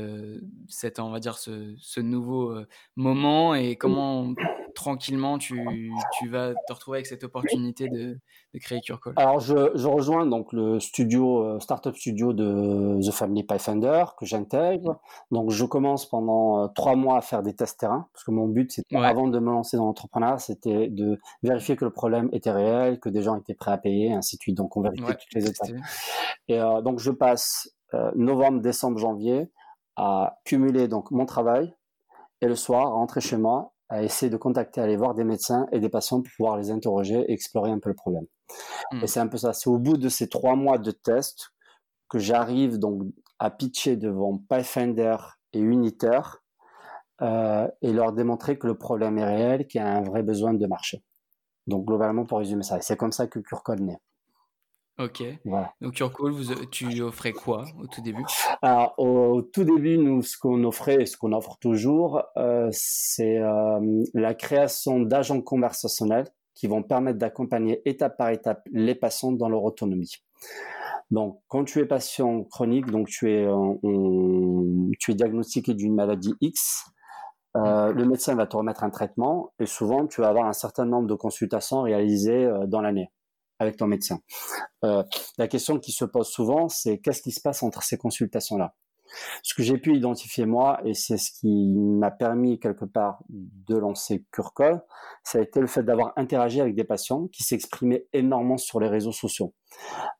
cette, 0.67 0.99
on 0.99 1.09
va 1.09 1.19
dire 1.19 1.37
ce, 1.37 1.73
ce 1.77 2.01
nouveau 2.01 2.53
moment 2.97 3.55
et 3.55 3.77
comment 3.77 4.33
tranquillement 4.77 5.39
tu, 5.39 5.91
tu, 6.19 6.29
vas 6.29 6.53
te 6.67 6.73
retrouver 6.73 6.97
avec 6.97 7.07
cette 7.07 7.23
opportunité 7.23 7.89
de, 7.89 8.19
de 8.53 8.59
créer 8.59 8.79
CureCall 8.79 9.13
Alors 9.15 9.39
je, 9.39 9.71
je, 9.73 9.87
rejoins 9.87 10.27
donc 10.27 10.53
le 10.53 10.79
studio, 10.79 11.43
euh, 11.43 11.59
startup 11.59 11.95
studio 11.95 12.31
de 12.31 12.99
The 13.03 13.11
Family 13.11 13.43
Pathfinder 13.43 14.05
que 14.19 14.27
j'intègre. 14.27 14.99
Donc 15.31 15.49
je 15.49 15.65
commence 15.65 16.07
pendant 16.07 16.63
euh, 16.63 16.67
trois 16.67 16.95
mois 16.95 17.17
à 17.17 17.21
faire 17.21 17.41
des 17.41 17.55
tests 17.55 17.79
terrain 17.79 18.07
parce 18.13 18.23
que 18.23 18.29
mon 18.29 18.47
but 18.47 18.71
c'était 18.71 18.97
avant 18.97 19.27
de 19.27 19.39
me 19.39 19.49
lancer 19.49 19.77
dans 19.77 19.85
l'entrepreneuriat 19.85 20.37
c'était 20.37 20.89
de 20.89 21.19
vérifier 21.41 21.75
que 21.75 21.83
le 21.83 21.91
problème 21.91 22.29
était 22.31 22.51
réel, 22.51 22.99
que 22.99 23.09
des 23.09 23.23
gens 23.23 23.35
étaient 23.35 23.55
prêts 23.55 23.71
à 23.71 23.79
payer, 23.79 24.13
ainsi 24.13 24.37
de 24.37 24.41
suite. 24.43 24.57
Donc 24.57 24.77
on 24.77 24.81
vérifie 24.81 25.01
toutes 25.01 25.33
les 25.33 25.47
étapes. 25.47 25.71
Et 26.49 26.61
euh, 26.61 26.81
donc 26.81 26.99
je 26.99 27.09
passe 27.09 27.71
novembre, 28.15 28.61
décembre, 28.61 28.99
janvier 28.99 29.49
à 29.95 30.37
cumuler 30.45 30.87
donc 30.87 31.09
mon 31.09 31.25
travail 31.25 31.73
et 32.41 32.47
le 32.47 32.55
soir 32.55 32.91
rentrer 32.91 33.21
chez 33.21 33.37
moi 33.37 33.73
à 33.89 34.03
essayer 34.03 34.29
de 34.29 34.37
contacter, 34.37 34.81
aller 34.81 34.97
voir 34.97 35.13
des 35.15 35.23
médecins 35.23 35.67
et 35.71 35.79
des 35.79 35.89
patients 35.89 36.21
pour 36.21 36.31
pouvoir 36.35 36.57
les 36.57 36.71
interroger 36.71 37.19
et 37.21 37.31
explorer 37.31 37.71
un 37.71 37.79
peu 37.79 37.89
le 37.89 37.95
problème. 37.95 38.25
Hmm. 38.91 39.03
Et 39.03 39.07
c'est 39.07 39.19
un 39.19 39.27
peu 39.27 39.37
ça. 39.37 39.53
C'est 39.53 39.69
au 39.69 39.77
bout 39.77 39.97
de 39.97 40.09
ces 40.09 40.27
trois 40.27 40.55
mois 40.55 40.77
de 40.77 40.91
tests 40.91 41.49
que 42.09 42.19
j'arrive 42.19 42.79
donc 42.79 43.03
à 43.39 43.51
pitcher 43.51 43.95
devant 43.95 44.37
Pathfinder 44.49 45.17
et 45.53 45.59
Unitaire 45.59 46.43
euh, 47.21 47.67
et 47.81 47.91
leur 47.93 48.13
démontrer 48.13 48.57
que 48.57 48.67
le 48.67 48.77
problème 48.77 49.17
est 49.17 49.25
réel, 49.25 49.67
qu'il 49.67 49.81
y 49.81 49.83
a 49.83 49.87
un 49.87 50.01
vrai 50.01 50.23
besoin 50.23 50.53
de 50.53 50.67
marché. 50.67 51.03
Donc 51.65 51.85
globalement, 51.85 52.25
pour 52.25 52.39
résumer 52.39 52.63
ça, 52.63 52.79
c'est 52.81 52.97
comme 52.97 53.11
ça 53.11 53.27
que 53.27 53.39
CureCode 53.39 53.81
naît. 53.81 53.99
Ok. 54.99 55.23
Donc 55.79 55.93
Curcall, 55.93 56.31
vous, 56.31 56.55
tu 56.71 57.01
offrais 57.01 57.31
quoi 57.31 57.65
au 57.79 57.85
tout 57.85 58.01
début? 58.01 58.25
Alors 58.63 58.95
au, 58.97 59.43
tout 59.43 59.63
début, 59.63 59.99
nous, 59.99 60.23
ce 60.23 60.37
qu'on 60.39 60.63
offrait 60.63 61.03
et 61.03 61.05
ce 61.05 61.17
qu'on 61.17 61.33
offre 61.33 61.57
toujours, 61.59 62.23
euh, 62.35 62.67
c'est 62.71 63.37
euh, 63.37 64.03
la 64.15 64.33
création 64.33 64.99
d'agents 64.99 65.41
conversationnels 65.41 66.25
qui 66.55 66.65
vont 66.65 66.81
permettre 66.81 67.19
d'accompagner 67.19 67.79
étape 67.85 68.17
par 68.17 68.31
étape 68.31 68.67
les 68.71 68.95
patients 68.95 69.31
dans 69.31 69.49
leur 69.49 69.63
autonomie. 69.63 70.15
Donc, 71.11 71.41
quand 71.47 71.63
tu 71.63 71.79
es 71.79 71.85
patient 71.85 72.43
chronique, 72.43 72.87
donc 72.87 73.07
tu 73.07 73.31
es, 73.31 73.47
tu 74.99 75.11
es 75.11 75.13
diagnostiqué 75.13 75.75
d'une 75.75 75.93
maladie 75.93 76.33
X, 76.41 76.85
euh, 77.55 77.93
le 77.93 78.03
médecin 78.05 78.33
va 78.33 78.47
te 78.47 78.57
remettre 78.57 78.83
un 78.83 78.89
traitement 78.89 79.53
et 79.59 79.67
souvent 79.67 80.07
tu 80.07 80.21
vas 80.21 80.29
avoir 80.29 80.47
un 80.47 80.53
certain 80.53 80.85
nombre 80.85 81.07
de 81.07 81.13
consultations 81.13 81.83
réalisées 81.83 82.49
dans 82.65 82.81
l'année 82.81 83.11
avec 83.59 83.77
ton 83.77 83.87
médecin. 83.87 84.19
Euh, 84.83 85.03
la 85.37 85.47
question 85.47 85.79
qui 85.79 85.91
se 85.91 86.05
pose 86.05 86.27
souvent, 86.27 86.69
c'est 86.69 86.99
qu'est-ce 86.99 87.21
qui 87.21 87.31
se 87.31 87.41
passe 87.41 87.63
entre 87.63 87.83
ces 87.83 87.97
consultations-là? 87.97 88.75
Ce 89.41 89.53
que 89.53 89.63
j'ai 89.63 89.77
pu 89.77 89.95
identifier 89.95 90.45
moi, 90.45 90.79
et 90.83 90.93
c'est 90.93 91.17
ce 91.17 91.31
qui 91.31 91.73
m'a 91.75 92.11
permis 92.11 92.59
quelque 92.59 92.85
part 92.85 93.23
de 93.29 93.77
lancer 93.77 94.25
Curcol, 94.31 94.81
ça 95.23 95.39
a 95.39 95.41
été 95.41 95.59
le 95.59 95.67
fait 95.67 95.83
d'avoir 95.83 96.13
interagi 96.17 96.61
avec 96.61 96.75
des 96.75 96.83
patients 96.83 97.27
qui 97.27 97.43
s'exprimaient 97.43 98.05
énormément 98.13 98.57
sur 98.57 98.79
les 98.79 98.87
réseaux 98.87 99.11
sociaux. 99.11 99.53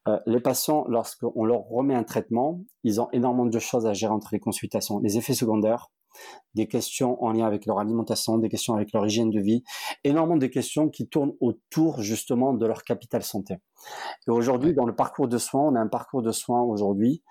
Euh, 0.08 0.20
les 0.26 0.40
patients, 0.40 0.86
lorsqu'on 0.88 1.46
leur 1.46 1.62
remet 1.68 1.96
un 1.96 2.04
traitement, 2.04 2.62
ils 2.84 3.02
ont 3.02 3.10
énormément 3.12 3.46
de 3.46 3.60
choses 3.60 3.86
à 3.86 3.94
gérer 3.94 4.14
entre 4.14 4.30
les 4.32 4.40
consultations, 4.40 5.00
les 5.00 5.18
effets 5.18 5.34
secondaires, 5.34 5.90
des 6.54 6.68
questions 6.68 7.24
en 7.24 7.32
lien 7.32 7.46
avec 7.46 7.66
leur 7.66 7.80
alimentation, 7.80 8.38
des 8.38 8.50
questions 8.50 8.74
avec 8.74 8.92
leur 8.94 9.06
hygiène 9.06 9.30
de 9.30 9.40
vie, 9.40 9.64
énormément 10.04 10.38
de 10.38 10.48
questions 10.48 10.90
qui 10.90 11.08
tournent 11.08 11.34
autour 11.40 12.02
justement 12.02 12.54
de 12.54 12.66
leur 12.66 12.84
capital 12.84 13.24
santé. 13.24 13.56
Et 14.28 14.32
aujourd'hui, 14.32 14.74
dans 14.74 14.86
le 14.86 14.96
parcours 14.96 15.28
de 15.28 15.38
soins, 15.38 15.64
on 15.64 15.76
a 15.76 15.80
un 15.80 15.88
parcours 15.88 16.22
de 16.22 16.32
soins 16.32 16.62
aujourd'hui 16.62 17.24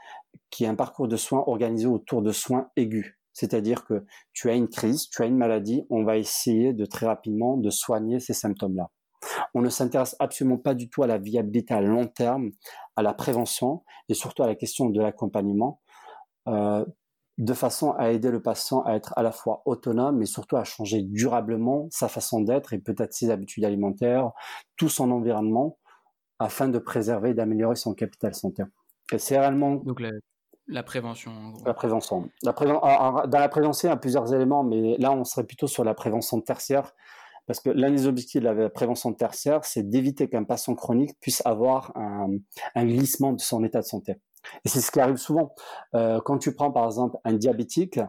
qui 0.51 0.65
est 0.65 0.69
un 0.69 0.75
parcours 0.75 1.09
de 1.09 1.17
soins 1.17 1.45
organisé 1.47 1.87
autour 1.87 2.23
de 2.23 2.33
soins 2.33 2.69
aigus. 2.77 3.19
C'est-à-dire 3.33 3.85
que 3.85 4.07
tu 4.33 4.49
as 4.49 4.55
une 4.55 4.69
crise, 4.69 5.09
tu 5.11 5.23
as 5.23 5.27
une 5.27 5.37
maladie, 5.37 5.85
on 5.91 6.05
va 6.05 6.17
essayer 6.17 6.73
de 6.73 6.87
très 6.87 7.07
rapidement 7.07 7.59
de 7.59 7.69
soigner 7.69 8.19
ces 8.19 8.33
symptômes-là. 8.33 8.91
On 9.55 9.61
ne 9.61 9.69
s'intéresse 9.69 10.17
absolument 10.19 10.57
pas 10.57 10.75
du 10.75 10.89
tout 10.89 11.03
à 11.03 11.07
la 11.07 11.19
viabilité 11.19 11.75
à 11.75 11.81
long 11.81 12.07
terme, 12.07 12.51
à 12.97 13.03
la 13.03 13.13
prévention 13.13 13.85
et 14.09 14.15
surtout 14.15 14.43
à 14.43 14.47
la 14.47 14.55
question 14.55 14.89
de 14.89 15.01
l'accompagnement, 15.01 15.81
euh, 16.49 16.85
de 17.39 17.53
façon 17.53 17.93
à 17.93 18.11
aider 18.11 18.30
le 18.30 18.41
patient 18.41 18.82
à 18.82 18.95
être 18.95 19.12
à 19.16 19.22
la 19.22 19.32
fois 19.32 19.62
autonome, 19.66 20.18
mais 20.18 20.26
surtout 20.26 20.57
à 20.57 20.64
changer 20.64 21.03
durablement 21.03 21.89
sa 21.91 22.09
façon 22.09 22.41
d'être 22.41 22.72
et 22.72 22.78
peut-être 22.78 23.12
ses 23.12 23.30
habitudes 23.30 23.64
alimentaires, 23.64 24.30
tout 24.76 24.89
son 24.89 25.11
environnement, 25.11 25.78
afin 26.39 26.68
de 26.68 26.78
préserver 26.78 27.30
et 27.30 27.34
d'améliorer 27.34 27.76
son 27.76 27.95
capital 27.95 28.34
santé. 28.34 28.62
Et 29.12 29.18
c'est 29.18 29.39
réellement... 29.39 29.76
Donc 29.76 30.01
la, 30.68 30.82
prévention. 30.82 31.53
La 31.64 31.74
prévention. 31.74 32.28
La 32.43 32.53
dans 32.53 33.39
la 33.39 33.49
prévention, 33.49 33.89
il 33.89 33.91
y 33.91 33.95
a 33.95 33.97
plusieurs 33.97 34.32
éléments, 34.34 34.64
mais 34.64 34.97
là, 34.99 35.12
on 35.12 35.24
serait 35.24 35.45
plutôt 35.45 35.66
sur 35.66 35.84
la 35.84 35.95
prévention 35.95 36.41
tertiaire 36.41 36.93
parce 37.47 37.61
que 37.61 37.70
l'anisobictile, 37.70 38.43
la 38.43 38.68
prévention 38.68 39.12
tertiaire, 39.12 39.64
c'est 39.64 39.89
d'éviter 39.89 40.28
qu'un 40.28 40.45
patient 40.45 40.74
chronique 40.74 41.12
puisse 41.20 41.43
avoir 41.47 41.97
un, 41.97 42.39
glissement 42.84 43.32
de 43.32 43.41
son 43.41 43.62
état 43.64 43.80
de 43.80 43.87
santé. 43.87 44.16
Et 44.65 44.69
c'est 44.69 44.81
ce 44.81 44.91
qui 44.91 45.01
arrive 45.01 45.17
souvent. 45.17 45.55
Euh, 45.95 46.21
quand 46.25 46.39
tu 46.39 46.55
prends 46.55 46.71
par 46.71 46.85
exemple 46.87 47.17
un 47.25 47.35
diabétique, 47.35 48.01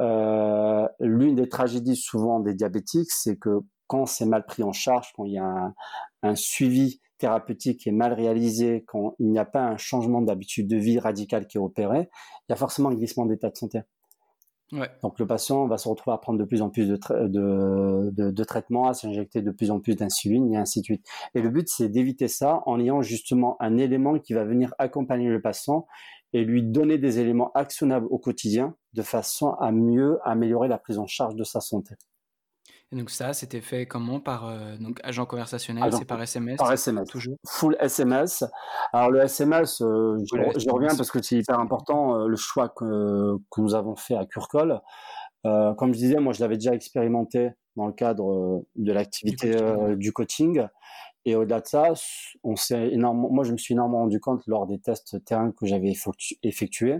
euh, 0.00 0.88
l'une 1.00 1.36
des 1.36 1.48
tragédies 1.48 1.96
souvent 1.96 2.40
des 2.40 2.54
diabétiques, 2.54 3.10
c'est 3.10 3.36
que 3.36 3.60
quand 3.86 4.06
c'est 4.06 4.26
mal 4.26 4.44
pris 4.46 4.62
en 4.62 4.72
charge, 4.72 5.12
quand 5.14 5.24
il 5.24 5.34
y 5.34 5.38
a 5.38 5.44
un, 5.44 5.74
un 6.22 6.34
suivi 6.34 7.00
thérapeutique 7.18 7.80
qui 7.80 7.90
est 7.90 7.92
mal 7.92 8.12
réalisé, 8.12 8.84
quand 8.86 9.14
il 9.18 9.30
n'y 9.30 9.38
a 9.38 9.44
pas 9.44 9.62
un 9.62 9.76
changement 9.76 10.20
d'habitude 10.20 10.68
de 10.68 10.76
vie 10.76 10.98
radical 10.98 11.46
qui 11.46 11.58
est 11.58 11.60
opéré, 11.60 12.08
il 12.48 12.52
y 12.52 12.52
a 12.52 12.56
forcément 12.56 12.88
un 12.88 12.94
glissement 12.94 13.26
d'état 13.26 13.50
de 13.50 13.56
santé. 13.56 13.80
Donc 15.02 15.18
le 15.18 15.26
patient 15.26 15.66
va 15.66 15.78
se 15.78 15.88
retrouver 15.88 16.14
à 16.14 16.18
prendre 16.18 16.38
de 16.38 16.44
plus 16.44 16.62
en 16.62 16.70
plus 16.70 16.88
de, 16.88 16.98
de, 18.10 18.44
traitements, 18.44 18.88
à 18.88 18.94
s'injecter 18.94 19.42
de 19.42 19.50
plus 19.50 19.70
en 19.70 19.78
plus 19.78 19.94
d'insuline 19.94 20.52
et 20.52 20.56
ainsi 20.56 20.80
de 20.80 20.84
suite. 20.84 21.06
Et 21.34 21.42
le 21.42 21.50
but, 21.50 21.68
c'est 21.68 21.88
d'éviter 21.88 22.28
ça 22.28 22.62
en 22.66 22.80
ayant 22.80 23.02
justement 23.02 23.56
un 23.60 23.76
élément 23.76 24.18
qui 24.18 24.32
va 24.32 24.44
venir 24.44 24.74
accompagner 24.78 25.28
le 25.28 25.40
patient 25.40 25.86
et 26.32 26.44
lui 26.44 26.62
donner 26.62 26.98
des 26.98 27.20
éléments 27.20 27.52
actionnables 27.52 28.06
au 28.10 28.18
quotidien 28.18 28.74
de 28.94 29.02
façon 29.02 29.50
à 29.60 29.70
mieux 29.70 30.18
améliorer 30.24 30.68
la 30.68 30.78
prise 30.78 30.98
en 30.98 31.06
charge 31.06 31.36
de 31.36 31.44
sa 31.44 31.60
santé 31.60 31.94
donc 32.92 33.10
ça, 33.10 33.32
c'était 33.32 33.60
fait 33.60 33.86
comment? 33.86 34.20
Par 34.20 34.46
euh, 34.46 34.76
donc 34.78 35.00
agent 35.02 35.26
conversationnel, 35.26 35.92
c'est 35.92 36.04
par 36.04 36.22
SMS 36.22 36.56
Par 36.56 36.72
SMS, 36.72 37.08
toujours? 37.08 37.36
Full 37.46 37.76
SMS. 37.80 38.44
Alors 38.92 39.10
le 39.10 39.20
SMS, 39.20 39.80
euh, 39.82 40.16
je, 40.30 40.70
reviens 40.70 40.94
parce 40.96 41.10
que 41.10 41.20
c'est 41.22 41.36
hyper 41.36 41.58
important, 41.58 42.20
euh, 42.20 42.28
le 42.28 42.36
choix 42.36 42.68
que, 42.68 43.36
que, 43.50 43.60
nous 43.60 43.74
avons 43.74 43.96
fait 43.96 44.14
à 44.14 44.26
Curcol. 44.26 44.80
comme 45.42 45.92
je 45.92 45.98
disais, 45.98 46.20
moi 46.20 46.32
je 46.32 46.40
l'avais 46.40 46.56
déjà 46.56 46.74
expérimenté 46.74 47.50
dans 47.76 47.86
le 47.86 47.92
cadre 47.92 48.64
de 48.76 48.92
l'activité 48.92 49.56
du, 49.96 50.12
coaching. 50.12 50.66
Et 51.26 51.36
au-delà 51.36 51.60
de 51.60 51.66
ça, 51.66 51.94
on 52.44 52.54
s'est 52.54 52.90
énormément, 52.90 53.30
moi 53.30 53.44
je 53.44 53.52
me 53.52 53.56
suis 53.56 53.72
énormément 53.72 54.00
rendu 54.00 54.20
compte 54.20 54.42
lors 54.46 54.66
des 54.66 54.78
tests 54.78 55.24
terrain 55.24 55.50
que 55.50 55.66
j'avais 55.66 55.92
effectués. 56.42 56.98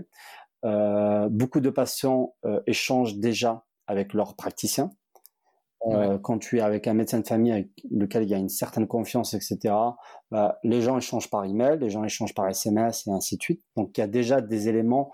beaucoup 0.63 1.61
de 1.61 1.69
patients 1.69 2.35
échangent 2.67 3.17
déjà 3.17 3.63
avec 3.87 4.13
leurs 4.13 4.35
praticiens. 4.35 4.89
Euh, 5.87 6.17
quand 6.17 6.39
tu 6.39 6.57
es 6.57 6.61
avec 6.61 6.87
un 6.87 6.93
médecin 6.93 7.19
de 7.19 7.27
famille 7.27 7.51
avec 7.51 7.69
lequel 7.91 8.23
il 8.23 8.29
y 8.29 8.33
a 8.33 8.37
une 8.37 8.49
certaine 8.49 8.87
confiance, 8.87 9.33
etc., 9.33 9.73
bah, 10.31 10.57
les 10.63 10.81
gens 10.81 10.97
échangent 10.97 11.29
par 11.29 11.45
email, 11.45 11.77
les 11.79 11.89
gens 11.89 12.03
échangent 12.03 12.33
par 12.33 12.47
SMS 12.47 13.05
et 13.07 13.11
ainsi 13.11 13.37
de 13.37 13.41
suite. 13.41 13.63
Donc 13.75 13.97
il 13.97 14.01
y 14.01 14.03
a 14.03 14.07
déjà 14.07 14.41
des 14.41 14.67
éléments 14.67 15.11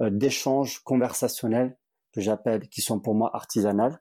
euh, 0.00 0.10
d'échange 0.10 0.78
conversationnel 0.80 1.76
que 2.12 2.20
j'appelle, 2.20 2.68
qui 2.68 2.82
sont 2.82 3.00
pour 3.00 3.14
moi 3.14 3.30
artisanales. 3.34 4.00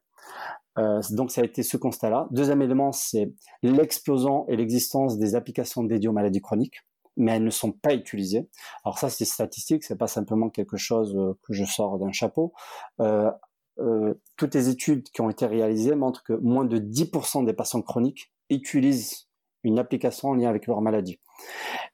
Euh, 0.78 1.02
donc 1.12 1.32
ça 1.32 1.42
a 1.42 1.44
été 1.44 1.64
ce 1.64 1.78
constat-là. 1.78 2.28
Deuxième 2.32 2.62
élément, 2.62 2.92
c'est 2.92 3.34
l'explosion 3.64 4.48
et 4.48 4.56
l'existence 4.56 5.18
des 5.18 5.36
applications 5.36 5.84
dédiées 5.84 6.10
aux 6.10 6.14
maladies 6.14 6.42
chroniques, 6.42 6.86
mais 7.18 7.34
elles 7.34 7.44
ne 7.44 7.50
sont 7.50 7.72
pas 7.72 7.94
utilisées. 7.96 8.48
Alors 8.86 9.00
ça, 9.00 9.10
c'est 9.10 9.26
statistique, 9.26 9.84
c'est 9.84 9.98
pas 9.98 10.08
simplement 10.08 10.50
quelque 10.50 10.78
chose 10.78 11.18
que 11.42 11.54
je 11.54 11.66
sors 11.66 11.98
d'un 11.98 12.12
chapeau. 12.12 12.54
Euh, 13.00 13.32
euh, 13.80 14.14
toutes 14.38 14.56
les 14.56 14.70
études 14.70 15.04
qui 15.10 15.22
ont 15.22 15.30
été 15.30 15.46
réalisées 15.46 15.96
montrent 15.96 16.24
que 16.24 16.34
moins 16.34 16.66
de 16.66 16.78
10% 16.78 17.46
des 17.46 17.54
patients 17.54 17.82
chroniques 17.82 18.32
utilisent 18.50 19.28
une 19.64 19.80
application 19.80 20.30
en 20.30 20.36
lien 20.36 20.50
avec 20.50 20.68
leur 20.68 20.82
maladie. 20.82 21.20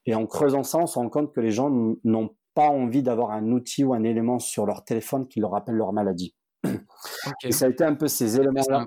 Et 0.06 0.14
en 0.14 0.26
creusant 0.26 0.62
ça, 0.62 0.78
on 0.78 0.86
se 0.86 0.98
rend 0.98 1.08
compte 1.08 1.32
que 1.32 1.40
les 1.40 1.50
gens 1.50 1.70
n'ont 2.04 2.34
pas 2.54 2.68
envie 2.68 3.02
d'avoir 3.02 3.30
un 3.30 3.52
outil 3.52 3.84
ou 3.84 3.94
un 3.94 4.02
élément 4.02 4.38
sur 4.38 4.66
leur 4.66 4.84
téléphone 4.84 5.28
qui 5.28 5.40
leur 5.40 5.52
rappelle 5.52 5.76
leur 5.76 5.92
maladie. 5.92 6.34
Et 7.44 7.52
ça 7.52 7.66
a 7.66 7.68
été 7.68 7.84
un 7.84 7.94
peu 7.94 8.08
ces 8.08 8.36
éléments-là. 8.36 8.86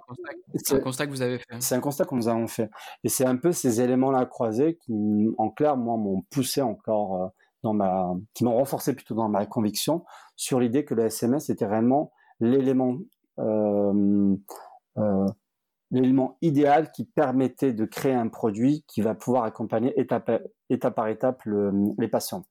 C'est 0.55 0.75
un, 0.75 0.79
constat 0.79 1.05
que 1.05 1.11
vous 1.11 1.21
avez 1.21 1.37
fait. 1.39 1.45
C'est 1.59 1.75
un 1.75 1.79
constat 1.79 2.05
que 2.05 2.15
nous 2.15 2.27
avons 2.27 2.47
fait. 2.47 2.69
Et 3.03 3.09
c'est 3.09 3.25
un 3.25 3.37
peu 3.37 3.51
ces 3.51 3.81
éléments-là 3.81 4.25
croisés 4.25 4.77
qui, 4.81 5.29
en 5.37 5.49
clair, 5.49 5.77
moi, 5.77 5.97
m'ont 5.97 6.21
poussé 6.29 6.61
encore 6.61 7.23
euh, 7.23 7.27
dans 7.63 7.73
ma, 7.73 8.13
qui 8.33 8.43
m'ont 8.43 8.55
renforcé 8.55 8.93
plutôt 8.93 9.15
dans 9.15 9.29
ma 9.29 9.45
conviction 9.45 10.03
sur 10.35 10.59
l'idée 10.59 10.83
que 10.83 10.93
le 10.93 11.05
SMS 11.05 11.49
était 11.49 11.65
réellement 11.65 12.11
l'élément 12.41 12.97
euh, 13.39 14.35
euh, 14.97 15.27
l'élément 15.91 16.37
idéal 16.41 16.91
qui 16.91 17.05
permettait 17.05 17.73
de 17.73 17.85
créer 17.85 18.13
un 18.13 18.29
produit 18.29 18.83
qui 18.87 19.01
va 19.01 19.13
pouvoir 19.13 19.43
accompagner 19.43 19.93
étape, 19.99 20.31
étape 20.69 20.95
par 20.95 21.07
étape 21.09 21.43
les 21.45 22.07
patients. 22.07 22.45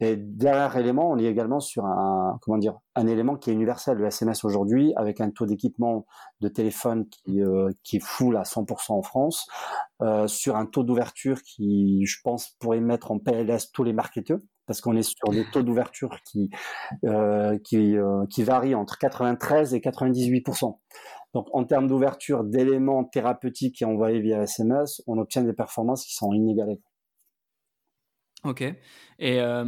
Et 0.00 0.16
derrière 0.16 0.76
élément, 0.76 1.10
on 1.10 1.18
est 1.18 1.24
également 1.24 1.60
sur 1.60 1.84
un 1.84 2.38
comment 2.40 2.58
dire 2.58 2.78
un 2.94 3.06
élément 3.06 3.36
qui 3.36 3.50
est 3.50 3.52
universel. 3.52 3.98
Le 3.98 4.06
SMS 4.06 4.44
aujourd'hui, 4.44 4.94
avec 4.96 5.20
un 5.20 5.30
taux 5.30 5.46
d'équipement 5.46 6.06
de 6.40 6.48
téléphone 6.48 7.06
qui 7.08 7.42
euh, 7.42 7.70
qui 7.84 7.96
est 7.96 8.04
full 8.04 8.36
à 8.36 8.42
100% 8.42 8.92
en 8.92 9.02
France, 9.02 9.46
euh, 10.00 10.26
sur 10.26 10.56
un 10.56 10.64
taux 10.64 10.82
d'ouverture 10.82 11.42
qui, 11.42 12.04
je 12.06 12.18
pense, 12.24 12.56
pourrait 12.58 12.80
mettre 12.80 13.12
en 13.12 13.18
PLS 13.18 13.72
tous 13.72 13.84
les 13.84 13.92
marketeurs 13.92 14.40
parce 14.66 14.80
qu'on 14.80 14.96
est 14.96 15.02
sur 15.02 15.30
des 15.30 15.44
taux 15.52 15.62
d'ouverture 15.62 16.18
qui 16.24 16.50
euh, 17.04 17.58
qui, 17.64 17.96
euh, 17.96 18.26
qui 18.26 18.42
varient 18.42 18.74
entre 18.74 18.98
93 18.98 19.74
et 19.74 19.80
98% 19.80 20.78
Donc 21.34 21.46
en 21.52 21.64
termes 21.64 21.86
d'ouverture 21.86 22.44
d'éléments 22.44 23.04
thérapeutiques 23.04 23.82
envoyés 23.82 24.20
via 24.20 24.42
SMS, 24.42 25.02
on 25.06 25.18
obtient 25.18 25.42
des 25.42 25.52
performances 25.52 26.04
qui 26.04 26.14
sont 26.14 26.32
inégalées. 26.32 26.80
Ok. 28.44 28.62
Et 29.18 29.40
euh, 29.40 29.64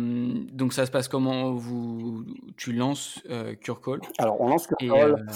donc 0.53 0.73
ça 0.73 0.85
se 0.87 0.91
passe 0.91 1.09
comment? 1.09 1.53
Vous 1.55 2.25
tu 2.57 2.73
lances 2.73 3.21
euh, 3.31 3.55
Curcall 3.55 4.01
Alors 4.19 4.41
on 4.41 4.49
lance 4.49 4.67
Curcall. 4.67 5.27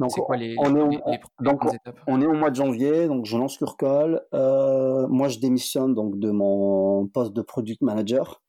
donc 0.00 0.10
quoi 0.10 0.36
les, 0.36 0.56
on 0.58 0.74
est, 0.90 1.00
donc, 1.40 1.62
on 2.06 2.20
est 2.20 2.26
au 2.26 2.34
mois 2.34 2.50
de 2.50 2.56
janvier, 2.56 3.06
donc 3.06 3.26
je 3.26 3.38
lance 3.38 3.56
Curcall. 3.56 4.20
moi 4.32 5.28
je 5.28 5.38
démissionne 5.38 5.94
donc 5.94 6.18
de 6.18 6.30
mon 6.30 7.06
poste 7.06 7.32
de 7.32 7.42
product 7.42 7.80
manager. 7.80 8.42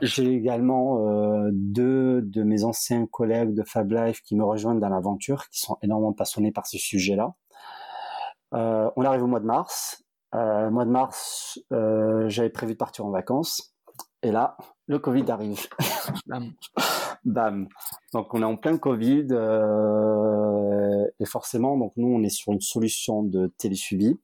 J'ai 0.00 0.32
également 0.32 1.06
euh, 1.06 1.50
deux 1.52 2.22
de 2.22 2.42
mes 2.42 2.64
anciens 2.64 3.06
collègues 3.06 3.54
de 3.54 3.62
Fab 3.62 3.92
Life 3.92 4.22
qui 4.22 4.34
me 4.34 4.44
rejoignent 4.44 4.80
dans 4.80 4.88
l'aventure, 4.88 5.48
qui 5.50 5.60
sont 5.60 5.76
énormément 5.82 6.14
passionnés 6.14 6.52
par 6.52 6.66
ce 6.66 6.78
sujet-là. 6.78 7.34
Euh, 8.54 8.90
on 8.96 9.04
arrive 9.04 9.22
au 9.22 9.26
mois 9.26 9.40
de 9.40 9.46
mars. 9.46 10.02
Euh, 10.34 10.70
mois 10.70 10.84
de 10.84 10.90
mars, 10.90 11.58
euh, 11.72 12.28
j'avais 12.28 12.50
prévu 12.50 12.72
de 12.72 12.78
partir 12.78 13.04
en 13.06 13.10
vacances. 13.10 13.74
Et 14.22 14.30
là, 14.32 14.56
le 14.86 14.98
Covid 14.98 15.30
arrive. 15.30 15.66
Bam. 16.26 16.52
Bam. 17.24 17.68
Donc 18.12 18.32
on 18.34 18.42
est 18.42 18.46
en 18.46 18.56
plein 18.56 18.78
Covid. 18.78 19.28
Et 21.18 21.26
forcément, 21.26 21.76
donc 21.76 21.92
nous, 21.96 22.08
on 22.08 22.22
est 22.22 22.30
sur 22.30 22.52
une 22.52 22.60
solution 22.60 23.22
de 23.22 23.52
télésuivi. 23.58 24.18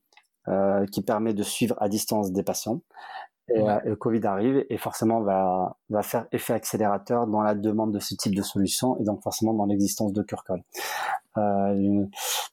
Qui 0.91 1.01
permet 1.01 1.33
de 1.33 1.41
suivre 1.41 1.77
à 1.79 1.87
distance 1.87 2.33
des 2.33 2.43
patients. 2.43 2.81
Et, 3.49 3.59
euh, 3.59 3.79
le 3.83 3.95
Covid 3.95 4.25
arrive 4.25 4.65
et 4.69 4.77
forcément 4.77 5.21
va, 5.21 5.77
va 5.89 6.01
faire 6.01 6.27
effet 6.31 6.53
accélérateur 6.53 7.27
dans 7.27 7.41
la 7.41 7.55
demande 7.55 7.93
de 7.93 7.99
ce 7.99 8.15
type 8.15 8.35
de 8.35 8.41
solution 8.41 8.97
et 8.99 9.03
donc 9.03 9.21
forcément 9.21 9.53
dans 9.53 9.65
l'existence 9.65 10.13
de 10.13 10.21
Curcol. 10.23 10.61
Euh, 11.37 12.05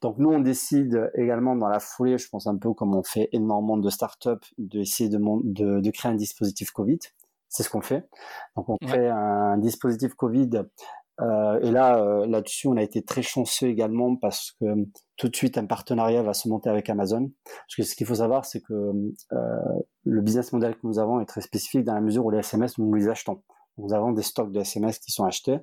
donc 0.03 0.19
nous 0.19 0.31
on 0.31 0.41
décide 0.41 1.11
également 1.15 1.55
dans 1.55 1.69
la 1.69 1.79
foulée, 1.79 2.19
je 2.19 2.29
pense 2.29 2.47
un 2.47 2.57
peu 2.57 2.73
comme 2.73 2.95
on 2.97 3.03
fait 3.03 3.29
énormément 3.33 3.77
de 3.77 3.89
startups, 3.91 4.47
d'essayer 4.59 5.09
de, 5.09 5.19
de, 5.19 5.81
de 5.81 5.91
créer 5.91 6.11
un 6.11 6.17
dispositif 6.17 6.71
Covid. 6.73 6.99
C'est 7.49 7.63
ce 7.63 7.71
qu'on 7.71 7.81
fait. 7.81 8.09
Donc 8.57 8.69
on 8.69 8.77
crée 8.77 9.09
un 9.09 9.59
dispositif 9.59 10.15
Covid 10.15 10.51
euh, 11.21 11.61
et 11.61 11.71
là, 11.71 11.99
euh, 11.99 12.27
là-dessus, 12.27 12.69
on 12.69 12.77
a 12.77 12.83
été 12.83 13.03
très 13.03 13.23
chanceux 13.23 13.69
également 13.69 14.17
parce 14.17 14.53
que 14.53 14.65
euh, 14.65 14.85
tout 15.17 15.29
de 15.29 15.37
suite, 15.37 15.59
un 15.59 15.67
partenariat 15.67 16.23
va 16.23 16.35
se 16.35 16.49
monter 16.49 16.71
avec 16.71 16.89
Amazon. 16.89 17.31
Parce 17.45 17.77
que 17.77 17.83
ce 17.83 17.95
qu'il 17.95 18.07
faut 18.07 18.17
savoir, 18.17 18.45
c'est 18.45 18.61
que 18.61 18.93
le 20.05 20.21
business 20.23 20.53
model 20.53 20.75
que 20.75 20.87
nous 20.87 20.99
avons 20.99 21.21
est 21.21 21.27
très 21.27 21.43
spécifique 21.43 21.85
dans 21.85 21.95
la 21.95 22.01
mesure 22.01 22.25
où 22.25 22.31
les 22.31 22.39
SMS, 22.39 22.79
nous 22.79 22.95
les 22.95 23.09
achetons. 23.09 23.43
Nous 23.77 23.95
avons 23.95 24.13
des 24.13 24.23
stocks 24.23 24.53
de 24.53 24.61
SMS 24.61 24.99
qui 24.99 25.11
sont 25.11 25.25
achetés 25.25 25.59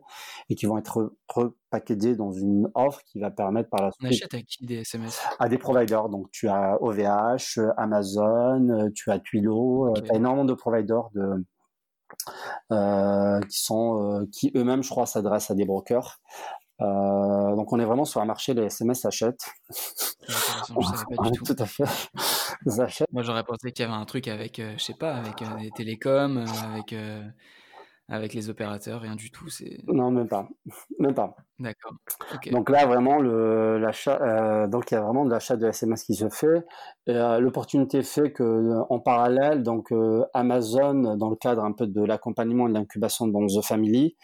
et 0.49 0.55
qui 0.55 0.65
vont 0.65 0.77
être 0.77 1.13
repackagés 1.27 2.15
dans 2.15 2.31
une 2.31 2.67
offre 2.73 3.01
qui 3.05 3.19
va 3.19 3.29
permettre 3.29 3.69
par 3.69 3.83
la 3.83 3.91
suite. 3.91 4.05
On 4.05 4.09
achète 4.09 4.33
à 4.33 4.41
qui 4.41 4.65
des 4.65 4.77
SMS 4.77 5.21
À 5.39 5.49
des 5.49 5.57
providers. 5.57 6.09
Donc 6.09 6.29
tu 6.31 6.47
as 6.47 6.81
OVH, 6.81 7.59
Amazon, 7.77 8.89
tu 8.95 9.11
as 9.11 9.19
Twilio, 9.19 9.93
tu 10.03 10.11
as 10.11 10.15
énormément 10.15 10.45
de 10.45 10.53
providers 10.53 11.09
de, 11.13 11.21
euh, 11.21 11.37
qui 12.69 13.59
sont 13.59 14.21
euh, 14.21 14.25
qui 14.31 14.51
eux-mêmes, 14.55 14.83
je 14.83 14.89
crois, 14.89 15.05
s'adressent 15.05 15.51
à 15.51 15.55
des 15.55 15.65
brokers. 15.65 16.19
Euh, 16.79 17.55
donc 17.55 17.73
on 17.73 17.79
est 17.79 17.85
vraiment 17.85 18.05
sur 18.05 18.21
un 18.21 18.25
marché, 18.25 18.53
les 18.53 18.65
SMS 18.65 19.01
s'achètent. 19.01 19.49
tout. 21.45 21.55
à 21.57 21.65
fait. 21.65 23.05
Moi 23.11 23.23
j'aurais 23.23 23.43
pensé 23.43 23.71
qu'il 23.71 23.83
y 23.85 23.87
avait 23.87 23.97
un 23.97 24.05
truc 24.05 24.27
avec, 24.27 24.61
je 24.61 24.81
sais 24.81 24.93
pas, 24.93 25.15
avec 25.15 25.41
les 25.59 25.71
télécoms, 25.71 26.45
avec 26.71 26.93
avec 28.09 28.33
les 28.33 28.49
opérateurs, 28.49 29.01
rien 29.01 29.15
du 29.15 29.31
tout. 29.31 29.49
C'est 29.49 29.79
non 29.87 30.11
même 30.11 30.29
pas, 30.29 30.47
même 30.99 31.13
pas. 31.13 31.35
D'accord. 31.59 31.93
Donc 32.51 32.69
là 32.69 32.85
vraiment 32.85 33.19
le 33.19 33.77
l'achat, 33.79 34.19
euh, 34.21 34.67
donc 34.67 34.91
il 34.91 34.93
y 34.93 34.97
a 34.97 35.01
vraiment 35.01 35.25
de 35.25 35.31
l'achat 35.31 35.57
de 35.57 35.67
SMS 35.67 36.03
qui 36.03 36.15
se 36.15 36.29
fait. 36.29 36.65
Euh, 37.09 37.39
l'opportunité 37.39 38.03
fait 38.03 38.31
que 38.31 38.43
euh, 38.43 38.83
en 38.89 38.99
parallèle, 38.99 39.61
donc 39.63 39.93
Amazon, 40.33 41.17
dans 41.17 41.29
le 41.29 41.35
cadre 41.35 41.63
un 41.63 41.73
peu 41.73 41.85
de 41.85 42.01
l'accompagnement 42.01 42.67
et 42.67 42.69
de 42.69 42.75
l'incubation 42.75 43.27
dans 43.27 43.45
The 43.45 43.63
Family, 43.63 44.15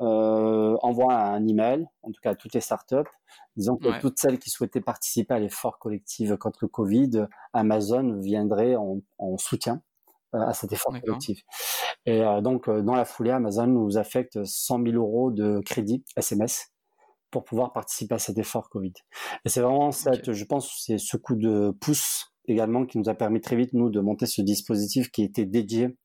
envoie 0.00 1.14
un 1.14 1.46
email, 1.46 1.86
en 2.02 2.10
tout 2.10 2.20
cas 2.22 2.30
à 2.30 2.34
toutes 2.34 2.54
les 2.54 2.60
startups, 2.60 3.10
disant 3.56 3.76
que 3.76 4.00
toutes 4.00 4.18
celles 4.18 4.38
qui 4.38 4.50
souhaitaient 4.50 4.80
participer 4.80 5.34
à 5.34 5.38
l'effort 5.38 5.78
collectif 5.78 6.34
contre 6.36 6.60
le 6.62 6.68
Covid, 6.68 7.26
Amazon 7.52 8.18
viendrait 8.20 8.76
en, 8.76 9.00
en 9.18 9.36
soutien 9.38 9.82
à 10.32 10.52
cet 10.54 10.72
effort 10.72 10.92
collectif. 11.00 11.42
Et 12.06 12.22
euh, 12.22 12.40
donc, 12.40 12.68
euh, 12.68 12.82
dans 12.82 12.94
la 12.94 13.04
foulée, 13.04 13.30
Amazon 13.30 13.66
nous 13.66 13.98
affecte 13.98 14.44
100 14.44 14.82
000 14.84 14.96
euros 14.96 15.30
de 15.30 15.60
crédit 15.64 16.04
SMS 16.16 16.72
pour 17.30 17.44
pouvoir 17.44 17.72
participer 17.72 18.14
à 18.14 18.18
cet 18.18 18.38
effort 18.38 18.68
Covid. 18.70 18.92
Et 19.44 19.48
c'est 19.48 19.60
vraiment 19.60 19.90
cette, 19.90 20.32
je 20.32 20.44
pense, 20.44 20.82
c'est 20.84 20.98
ce 20.98 21.16
coup 21.16 21.36
de 21.36 21.72
pouce 21.80 22.32
également 22.46 22.86
qui 22.86 22.98
nous 22.98 23.08
a 23.08 23.14
permis 23.14 23.40
très 23.40 23.56
vite, 23.56 23.74
nous, 23.74 23.90
de 23.90 24.00
monter 24.00 24.26
ce 24.26 24.40
dispositif 24.40 25.10
qui 25.10 25.22
était 25.22 25.44
dédié 25.44 25.96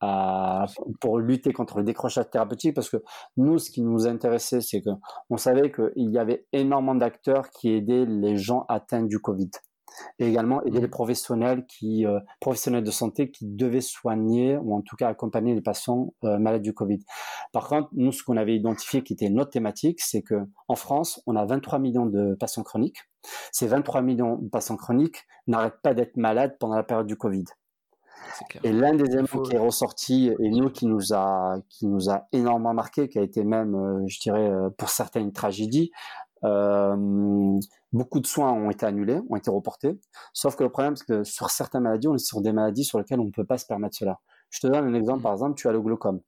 à, 0.00 0.66
pour 1.00 1.18
lutter 1.18 1.52
contre 1.52 1.78
le 1.78 1.84
décrochage 1.84 2.30
thérapeutique 2.30 2.74
parce 2.74 2.88
que 2.88 2.96
nous, 3.36 3.58
ce 3.58 3.70
qui 3.70 3.82
nous 3.82 4.06
intéressait, 4.06 4.60
c'est 4.60 4.80
que 4.80 4.90
on 5.30 5.36
savait 5.36 5.70
qu'il 5.70 6.10
y 6.10 6.18
avait 6.18 6.46
énormément 6.52 6.94
d'acteurs 6.94 7.50
qui 7.50 7.70
aidaient 7.70 8.06
les 8.06 8.36
gens 8.36 8.64
atteints 8.68 9.04
du 9.04 9.18
Covid 9.18 9.50
et 10.18 10.28
également 10.28 10.62
aider 10.64 10.80
les 10.80 10.86
mmh. 10.86 10.90
professionnels 10.90 11.66
qui 11.66 12.06
euh, 12.06 12.20
professionnels 12.40 12.84
de 12.84 12.90
santé 12.90 13.30
qui 13.30 13.46
devaient 13.46 13.80
soigner 13.80 14.56
ou 14.56 14.74
en 14.74 14.82
tout 14.82 14.96
cas 14.96 15.08
accompagner 15.08 15.54
les 15.54 15.60
patients 15.60 16.14
euh, 16.24 16.38
malades 16.38 16.62
du 16.62 16.74
Covid. 16.74 17.00
Par 17.52 17.68
contre, 17.68 17.88
nous 17.92 18.12
ce 18.12 18.22
qu'on 18.22 18.36
avait 18.36 18.56
identifié 18.56 19.02
qui 19.02 19.12
était 19.12 19.30
notre 19.30 19.50
thématique, 19.50 20.00
c'est 20.00 20.22
que 20.22 20.46
en 20.68 20.76
France, 20.76 21.22
on 21.26 21.36
a 21.36 21.44
23 21.44 21.78
millions 21.78 22.06
de 22.06 22.34
patients 22.34 22.62
chroniques. 22.62 22.98
Ces 23.52 23.66
23 23.66 24.02
millions 24.02 24.36
de 24.36 24.48
patients 24.48 24.76
chroniques 24.76 25.24
n'arrêtent 25.46 25.80
pas 25.82 25.94
d'être 25.94 26.16
malades 26.16 26.56
pendant 26.58 26.76
la 26.76 26.82
période 26.82 27.06
du 27.06 27.16
Covid. 27.16 27.44
Et 28.62 28.72
l'un 28.72 28.94
des 28.94 29.04
éléments 29.04 29.42
qui 29.44 29.54
est 29.54 29.58
ressorti 29.58 30.30
et 30.38 30.48
nous 30.50 30.70
qui 30.70 30.86
nous 30.86 31.12
a 31.12 31.56
qui 31.68 31.86
nous 31.86 32.10
a 32.10 32.26
énormément 32.32 32.72
marqué, 32.72 33.08
qui 33.08 33.18
a 33.18 33.22
été 33.22 33.44
même, 33.44 33.74
euh, 33.74 34.04
je 34.06 34.18
dirais, 34.20 34.50
pour 34.78 34.88
certains 34.88 35.20
une 35.20 35.32
tragédie, 35.32 35.90
beaucoup 37.92 38.20
de 38.20 38.26
soins 38.26 38.52
ont 38.52 38.70
été 38.70 38.84
annulés, 38.84 39.20
ont 39.30 39.36
été 39.36 39.50
reportés. 39.50 39.98
Sauf 40.32 40.56
que 40.56 40.64
le 40.64 40.70
problème, 40.70 40.96
c'est 40.96 41.06
que 41.06 41.24
sur 41.24 41.50
certaines 41.50 41.82
maladies, 41.82 42.08
on 42.08 42.14
est 42.14 42.18
sur 42.18 42.42
des 42.42 42.52
maladies 42.52 42.84
sur 42.84 42.98
lesquelles 42.98 43.20
on 43.20 43.26
ne 43.26 43.30
peut 43.30 43.46
pas 43.46 43.58
se 43.58 43.66
permettre 43.66 43.96
cela. 43.96 44.20
Je 44.50 44.60
te 44.60 44.66
donne 44.66 44.84
un 44.84 44.94
exemple. 44.94 45.20
Mmh. 45.20 45.22
Par 45.22 45.32
exemple, 45.32 45.54
tu 45.56 45.68
as 45.68 45.72
le 45.72 45.80
glaucome. 45.80 46.20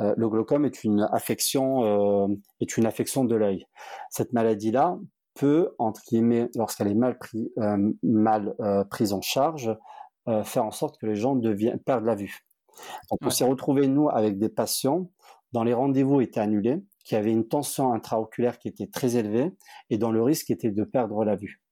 Euh, 0.00 0.14
le 0.16 0.28
glaucome 0.28 0.64
est 0.64 0.84
une 0.84 1.08
affection, 1.12 1.84
euh, 1.84 2.34
est 2.60 2.76
une 2.76 2.86
affection 2.86 3.24
de 3.24 3.34
l'œil. 3.34 3.66
Cette 4.10 4.32
maladie-là 4.32 4.98
peut, 5.38 5.74
entre 5.78 6.02
guillemets, 6.08 6.50
lorsqu'elle 6.56 6.88
est 6.88 6.94
mal, 6.94 7.16
pris, 7.18 7.52
euh, 7.58 7.92
mal 8.02 8.54
euh, 8.60 8.84
prise 8.84 9.12
en 9.12 9.20
charge, 9.20 9.74
euh, 10.28 10.42
faire 10.42 10.64
en 10.64 10.72
sorte 10.72 10.98
que 10.98 11.06
les 11.06 11.14
gens 11.14 11.36
deviennent, 11.36 11.78
perdent 11.78 12.04
la 12.04 12.16
vue. 12.16 12.44
Donc, 13.10 13.20
on 13.22 13.30
s'est 13.30 13.44
retrouvé 13.44 13.86
nous 13.88 14.08
avec 14.08 14.38
des 14.38 14.48
patients 14.48 15.10
dont 15.52 15.62
les 15.62 15.74
rendez-vous 15.74 16.20
étaient 16.20 16.40
annulés 16.40 16.82
qui 17.08 17.16
avait 17.16 17.32
une 17.32 17.48
tension 17.48 17.94
intraoculaire 17.94 18.58
qui 18.58 18.68
était 18.68 18.86
très 18.86 19.16
élevée 19.16 19.56
et 19.88 19.96
dont 19.96 20.10
le 20.10 20.22
risque 20.22 20.50
était 20.50 20.70
de 20.70 20.84
perdre 20.84 21.24
la 21.24 21.36
vue. 21.36 21.62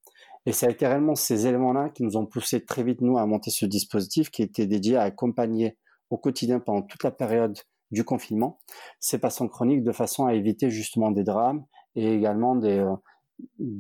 Et 0.46 0.52
ça 0.52 0.68
a 0.68 0.88
réellement 0.88 1.14
ces 1.14 1.46
éléments-là 1.46 1.90
qui 1.90 2.04
nous 2.04 2.16
ont 2.16 2.24
poussé 2.24 2.64
très 2.64 2.82
vite, 2.82 3.02
nous, 3.02 3.18
à 3.18 3.26
monter 3.26 3.50
ce 3.50 3.66
dispositif 3.66 4.30
qui 4.30 4.42
était 4.42 4.66
dédié 4.66 4.96
à 4.96 5.02
accompagner 5.02 5.76
au 6.08 6.16
quotidien 6.16 6.58
pendant 6.58 6.80
toute 6.80 7.02
la 7.04 7.10
période 7.10 7.58
du 7.90 8.02
confinement 8.02 8.58
ces 8.98 9.18
patients 9.18 9.46
chroniques 9.46 9.84
de 9.84 9.92
façon 9.92 10.24
à 10.24 10.32
éviter 10.32 10.70
justement 10.70 11.10
des 11.10 11.22
drames 11.22 11.66
et 11.96 12.14
également 12.14 12.56
des, 12.56 12.78
euh, 12.78 12.94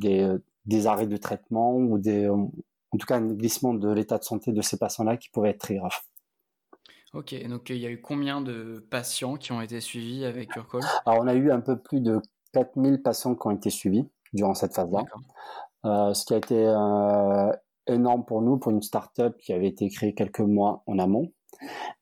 euh, 0.04 0.38
des 0.66 0.86
arrêts 0.86 1.06
de 1.06 1.16
traitement 1.16 1.74
ou 1.74 1.98
des, 1.98 2.26
euh, 2.26 2.34
en 2.34 2.98
tout 2.98 3.06
cas 3.06 3.16
un 3.16 3.32
glissement 3.32 3.72
de 3.72 3.90
l'état 3.90 4.18
de 4.18 4.24
santé 4.24 4.52
de 4.52 4.60
ces 4.60 4.76
patients-là 4.76 5.16
qui 5.16 5.30
pouvait 5.30 5.50
être 5.50 5.60
très 5.60 5.76
grave. 5.76 5.96
Ok, 7.16 7.34
donc 7.48 7.70
il 7.70 7.78
y 7.78 7.86
a 7.86 7.90
eu 7.90 8.02
combien 8.02 8.42
de 8.42 8.86
patients 8.90 9.36
qui 9.36 9.50
ont 9.50 9.62
été 9.62 9.80
suivis 9.80 10.26
avec 10.26 10.54
Urcol? 10.54 10.82
Alors 11.06 11.22
on 11.22 11.26
a 11.26 11.32
eu 11.32 11.50
un 11.50 11.60
peu 11.60 11.78
plus 11.78 12.02
de 12.02 12.20
4000 12.52 13.00
patients 13.00 13.34
qui 13.34 13.46
ont 13.46 13.52
été 13.52 13.70
suivis 13.70 14.04
durant 14.34 14.52
cette 14.52 14.74
phase-là. 14.74 15.02
Euh, 15.86 16.12
ce 16.12 16.26
qui 16.26 16.34
a 16.34 16.36
été 16.36 16.66
euh, 16.66 17.50
énorme 17.86 18.26
pour 18.26 18.42
nous, 18.42 18.58
pour 18.58 18.70
une 18.70 18.82
start-up 18.82 19.34
qui 19.38 19.54
avait 19.54 19.68
été 19.68 19.88
créée 19.88 20.14
quelques 20.14 20.40
mois 20.40 20.82
en 20.86 20.98
amont. 20.98 21.32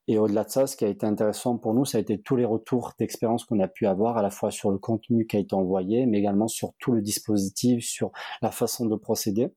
Et 0.07 0.19
au-delà 0.19 0.45
de 0.45 0.51
ça, 0.51 0.67
ce 0.67 0.77
qui 0.77 0.85
a 0.85 0.89
été 0.89 1.07
intéressant 1.07 1.57
pour 1.57 1.75
nous, 1.75 1.85
ça 1.85 1.99
a 1.99 2.01
été 2.01 2.21
tous 2.21 2.37
les 2.37 2.45
retours 2.45 2.93
d'expérience 2.99 3.45
qu'on 3.45 3.61
a 3.61 3.69
pu 3.69 3.87
avoir, 3.87 4.19
à 4.19 4.23
la 4.23 4.31
fois 4.31 4.51
sur 4.51 4.71
le 4.71 4.79
contenu 4.79 5.27
qui 5.27 5.37
a 5.37 5.41
été 5.41 5.55
envoyé, 5.55 6.07
mais 6.07 6.19
également 6.19 6.49
sur 6.49 6.73
tout 6.79 6.93
le 6.93 7.01
dispositif, 7.01 7.85
sur 7.85 8.11
la 8.43 8.51
façon 8.51 8.87
de 8.87 8.97
procéder. 8.97 9.55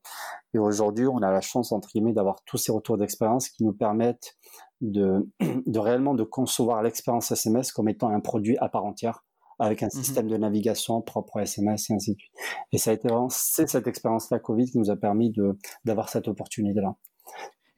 Et 0.54 0.58
aujourd'hui, 0.58 1.06
on 1.06 1.18
a 1.18 1.30
la 1.30 1.40
chance, 1.40 1.72
entre 1.72 1.88
guillemets, 1.90 2.14
d'avoir 2.14 2.42
tous 2.44 2.56
ces 2.56 2.72
retours 2.72 2.96
d'expérience 2.96 3.48
qui 3.50 3.64
nous 3.64 3.74
permettent 3.74 4.36
de, 4.80 5.28
de 5.66 5.78
réellement 5.78 6.14
de 6.14 6.24
concevoir 6.24 6.82
l'expérience 6.82 7.30
SMS 7.30 7.72
comme 7.72 7.88
étant 7.88 8.08
un 8.08 8.20
produit 8.20 8.56
à 8.58 8.68
part 8.68 8.84
entière 8.84 9.24
avec 9.58 9.82
un 9.82 9.88
mmh 9.88 9.90
système 9.90 10.28
de 10.28 10.36
navigation 10.36 11.02
propre 11.02 11.38
à 11.38 11.42
SMS 11.42 11.90
et 11.90 11.94
ainsi 11.94 12.14
de 12.14 12.16
suite. 12.16 12.32
Et 12.72 12.78
ça 12.78 12.90
a 12.90 12.94
été 12.94 13.08
vraiment, 13.08 13.28
c'est 13.28 13.68
cette 13.68 13.86
expérience-là 13.86 14.38
Covid 14.38 14.70
qui 14.70 14.78
nous 14.78 14.90
a 14.90 14.96
permis 14.96 15.30
de, 15.30 15.58
d'avoir 15.84 16.08
cette 16.08 16.28
opportunité-là. 16.28 16.94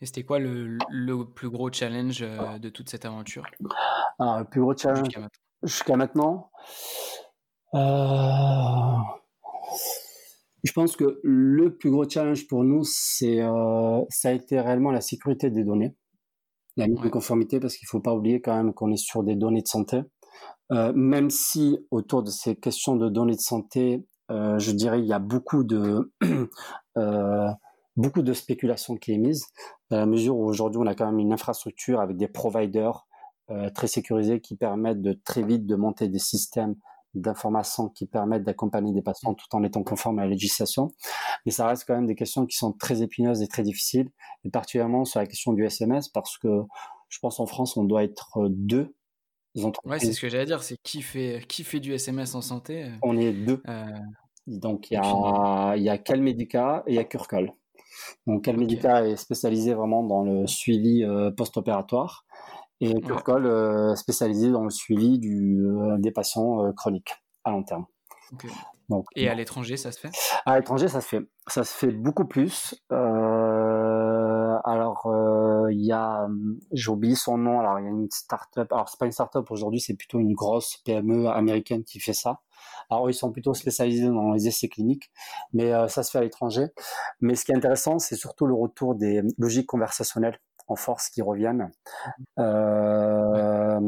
Et 0.00 0.06
c'était 0.06 0.24
quoi 0.24 0.38
le, 0.38 0.78
le, 0.88 1.24
plus 1.24 1.50
gros 1.50 1.70
challenge 1.70 2.22
euh, 2.22 2.58
de 2.58 2.70
toute 2.70 2.88
cette 2.88 3.04
aventure? 3.04 3.44
Alors, 4.18 4.38
le 4.38 4.44
plus 4.44 4.60
gros 4.60 4.76
challenge 4.76 5.18
jusqu'à 5.62 5.96
maintenant, 5.96 6.50
euh, 7.74 8.96
je 10.62 10.72
pense 10.72 10.96
que 10.96 11.20
le 11.22 11.76
plus 11.76 11.90
gros 11.90 12.08
challenge 12.08 12.46
pour 12.46 12.64
nous, 12.64 12.82
c'est, 12.84 13.40
euh, 13.40 14.00
ça 14.10 14.28
a 14.28 14.32
été 14.32 14.60
réellement 14.60 14.90
la 14.90 15.00
sécurité 15.00 15.50
des 15.50 15.64
données. 15.64 15.94
La 16.76 16.86
mise 16.86 17.00
de 17.00 17.08
conformité 17.08 17.60
parce 17.60 17.76
qu'il 17.76 17.88
faut 17.88 18.00
pas 18.00 18.14
oublier 18.14 18.40
quand 18.40 18.56
même 18.56 18.72
qu'on 18.72 18.92
est 18.92 18.96
sur 18.96 19.22
des 19.22 19.36
données 19.36 19.62
de 19.62 19.68
santé. 19.68 20.02
Euh, 20.72 20.92
même 20.94 21.30
si 21.30 21.78
autour 21.90 22.22
de 22.22 22.30
ces 22.30 22.56
questions 22.56 22.96
de 22.96 23.08
données 23.08 23.34
de 23.34 23.40
santé, 23.40 24.06
euh, 24.30 24.58
je 24.58 24.70
dirais 24.70 25.00
il 25.00 25.06
y 25.06 25.12
a 25.12 25.18
beaucoup 25.18 25.64
de 25.64 26.12
beaucoup 28.00 28.22
de 28.22 28.32
spéculation 28.32 28.96
qui 28.96 29.12
est 29.12 29.18
mise, 29.18 29.46
à 29.90 29.96
la 29.96 30.06
mesure 30.06 30.36
où 30.36 30.44
aujourd'hui 30.44 30.80
on 30.82 30.86
a 30.86 30.94
quand 30.94 31.06
même 31.06 31.18
une 31.18 31.32
infrastructure 31.32 32.00
avec 32.00 32.16
des 32.16 32.28
providers 32.28 33.06
euh, 33.50 33.70
très 33.70 33.86
sécurisés 33.86 34.40
qui 34.40 34.56
permettent 34.56 35.02
de 35.02 35.12
très 35.12 35.42
vite 35.42 35.66
de 35.66 35.74
monter 35.76 36.08
des 36.08 36.18
systèmes 36.18 36.76
d'informations 37.14 37.88
qui 37.88 38.06
permettent 38.06 38.44
d'accompagner 38.44 38.92
des 38.92 39.02
patients 39.02 39.34
tout 39.34 39.48
en 39.52 39.64
étant 39.64 39.82
conformes 39.82 40.20
à 40.20 40.22
la 40.22 40.28
législation. 40.28 40.92
Mais 41.44 41.50
ça 41.50 41.66
reste 41.66 41.84
quand 41.84 41.94
même 41.94 42.06
des 42.06 42.14
questions 42.14 42.46
qui 42.46 42.56
sont 42.56 42.72
très 42.72 43.02
épineuses 43.02 43.42
et 43.42 43.48
très 43.48 43.64
difficiles, 43.64 44.10
et 44.44 44.50
particulièrement 44.50 45.04
sur 45.04 45.18
la 45.18 45.26
question 45.26 45.52
du 45.52 45.64
SMS, 45.64 46.08
parce 46.08 46.38
que 46.38 46.48
je 47.08 47.18
pense 47.18 47.40
en 47.40 47.46
France, 47.46 47.76
on 47.76 47.82
doit 47.82 48.04
être 48.04 48.46
deux 48.48 48.94
entreprises. 49.64 49.90
Ouais, 49.90 49.98
c'est 49.98 50.12
ce 50.12 50.20
que 50.20 50.28
j'allais 50.28 50.46
dire, 50.46 50.62
c'est 50.62 50.76
qui 50.84 51.02
fait, 51.02 51.44
qui 51.48 51.64
fait 51.64 51.80
du 51.80 51.92
SMS 51.92 52.36
en 52.36 52.40
santé 52.40 52.84
euh, 52.84 52.90
On 53.02 53.16
est 53.16 53.32
deux. 53.32 53.60
Euh, 53.68 53.84
Donc 54.46 54.92
il 54.92 54.94
y 54.94 54.96
a, 54.96 55.74
il 55.76 55.82
y 55.82 55.88
a 55.88 55.98
Calmedica 55.98 56.84
et 56.86 56.92
il 56.92 56.94
y 56.94 56.98
a 56.98 57.04
Curcol. 57.04 57.52
Donc 58.26 58.44
Calmedica 58.44 59.06
est 59.06 59.16
spécialisé 59.16 59.74
vraiment 59.74 60.02
dans 60.02 60.22
le 60.22 60.46
suivi 60.46 61.04
euh, 61.04 61.30
post-opératoire 61.30 62.24
et 62.80 63.00
Curcol 63.00 63.46
euh, 63.46 63.94
spécialisé 63.94 64.50
dans 64.50 64.64
le 64.64 64.70
suivi 64.70 65.18
du, 65.18 65.66
euh, 65.66 65.96
des 65.98 66.10
patients 66.10 66.72
chroniques 66.76 67.14
à 67.44 67.50
long 67.50 67.62
terme. 67.62 67.86
Donc, 68.88 69.06
et 69.14 69.28
à 69.28 69.34
l'étranger, 69.34 69.76
ça 69.76 69.92
se 69.92 70.00
fait? 70.00 70.10
À 70.46 70.58
l'étranger, 70.58 70.88
ça 70.88 71.00
se 71.00 71.08
fait. 71.08 71.20
Ça 71.46 71.62
se 71.62 71.72
fait 71.74 71.92
beaucoup 71.92 72.24
plus. 72.26 72.74
alors, 74.64 75.06
il 75.70 75.84
y 75.84 75.92
a, 75.92 76.28
j'ai 76.72 76.90
oublié 76.90 77.14
son 77.14 77.38
nom. 77.38 77.60
Alors, 77.60 77.78
il 77.78 77.84
y 77.84 77.88
a 77.88 77.90
une 77.90 78.10
start-up. 78.10 78.72
Alors, 78.72 78.88
c'est 78.88 78.98
pas 78.98 79.06
une 79.06 79.12
start-up 79.12 79.50
aujourd'hui, 79.50 79.80
c'est 79.80 79.94
plutôt 79.94 80.18
une 80.18 80.34
grosse 80.34 80.78
PME 80.84 81.28
américaine 81.28 81.84
qui 81.84 82.00
fait 82.00 82.12
ça. 82.12 82.40
Alors, 82.90 83.08
ils 83.08 83.14
sont 83.14 83.32
plutôt 83.32 83.54
spécialisés 83.54 84.08
dans 84.08 84.32
les 84.32 84.48
essais 84.48 84.68
cliniques, 84.68 85.10
mais 85.52 85.72
ça 85.88 86.02
se 86.02 86.10
fait 86.10 86.18
à 86.18 86.22
l'étranger. 86.22 86.66
Mais 87.20 87.34
ce 87.34 87.44
qui 87.44 87.52
est 87.52 87.56
intéressant, 87.56 87.98
c'est 87.98 88.16
surtout 88.16 88.46
le 88.46 88.54
retour 88.54 88.94
des 88.94 89.22
logiques 89.38 89.66
conversationnelles 89.66 90.38
en 90.70 90.76
force 90.76 91.10
qui 91.10 91.20
reviennent. 91.20 91.70
Euh, 92.38 93.80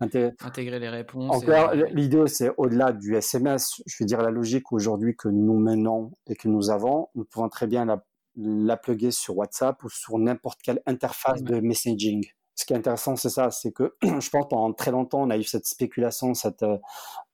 intégrer, 0.00 0.78
les 0.80 0.88
réponses. 0.88 1.36
Encore, 1.36 1.72
l'idée, 1.90 2.26
c'est 2.26 2.50
au-delà 2.56 2.92
du 2.92 3.14
SMS, 3.14 3.80
je 3.86 3.96
veux 4.00 4.06
dire, 4.06 4.20
la 4.20 4.30
logique 4.30 4.72
aujourd'hui 4.72 5.14
que 5.16 5.28
nous 5.28 5.58
menons 5.58 6.12
et 6.26 6.34
que 6.34 6.48
nous 6.48 6.70
avons, 6.70 7.08
nous 7.14 7.24
pouvons 7.24 7.48
très 7.48 7.66
bien 7.66 7.84
la, 7.84 8.04
la 8.36 8.76
plugger 8.76 9.10
sur 9.10 9.36
WhatsApp 9.36 9.82
ou 9.84 9.88
sur 9.88 10.18
n'importe 10.18 10.60
quelle 10.62 10.82
interface 10.86 11.42
de 11.42 11.60
messaging 11.60 12.24
ce 12.54 12.64
qui 12.64 12.72
est 12.72 12.76
intéressant, 12.76 13.16
c'est 13.16 13.30
ça, 13.30 13.50
c'est 13.50 13.72
que 13.72 13.94
je 14.02 14.30
pense 14.30 14.46
pendant 14.48 14.72
très 14.72 14.90
longtemps, 14.90 15.22
on 15.22 15.30
a 15.30 15.36
eu 15.36 15.42
cette 15.42 15.66
spéculation, 15.66 16.34
cette, 16.34 16.64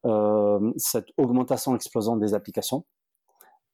euh, 0.06 0.72
cette 0.76 1.08
augmentation 1.16 1.74
explosante 1.74 2.20
des 2.20 2.34
applications. 2.34 2.84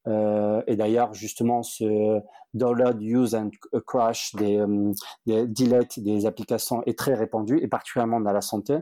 Euh, 0.07 0.63
et 0.67 0.77
d'ailleurs, 0.77 1.15
justement, 1.15 1.63
ce 1.63 2.21
download, 2.55 3.03
use 3.03 3.35
and 3.35 3.51
crash 3.87 4.35
des, 4.37 4.57
euh, 4.59 4.93
des 5.27 5.47
delete 5.47 6.01
des 6.01 6.27
applications 6.27 6.83
est 6.85 6.99
très 6.99 7.15
répandu, 7.15 7.59
et 7.59 7.69
particulièrement 7.69 8.21
dans 8.21 8.33
la 8.33 8.41
santé. 8.41 8.79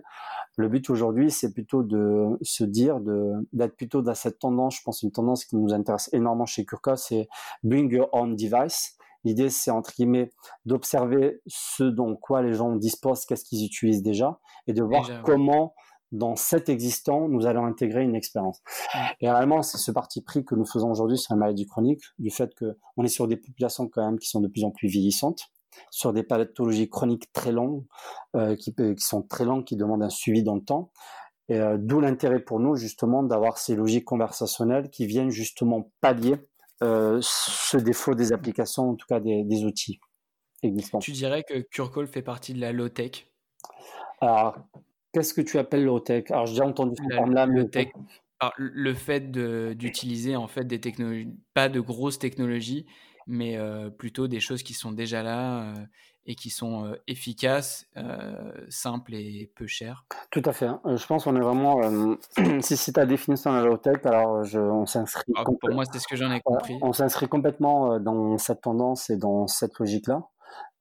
Le 0.57 0.69
but 0.69 0.89
aujourd'hui, 0.91 1.31
c'est 1.31 1.53
plutôt 1.53 1.83
de 1.83 2.39
se 2.43 2.63
dire, 2.63 3.01
d'être 3.53 3.77
plutôt 3.77 4.03
dans 4.03 4.15
cette 4.15 4.39
tendance, 4.39 4.77
je 4.77 4.83
pense 4.85 5.03
une 5.03 5.11
tendance 5.11 5.45
qui 5.45 5.57
nous 5.57 5.73
intéresse 5.73 6.09
énormément 6.13 6.47
chez 6.47 6.65
Kurka, 6.65 6.97
c'est 6.97 7.29
bring 7.63 7.91
your 7.91 8.09
own 8.13 8.37
device. 8.37 8.97
L'idée, 9.25 9.49
c'est 9.49 9.71
entre 9.71 9.93
guillemets 9.95 10.31
d'observer 10.67 11.41
ce 11.47 11.83
dont 11.83 12.15
quoi 12.15 12.43
les 12.43 12.53
gens 12.53 12.77
disposent, 12.77 13.25
qu'est-ce 13.25 13.45
qu'ils 13.45 13.65
utilisent 13.65 14.03
déjà, 14.03 14.39
et 14.67 14.75
de 14.75 14.83
voir 14.83 15.23
comment 15.25 15.75
dans 16.15 16.37
cet 16.37 16.69
existant, 16.69 17.29
nous 17.29 17.47
allons 17.47 17.67
intégrer 17.67 18.03
une 18.03 18.15
expérience. 18.15 18.63
Et 19.21 19.29
réellement, 19.29 19.63
c'est 19.63 19.79
ce 19.79 19.91
parti 19.91 20.23
pris 20.23 20.45
que 20.45 20.55
nous 20.55 20.65
faisons 20.65 20.91
aujourd'hui 20.91 21.19
sur 21.19 21.35
la 21.35 21.41
maladie 21.41 21.67
chronique, 21.67 22.03
du 22.19 22.31
fait 22.31 22.55
que 22.55 22.79
on 22.97 23.05
est 23.05 23.09
sur 23.09 23.27
des 23.27 23.37
populations 23.37 23.89
quand 23.89 24.05
même 24.05 24.19
qui 24.19 24.29
sont 24.29 24.41
de 24.41 24.49
plus 24.49 24.65
en 24.65 24.71
plus 24.71 24.89
vieillissantes, 24.89 25.51
sur 25.91 26.13
des 26.13 26.23
pathologies 26.23 26.89
chroniques 26.89 27.33
très 27.33 27.51
longues, 27.51 27.85
euh, 28.37 28.55
qui, 28.55 28.75
qui, 28.75 29.05
sont 29.05 29.23
très 29.23 29.45
longues, 29.45 29.65
qui 29.65 29.77
demandent 29.77 30.05
un 30.05 30.11
suivi 30.11 30.45
dans 30.45 30.55
le 30.55 30.63
temps. 30.63 30.93
Et 31.49 31.59
euh, 31.59 31.77
d'où 31.79 32.01
l'intérêt 32.01 32.41
pour 32.41 32.61
nous 32.61 32.77
justement 32.77 33.23
d'avoir 33.23 33.59
ces 33.59 33.75
logiques 33.75 34.05
conversationnelles 34.05 34.91
qui 34.91 35.07
viennent 35.07 35.31
justement 35.31 35.91
pallier 36.01 36.37
euh, 36.83 37.19
ce 37.23 37.77
défaut 37.77 38.15
des 38.15 38.33
applications, 38.33 38.91
en 38.91 38.95
tout 38.95 39.07
cas 39.07 39.19
des, 39.19 39.43
des 39.43 39.65
outils 39.65 40.01
existants. 40.63 41.01
Tu 41.01 41.11
dirais 41.11 41.43
que 41.43 41.59
Curcall 41.59 42.07
fait 42.07 42.23
partie 42.23 42.55
de 42.55 42.61
la 42.61 42.73
low-tech? 42.73 43.27
Alors, 44.21 44.57
Qu'est-ce 45.15 45.33
que 45.33 45.41
tu 45.41 45.59
appelles 45.59 45.85
low-tech? 45.85 46.25
Alors, 46.33 46.47
j'ai 46.47 46.61
entendu 46.61 46.97
ce 47.01 47.09
terme-là, 47.09 47.47
le, 47.47 47.71
tech, 47.71 47.87
le 48.57 48.95
fait 48.95 49.31
d'utiliser 49.31 50.35
en 50.35 50.49
fait 50.49 50.65
des 50.65 50.81
technologies, 50.81 51.31
pas 51.55 51.69
de 51.69 51.79
grosses 51.79 52.19
technologies, 52.19 52.85
mais 53.29 53.57
euh, 53.57 53.91
plutôt 53.91 54.27
des 54.27 54.41
choses 54.41 54.65
qui 54.65 54.75
sont 54.75 54.91
déjà 54.91 55.23
là 55.23 55.63
euh, 55.63 55.75
et 56.27 56.35
qui 56.35 56.51
sont 56.51 56.85
euh, 56.85 56.97
efficaces, 57.07 57.87
simples 58.69 59.15
et 59.15 59.53
peu 59.55 59.69
chères. 59.69 60.05
Tout 60.33 60.43
à 60.47 60.53
fait. 60.53 60.67
Hein. 60.67 60.81
Je 60.85 61.07
pense 61.07 61.23
qu'on 61.23 61.37
est 61.37 61.41
vraiment. 61.41 61.81
si 62.61 62.77
c'est 62.77 62.93
ta 62.93 63.07
définition 63.07 63.53
de 63.53 63.59
la 63.59 63.65
low-tech, 63.67 64.05
alors 64.05 64.43
je, 64.43 64.59
on 64.59 64.85
s'inscrit. 64.85 65.33
Ah, 65.37 65.45
pour 65.45 65.71
moi, 65.71 65.85
c'est 65.85 66.01
ce 66.01 66.09
que 66.09 66.17
j'en 66.17 66.33
ai 66.33 66.41
compris. 66.41 66.77
on 66.83 66.93
s'inscrit 66.93 67.29
complètement 67.29 68.01
dans 68.01 68.37
cette 68.39 68.63
tendance 68.63 69.11
et 69.11 69.17
dans 69.17 69.47
cette 69.47 69.79
logique-là. 69.79 70.29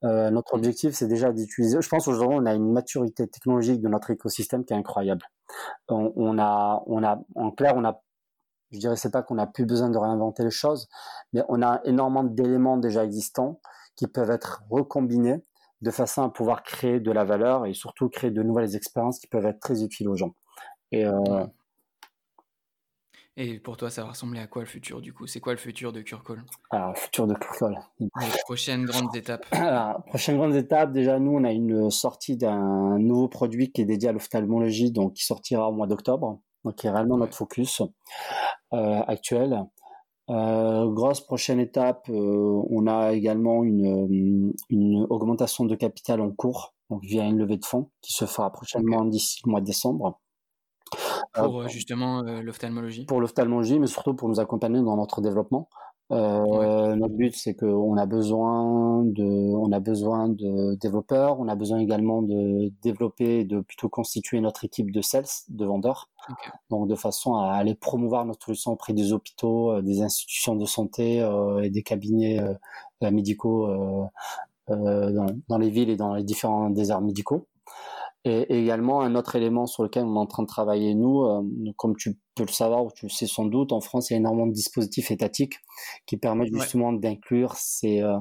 Euh, 0.04 0.30
notre 0.32 0.54
objectif, 0.54 0.94
c'est 0.94 1.08
déjà 1.08 1.32
d'utiliser. 1.32 1.82
Je 1.82 1.90
pense 1.90 2.08
aujourd'hui, 2.08 2.38
on 2.40 2.46
a 2.46 2.54
une 2.54 2.72
maturité 2.72 3.28
technologique 3.28 3.82
de 3.82 3.88
notre 3.88 4.12
écosystème 4.12 4.66
qui 4.66 4.74
est 4.74 4.78
incroyable. 4.78 5.26
On, 5.88 6.38
a, 6.40 6.84
on 6.88 7.04
a, 7.04 7.22
en 7.36 7.52
clair, 7.52 7.74
on 7.76 7.86
a, 7.86 8.02
je 8.72 8.80
dirais, 8.80 8.96
c'est 8.96 9.12
pas 9.12 9.22
qu'on 9.22 9.36
n'a 9.36 9.48
plus 9.48 9.66
besoin 9.66 9.90
de 9.90 9.98
réinventer 9.98 10.44
les 10.44 10.52
choses, 10.52 10.90
mais 11.32 11.44
on 11.48 11.62
a 11.62 11.80
énormément 11.86 12.24
d'éléments 12.24 12.78
déjà 12.78 13.06
existants 13.06 13.60
qui 13.96 14.08
peuvent 14.08 14.32
être 14.32 14.64
recombinés 14.70 15.44
de 15.82 15.92
façon 15.92 16.24
à 16.24 16.30
pouvoir 16.30 16.64
créer 16.64 17.00
de 17.00 17.12
la 17.12 17.24
valeur 17.24 17.66
et 17.66 17.74
surtout 17.74 18.10
créer 18.10 18.32
de 18.32 18.42
nouvelles 18.42 18.76
expériences 18.76 19.20
qui 19.20 19.28
peuvent 19.28 19.46
être 19.46 19.60
très 19.60 19.84
utiles 19.84 20.10
aux 20.10 20.16
gens. 20.16 20.34
Et 20.92 21.06
euh, 21.06 21.46
et 23.36 23.60
pour 23.60 23.78
toi, 23.78 23.90
ça 23.90 24.04
va 24.04 24.10
ressembler 24.10 24.40
à 24.40 24.48
quoi 24.48 24.62
le 24.62 24.68
futur 24.68 25.02
du 25.02 25.12
coup? 25.12 25.26
C'est 25.26 25.40
quoi 25.40 25.54
le 25.54 25.58
futur 25.58 25.92
de 25.92 26.02
Curcol? 26.02 26.44
Alors, 26.70 26.90
le 26.90 26.96
futur 26.96 27.26
de 27.26 27.34
Curcol. 27.34 27.76
prochaines 28.44 28.86
grandes 28.86 29.16
étapes. 29.16 29.46
Alors, 29.52 30.04
prochaines 30.06 30.38
grandes 30.38 30.56
étapes, 30.56 30.92
déjà, 30.94 31.18
nous, 31.20 31.32
on 31.32 31.44
a 31.44 31.52
une 31.52 31.90
sortie 31.90 32.38
d'un 32.38 33.00
nouveau 33.00 33.28
produit 33.28 33.72
qui 33.72 33.82
est 33.82 33.86
dédié 33.86 34.10
à 34.10 34.12
l'ophtalmologie, 34.12 34.92
donc 34.92 35.14
qui 35.14 35.26
sortira 35.26 35.68
au 35.70 35.74
mois 35.74 35.88
d'octobre, 35.88 36.42
donc 36.64 36.76
qui 36.76 36.86
est 36.86 36.92
réellement 36.92 37.18
notre 37.18 37.36
focus 37.36 37.82
euh, 38.74 39.02
actuel. 39.08 39.64
Euh, 40.30 40.88
grosse 40.90 41.22
prochaine 41.22 41.60
étape, 41.60 42.08
euh, 42.10 42.62
on 42.70 42.88
a 42.88 43.14
également 43.14 43.64
une, 43.64 44.54
une 44.70 45.08
augmentation 45.10 45.66
de 45.66 45.76
capital 45.76 46.22
en 46.22 46.32
cours, 46.32 46.76
donc 46.90 47.04
via 47.04 47.26
une 47.26 47.40
levée 47.40 47.58
de 47.58 47.66
fonds 47.66 47.90
qui 48.02 48.14
se 48.14 48.26
fera 48.26 48.52
prochainement 48.52 49.06
d'ici 49.06 49.42
le 49.44 49.52
mois 49.52 49.60
de 49.60 49.66
décembre. 49.66 50.20
Pour 51.34 51.62
euh, 51.62 51.68
justement 51.68 52.24
euh, 52.26 52.42
l'ophtalmologie? 52.42 53.06
Pour 53.06 53.20
l'ophtalmologie, 53.20 53.80
mais 53.80 53.88
surtout 53.88 54.14
pour 54.14 54.30
nous 54.30 54.40
accompagner 54.40 54.82
dans 54.82 54.96
notre 54.96 55.22
développement. 55.22 55.68
Euh, 56.12 56.96
notre 56.96 57.16
but, 57.16 57.36
c'est 57.36 57.56
qu'on 57.56 57.98
a 57.98 58.06
besoin 58.06 59.04
de, 59.04 59.24
on 59.24 59.72
a 59.72 59.80
besoin 59.80 60.30
de 60.30 60.76
développeurs, 60.76 61.40
on 61.40 61.48
a 61.48 61.56
besoin 61.56 61.80
également 61.80 62.22
de 62.22 62.72
développer, 62.84 63.46
de 63.46 63.62
plutôt 63.62 63.90
constituer 63.90 64.40
notre 64.42 64.64
équipe 64.64 64.92
de 64.92 65.02
sales, 65.02 65.26
de 65.50 65.66
vendeurs, 65.66 66.10
donc 66.70 66.88
de 66.88 66.94
façon 66.94 67.36
à 67.36 67.54
aller 67.54 67.74
promouvoir 67.74 68.26
notre 68.26 68.46
solution 68.46 68.74
auprès 68.74 68.94
des 68.94 69.12
hôpitaux, 69.12 69.82
des 69.82 70.04
institutions 70.04 70.56
de 70.56 70.66
santé 70.66 71.28
et 71.64 71.70
des 71.72 71.82
cabinets 71.82 72.40
médicaux 73.02 73.68
dans, 74.68 75.26
dans, 75.48 75.58
les 75.58 75.72
villes 75.72 75.90
et 75.90 75.96
dans 75.98 76.14
les 76.14 76.24
différents 76.24 76.70
déserts 76.70 77.02
médicaux. 77.02 77.48
Et, 78.26 78.62
également, 78.62 79.02
un 79.02 79.16
autre 79.16 79.36
élément 79.36 79.66
sur 79.66 79.84
lequel 79.84 80.06
on 80.06 80.16
est 80.16 80.20
en 80.20 80.26
train 80.26 80.44
de 80.44 80.48
travailler, 80.48 80.96
nous, 80.96 81.24
euh, 81.24 81.42
comme 81.76 81.96
tu 81.98 82.18
peux 82.36 82.46
le 82.46 82.52
savoir 82.52 82.86
ou 82.86 82.90
tu 82.96 83.06
le 83.06 83.10
sais 83.10 83.28
sans 83.28 83.46
doute, 83.46 83.74
en 83.74 83.82
France, 83.82 84.10
il 84.10 84.14
y 84.14 84.16
a 84.16 84.20
énormément 84.20 84.48
de 84.48 84.54
dispositifs 84.54 85.12
étatiques 85.12 85.56
qui 86.06 86.16
permettent 86.16 86.54
justement 86.54 86.94
d'inclure 86.94 87.56
ces, 87.56 88.02
euh, 88.02 88.18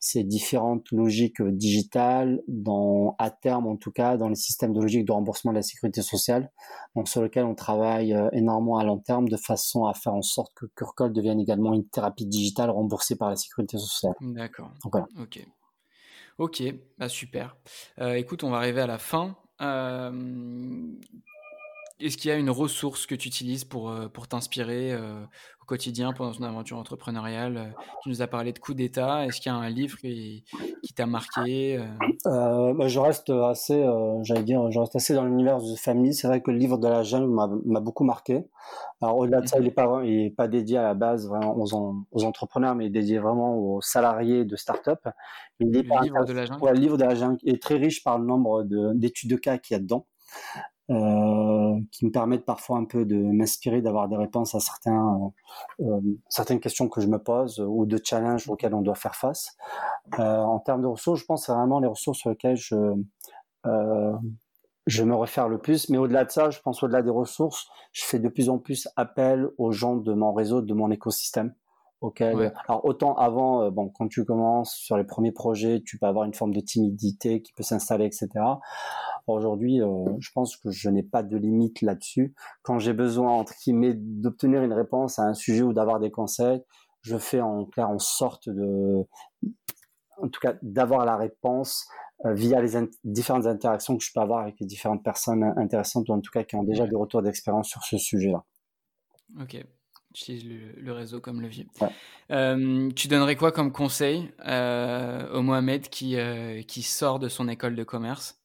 ces 0.00 0.24
différentes 0.24 0.90
logiques 0.92 1.42
euh, 1.42 1.52
digitales 1.52 2.42
dans, 2.48 3.16
à 3.18 3.30
terme, 3.30 3.66
en 3.66 3.76
tout 3.76 3.92
cas, 3.92 4.16
dans 4.16 4.30
les 4.30 4.34
systèmes 4.34 4.72
de 4.72 4.80
logique 4.80 5.04
de 5.04 5.12
remboursement 5.12 5.52
de 5.52 5.56
la 5.56 5.62
sécurité 5.62 6.00
sociale, 6.00 6.50
donc 6.96 7.08
sur 7.08 7.20
lequel 7.20 7.44
on 7.44 7.54
travaille 7.54 8.16
énormément 8.32 8.78
à 8.78 8.84
long 8.84 8.98
terme 8.98 9.28
de 9.28 9.36
façon 9.36 9.84
à 9.84 9.92
faire 9.92 10.14
en 10.14 10.22
sorte 10.22 10.52
que 10.54 10.64
Curcol 10.74 11.12
devienne 11.12 11.38
également 11.38 11.74
une 11.74 11.86
thérapie 11.86 12.26
digitale 12.26 12.70
remboursée 12.70 13.16
par 13.16 13.28
la 13.28 13.36
sécurité 13.36 13.76
sociale. 13.76 14.14
D'accord. 14.22 14.70
Voilà. 14.90 15.06
Ok. 15.20 15.46
Ok, 16.38 16.62
bah 16.98 17.08
super. 17.08 17.56
Euh, 18.00 18.14
écoute, 18.14 18.42
on 18.42 18.50
va 18.50 18.58
arriver 18.58 18.80
à 18.80 18.86
la 18.86 18.98
fin. 18.98 19.36
Euh, 19.60 20.10
est-ce 22.00 22.16
qu'il 22.16 22.30
y 22.30 22.34
a 22.34 22.36
une 22.36 22.50
ressource 22.50 23.06
que 23.06 23.14
tu 23.14 23.28
utilises 23.28 23.64
pour, 23.64 23.90
euh, 23.90 24.08
pour 24.08 24.28
t'inspirer 24.28 24.94
au 24.94 25.64
quotidien 25.66 26.12
pendant 26.12 26.32
ton 26.32 26.44
aventure 26.44 26.76
entrepreneuriale? 26.76 27.74
Tu 28.02 28.08
nous 28.08 28.22
as 28.22 28.26
parlé 28.26 28.52
de 28.52 28.58
coup 28.58 28.74
d'État. 28.74 29.24
Est-ce 29.24 29.40
qu'il 29.40 29.50
y 29.50 29.54
a 29.54 29.58
un 29.58 29.70
livre 29.70 29.98
qui, 29.98 30.44
qui 30.82 30.94
t'a 30.94 31.06
marqué 31.06 31.78
bah, 32.24 32.88
Je 32.88 32.98
reste 32.98 33.30
assez, 33.30 33.86
j'allais 34.22 34.42
dire, 34.42 34.70
je 34.70 34.78
reste 34.78 34.96
assez 34.96 35.14
dans 35.14 35.24
l'univers 35.24 35.58
de 35.58 35.76
famille. 35.76 36.14
C'est 36.14 36.26
vrai 36.26 36.42
que 36.42 36.50
le 36.50 36.58
livre 36.58 36.78
de 36.78 36.88
la 36.88 37.02
jeune 37.02 37.26
m'a 37.26 37.80
beaucoup 37.80 38.04
marqué. 38.04 38.44
Alors 39.00 39.18
au-delà 39.18 39.40
de 39.40 39.46
ça, 39.46 39.58
il 39.58 39.64
n'est 39.64 39.70
pas, 39.70 40.00
il 40.04 40.26
est 40.26 40.30
pas 40.30 40.48
dédié 40.48 40.78
à 40.78 40.82
la 40.82 40.94
base 40.94 41.28
vraiment 41.28 41.56
aux, 41.56 42.04
aux, 42.10 42.24
entrepreneurs, 42.24 42.74
mais 42.74 42.84
il 42.84 42.86
est 42.88 43.00
dédié 43.00 43.18
vraiment 43.18 43.56
aux 43.56 43.80
salariés 43.80 44.44
de 44.44 44.56
start-up. 44.56 45.00
Le 45.60 45.66
livre 45.66 46.24
de 46.24 46.32
la 46.32 46.46
jungle. 46.46 46.68
le 46.68 46.78
livre 46.78 46.96
de 46.96 47.04
la 47.04 47.14
jungle 47.14 47.38
est 47.44 47.62
très 47.62 47.76
riche 47.76 48.02
par 48.02 48.18
le 48.18 48.24
nombre 48.24 48.64
d'études 48.94 49.30
de, 49.30 49.36
cas 49.36 49.58
qu'il 49.58 49.74
y 49.74 49.76
a 49.76 49.80
dedans, 49.80 50.06
euh, 50.90 51.80
qui 51.92 52.04
me 52.04 52.10
permettent 52.10 52.44
parfois 52.44 52.78
un 52.78 52.84
peu 52.84 53.04
de 53.04 53.16
m'inspirer, 53.16 53.80
d'avoir 53.80 54.08
des 54.08 54.16
réponses 54.16 54.54
à 54.54 54.60
certains, 54.60 55.32
euh, 55.80 56.00
certaines 56.28 56.60
questions 56.60 56.88
que 56.88 57.00
je 57.00 57.06
me 57.06 57.18
pose 57.18 57.58
ou 57.60 57.86
de 57.86 57.98
challenges 58.02 58.48
auxquels 58.48 58.74
on 58.74 58.82
doit 58.82 58.94
faire 58.94 59.14
face. 59.14 59.56
Euh, 60.18 60.38
en 60.38 60.58
termes 60.58 60.82
de 60.82 60.86
ressources, 60.86 61.20
je 61.20 61.24
pense 61.24 61.42
que 61.42 61.46
c'est 61.46 61.52
vraiment 61.52 61.80
les 61.80 61.88
ressources 61.88 62.18
sur 62.18 62.30
lesquelles 62.30 62.56
je 62.56 62.94
je 64.86 65.02
me 65.02 65.14
réfère 65.14 65.48
le 65.48 65.58
plus. 65.58 65.88
Mais 65.88 65.98
au-delà 65.98 66.24
de 66.24 66.30
ça, 66.30 66.50
je 66.50 66.60
pense 66.60 66.82
au-delà 66.82 67.02
des 67.02 67.10
ressources, 67.10 67.68
je 67.92 68.04
fais 68.04 68.18
de 68.18 68.28
plus 68.28 68.48
en 68.48 68.58
plus 68.58 68.88
appel 68.96 69.48
aux 69.58 69.72
gens 69.72 69.96
de 69.96 70.12
mon 70.12 70.32
réseau, 70.32 70.60
de 70.60 70.74
mon 70.74 70.90
écosystème. 70.90 71.54
Auquel, 72.00 72.52
alors 72.68 72.84
autant 72.84 73.14
avant, 73.14 73.62
euh, 73.62 73.70
bon, 73.70 73.88
quand 73.88 74.08
tu 74.08 74.26
commences 74.26 74.74
sur 74.74 74.98
les 74.98 75.04
premiers 75.04 75.32
projets, 75.32 75.80
tu 75.80 75.98
peux 75.98 76.04
avoir 76.04 76.26
une 76.26 76.34
forme 76.34 76.52
de 76.52 76.60
timidité 76.60 77.40
qui 77.40 77.54
peut 77.54 77.62
s'installer, 77.62 78.04
etc. 78.04 78.28
Aujourd'hui, 79.26 79.80
euh, 79.80 80.04
je 80.20 80.30
pense 80.34 80.56
que 80.56 80.70
je 80.70 80.90
n'ai 80.90 81.02
pas 81.02 81.22
de 81.22 81.36
limite 81.36 81.80
là-dessus. 81.80 82.34
Quand 82.62 82.78
j'ai 82.78 82.92
besoin, 82.92 83.32
entre 83.32 83.54
guillemets, 83.62 83.94
d'obtenir 83.94 84.62
une 84.62 84.72
réponse 84.72 85.18
à 85.18 85.22
un 85.22 85.34
sujet 85.34 85.62
ou 85.62 85.72
d'avoir 85.72 85.98
des 85.98 86.10
conseils, 86.10 86.60
je 87.00 87.16
fais 87.16 87.40
en 87.40 87.64
clair 87.64 87.88
en 87.88 87.98
sorte 87.98 88.48
de, 88.48 89.06
en 90.18 90.28
tout 90.28 90.40
cas, 90.40 90.56
d'avoir 90.62 91.06
la 91.06 91.16
réponse 91.16 91.86
euh, 92.26 92.34
via 92.34 92.60
les 92.60 92.72
différentes 93.02 93.46
interactions 93.46 93.96
que 93.96 94.04
je 94.04 94.10
peux 94.14 94.20
avoir 94.20 94.40
avec 94.40 94.56
les 94.60 94.66
différentes 94.66 95.02
personnes 95.02 95.42
intéressantes 95.56 96.08
ou 96.10 96.12
en 96.12 96.20
tout 96.20 96.30
cas 96.30 96.44
qui 96.44 96.56
ont 96.56 96.62
déjà 96.62 96.86
des 96.86 96.96
retours 96.96 97.22
d'expérience 97.22 97.68
sur 97.68 97.82
ce 97.82 97.96
sujet-là. 97.96 98.44
Ok, 99.40 99.56
utilise 100.10 100.44
le, 100.76 100.92
réseau 100.92 101.20
comme 101.20 101.40
levier. 101.40 101.66
Euh, 102.30 102.90
tu 102.90 103.08
donnerais 103.08 103.36
quoi 103.36 103.52
comme 103.52 103.72
conseil 103.72 104.30
euh, 104.46 105.32
au 105.32 105.40
Mohamed 105.40 105.88
qui, 105.88 106.16
qui 106.68 106.82
sort 106.82 107.18
de 107.18 107.28
son 107.28 107.48
école 107.48 107.74
de 107.74 107.84
commerce? 107.84 108.43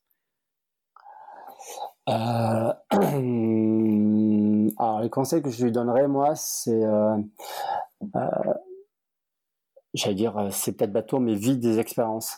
Alors, 4.77 5.01
les 5.01 5.09
conseils 5.09 5.41
que 5.41 5.49
je 5.49 5.65
lui 5.65 5.71
donnerais, 5.71 6.07
moi, 6.07 6.35
c'est 6.35 6.83
j'allais 9.93 10.15
dire, 10.15 10.37
euh, 10.37 10.49
c'est 10.51 10.73
peut-être 10.73 10.91
bateau, 10.91 11.19
mais 11.19 11.35
vide 11.35 11.59
des 11.59 11.79
expériences. 11.79 12.37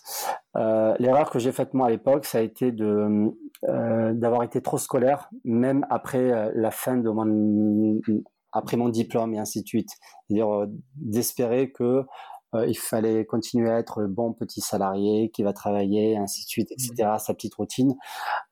Euh, 0.56 0.96
L'erreur 1.00 1.30
que 1.30 1.40
j'ai 1.40 1.52
faite 1.52 1.74
moi 1.74 1.88
à 1.88 1.90
l'époque, 1.90 2.26
ça 2.26 2.40
a 2.40 2.42
été 2.42 2.72
de 2.72 3.32
euh, 3.70 4.14
d'avoir 4.14 4.44
été 4.44 4.62
trop 4.62 4.78
scolaire, 4.78 5.30
même 5.44 5.86
après 5.90 6.32
euh, 6.32 6.52
la 6.56 6.72
fin 6.72 6.98
de 6.98 7.10
mon 7.10 8.00
après 8.54 8.76
mon 8.76 8.90
diplôme 8.90 9.34
et 9.34 9.40
ainsi 9.40 9.62
de 9.62 9.68
suite. 9.68 9.90
C'est-à-dire 10.28 10.54
euh, 10.54 10.66
d'espérer 10.96 11.72
que 11.72 12.04
il 12.54 12.78
fallait 12.78 13.26
continuer 13.26 13.70
à 13.70 13.80
être 13.80 14.02
le 14.02 14.08
bon 14.08 14.34
petit 14.34 14.62
salarié 14.62 15.30
qui 15.30 15.44
va 15.44 15.54
travailler, 15.54 16.18
ainsi 16.18 16.44
de 16.44 16.50
suite, 16.50 16.72
etc. 16.72 17.14
Mmh. 17.16 17.20
Sa 17.20 17.34
petite 17.34 17.56
routine. 17.56 17.96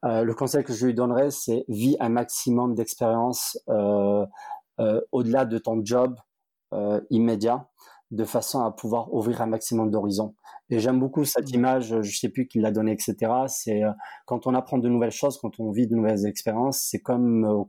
le 0.03 0.31
conseil 0.33 0.63
que 0.63 0.73
je 0.73 0.85
lui 0.85 0.93
donnerais, 0.93 1.31
c'est 1.31 1.65
vis 1.67 1.97
un 1.99 2.09
maximum 2.09 2.75
d'expérience 2.75 3.57
au-delà 3.67 5.45
de 5.45 5.57
ton 5.57 5.81
job 5.83 6.15
immédiat 7.09 7.67
de 8.11 8.23
façon 8.23 8.63
à 8.63 8.71
pouvoir 8.71 9.13
ouvrir 9.13 9.41
un 9.41 9.45
maximum 9.45 9.91
d'horizons. 9.91 10.33
Et 10.71 10.79
j'aime 10.79 10.99
beaucoup 10.99 11.25
cette 11.25 11.51
mmh. 11.51 11.55
image, 11.55 12.01
je 12.01 12.17
sais 12.17 12.29
plus 12.29 12.47
qui 12.47 12.59
l'a 12.59 12.71
donnée, 12.71 12.91
etc. 12.91 13.15
C'est 13.47 13.83
euh, 13.83 13.91
quand 14.25 14.45
on 14.45 14.53
apprend 14.53 14.77
de 14.77 14.87
nouvelles 14.87 15.11
choses, 15.11 15.39
quand 15.39 15.59
on 15.59 15.71
vit 15.71 15.87
de 15.87 15.95
nouvelles 15.95 16.27
expériences, 16.27 16.79
c'est 16.79 16.99
comme, 16.99 17.45
euh, 17.45 17.63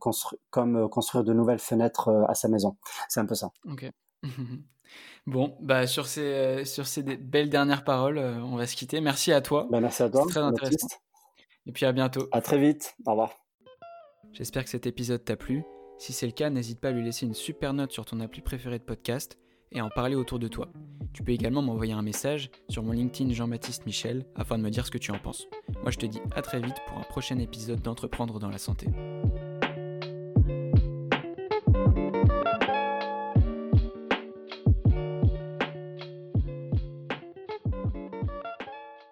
comme 0.50 0.76
euh, 0.76 0.88
construire 0.88 1.24
de 1.24 1.32
nouvelles 1.32 1.58
fenêtres 1.58 2.10
à 2.28 2.34
sa 2.34 2.48
maison. 2.48 2.76
C'est 3.08 3.20
un 3.20 3.26
peu 3.26 3.34
ça. 3.34 3.50
Ok. 3.70 3.90
bon, 5.26 5.56
bah 5.60 5.86
sur 5.86 6.06
ces, 6.06 6.64
sur 6.64 6.86
ces 6.86 7.02
belles 7.02 7.50
dernières 7.50 7.84
paroles, 7.84 8.18
on 8.18 8.56
va 8.56 8.66
se 8.66 8.76
quitter. 8.76 9.00
Merci 9.00 9.32
à 9.32 9.40
toi. 9.40 9.66
Bah, 9.70 9.80
merci 9.80 10.02
à 10.02 10.10
toi. 10.10 10.26
très 10.28 10.40
intéressant. 10.40 10.88
Et 11.66 11.72
puis 11.72 11.86
à 11.86 11.92
bientôt. 11.92 12.28
À 12.32 12.40
très 12.40 12.58
vite. 12.58 12.94
Au 13.06 13.10
revoir. 13.10 13.34
J'espère 14.32 14.64
que 14.64 14.70
cet 14.70 14.86
épisode 14.86 15.24
t'a 15.24 15.36
plu. 15.36 15.64
Si 15.98 16.12
c'est 16.12 16.26
le 16.26 16.32
cas, 16.32 16.50
n'hésite 16.50 16.80
pas 16.80 16.88
à 16.88 16.92
lui 16.92 17.04
laisser 17.04 17.26
une 17.26 17.34
super 17.34 17.74
note 17.74 17.92
sur 17.92 18.04
ton 18.04 18.20
appli 18.20 18.40
préféré 18.40 18.78
de 18.78 18.84
podcast 18.84 19.38
et 19.72 19.80
en 19.80 19.90
parler 19.90 20.14
autour 20.14 20.38
de 20.38 20.48
toi. 20.48 20.68
Tu 21.12 21.22
peux 21.22 21.32
également 21.32 21.62
m'envoyer 21.62 21.92
un 21.92 22.02
message 22.02 22.50
sur 22.68 22.82
mon 22.82 22.92
LinkedIn 22.92 23.32
Jean-Baptiste 23.32 23.86
Michel 23.86 24.24
afin 24.34 24.58
de 24.58 24.62
me 24.62 24.70
dire 24.70 24.86
ce 24.86 24.90
que 24.90 24.98
tu 24.98 25.10
en 25.10 25.18
penses. 25.18 25.46
Moi 25.82 25.90
je 25.90 25.98
te 25.98 26.06
dis 26.06 26.20
à 26.34 26.42
très 26.42 26.60
vite 26.60 26.76
pour 26.86 26.98
un 26.98 27.02
prochain 27.02 27.38
épisode 27.38 27.82
d'Entreprendre 27.82 28.38
dans 28.38 28.48
la 28.48 28.58
santé. 28.58 28.86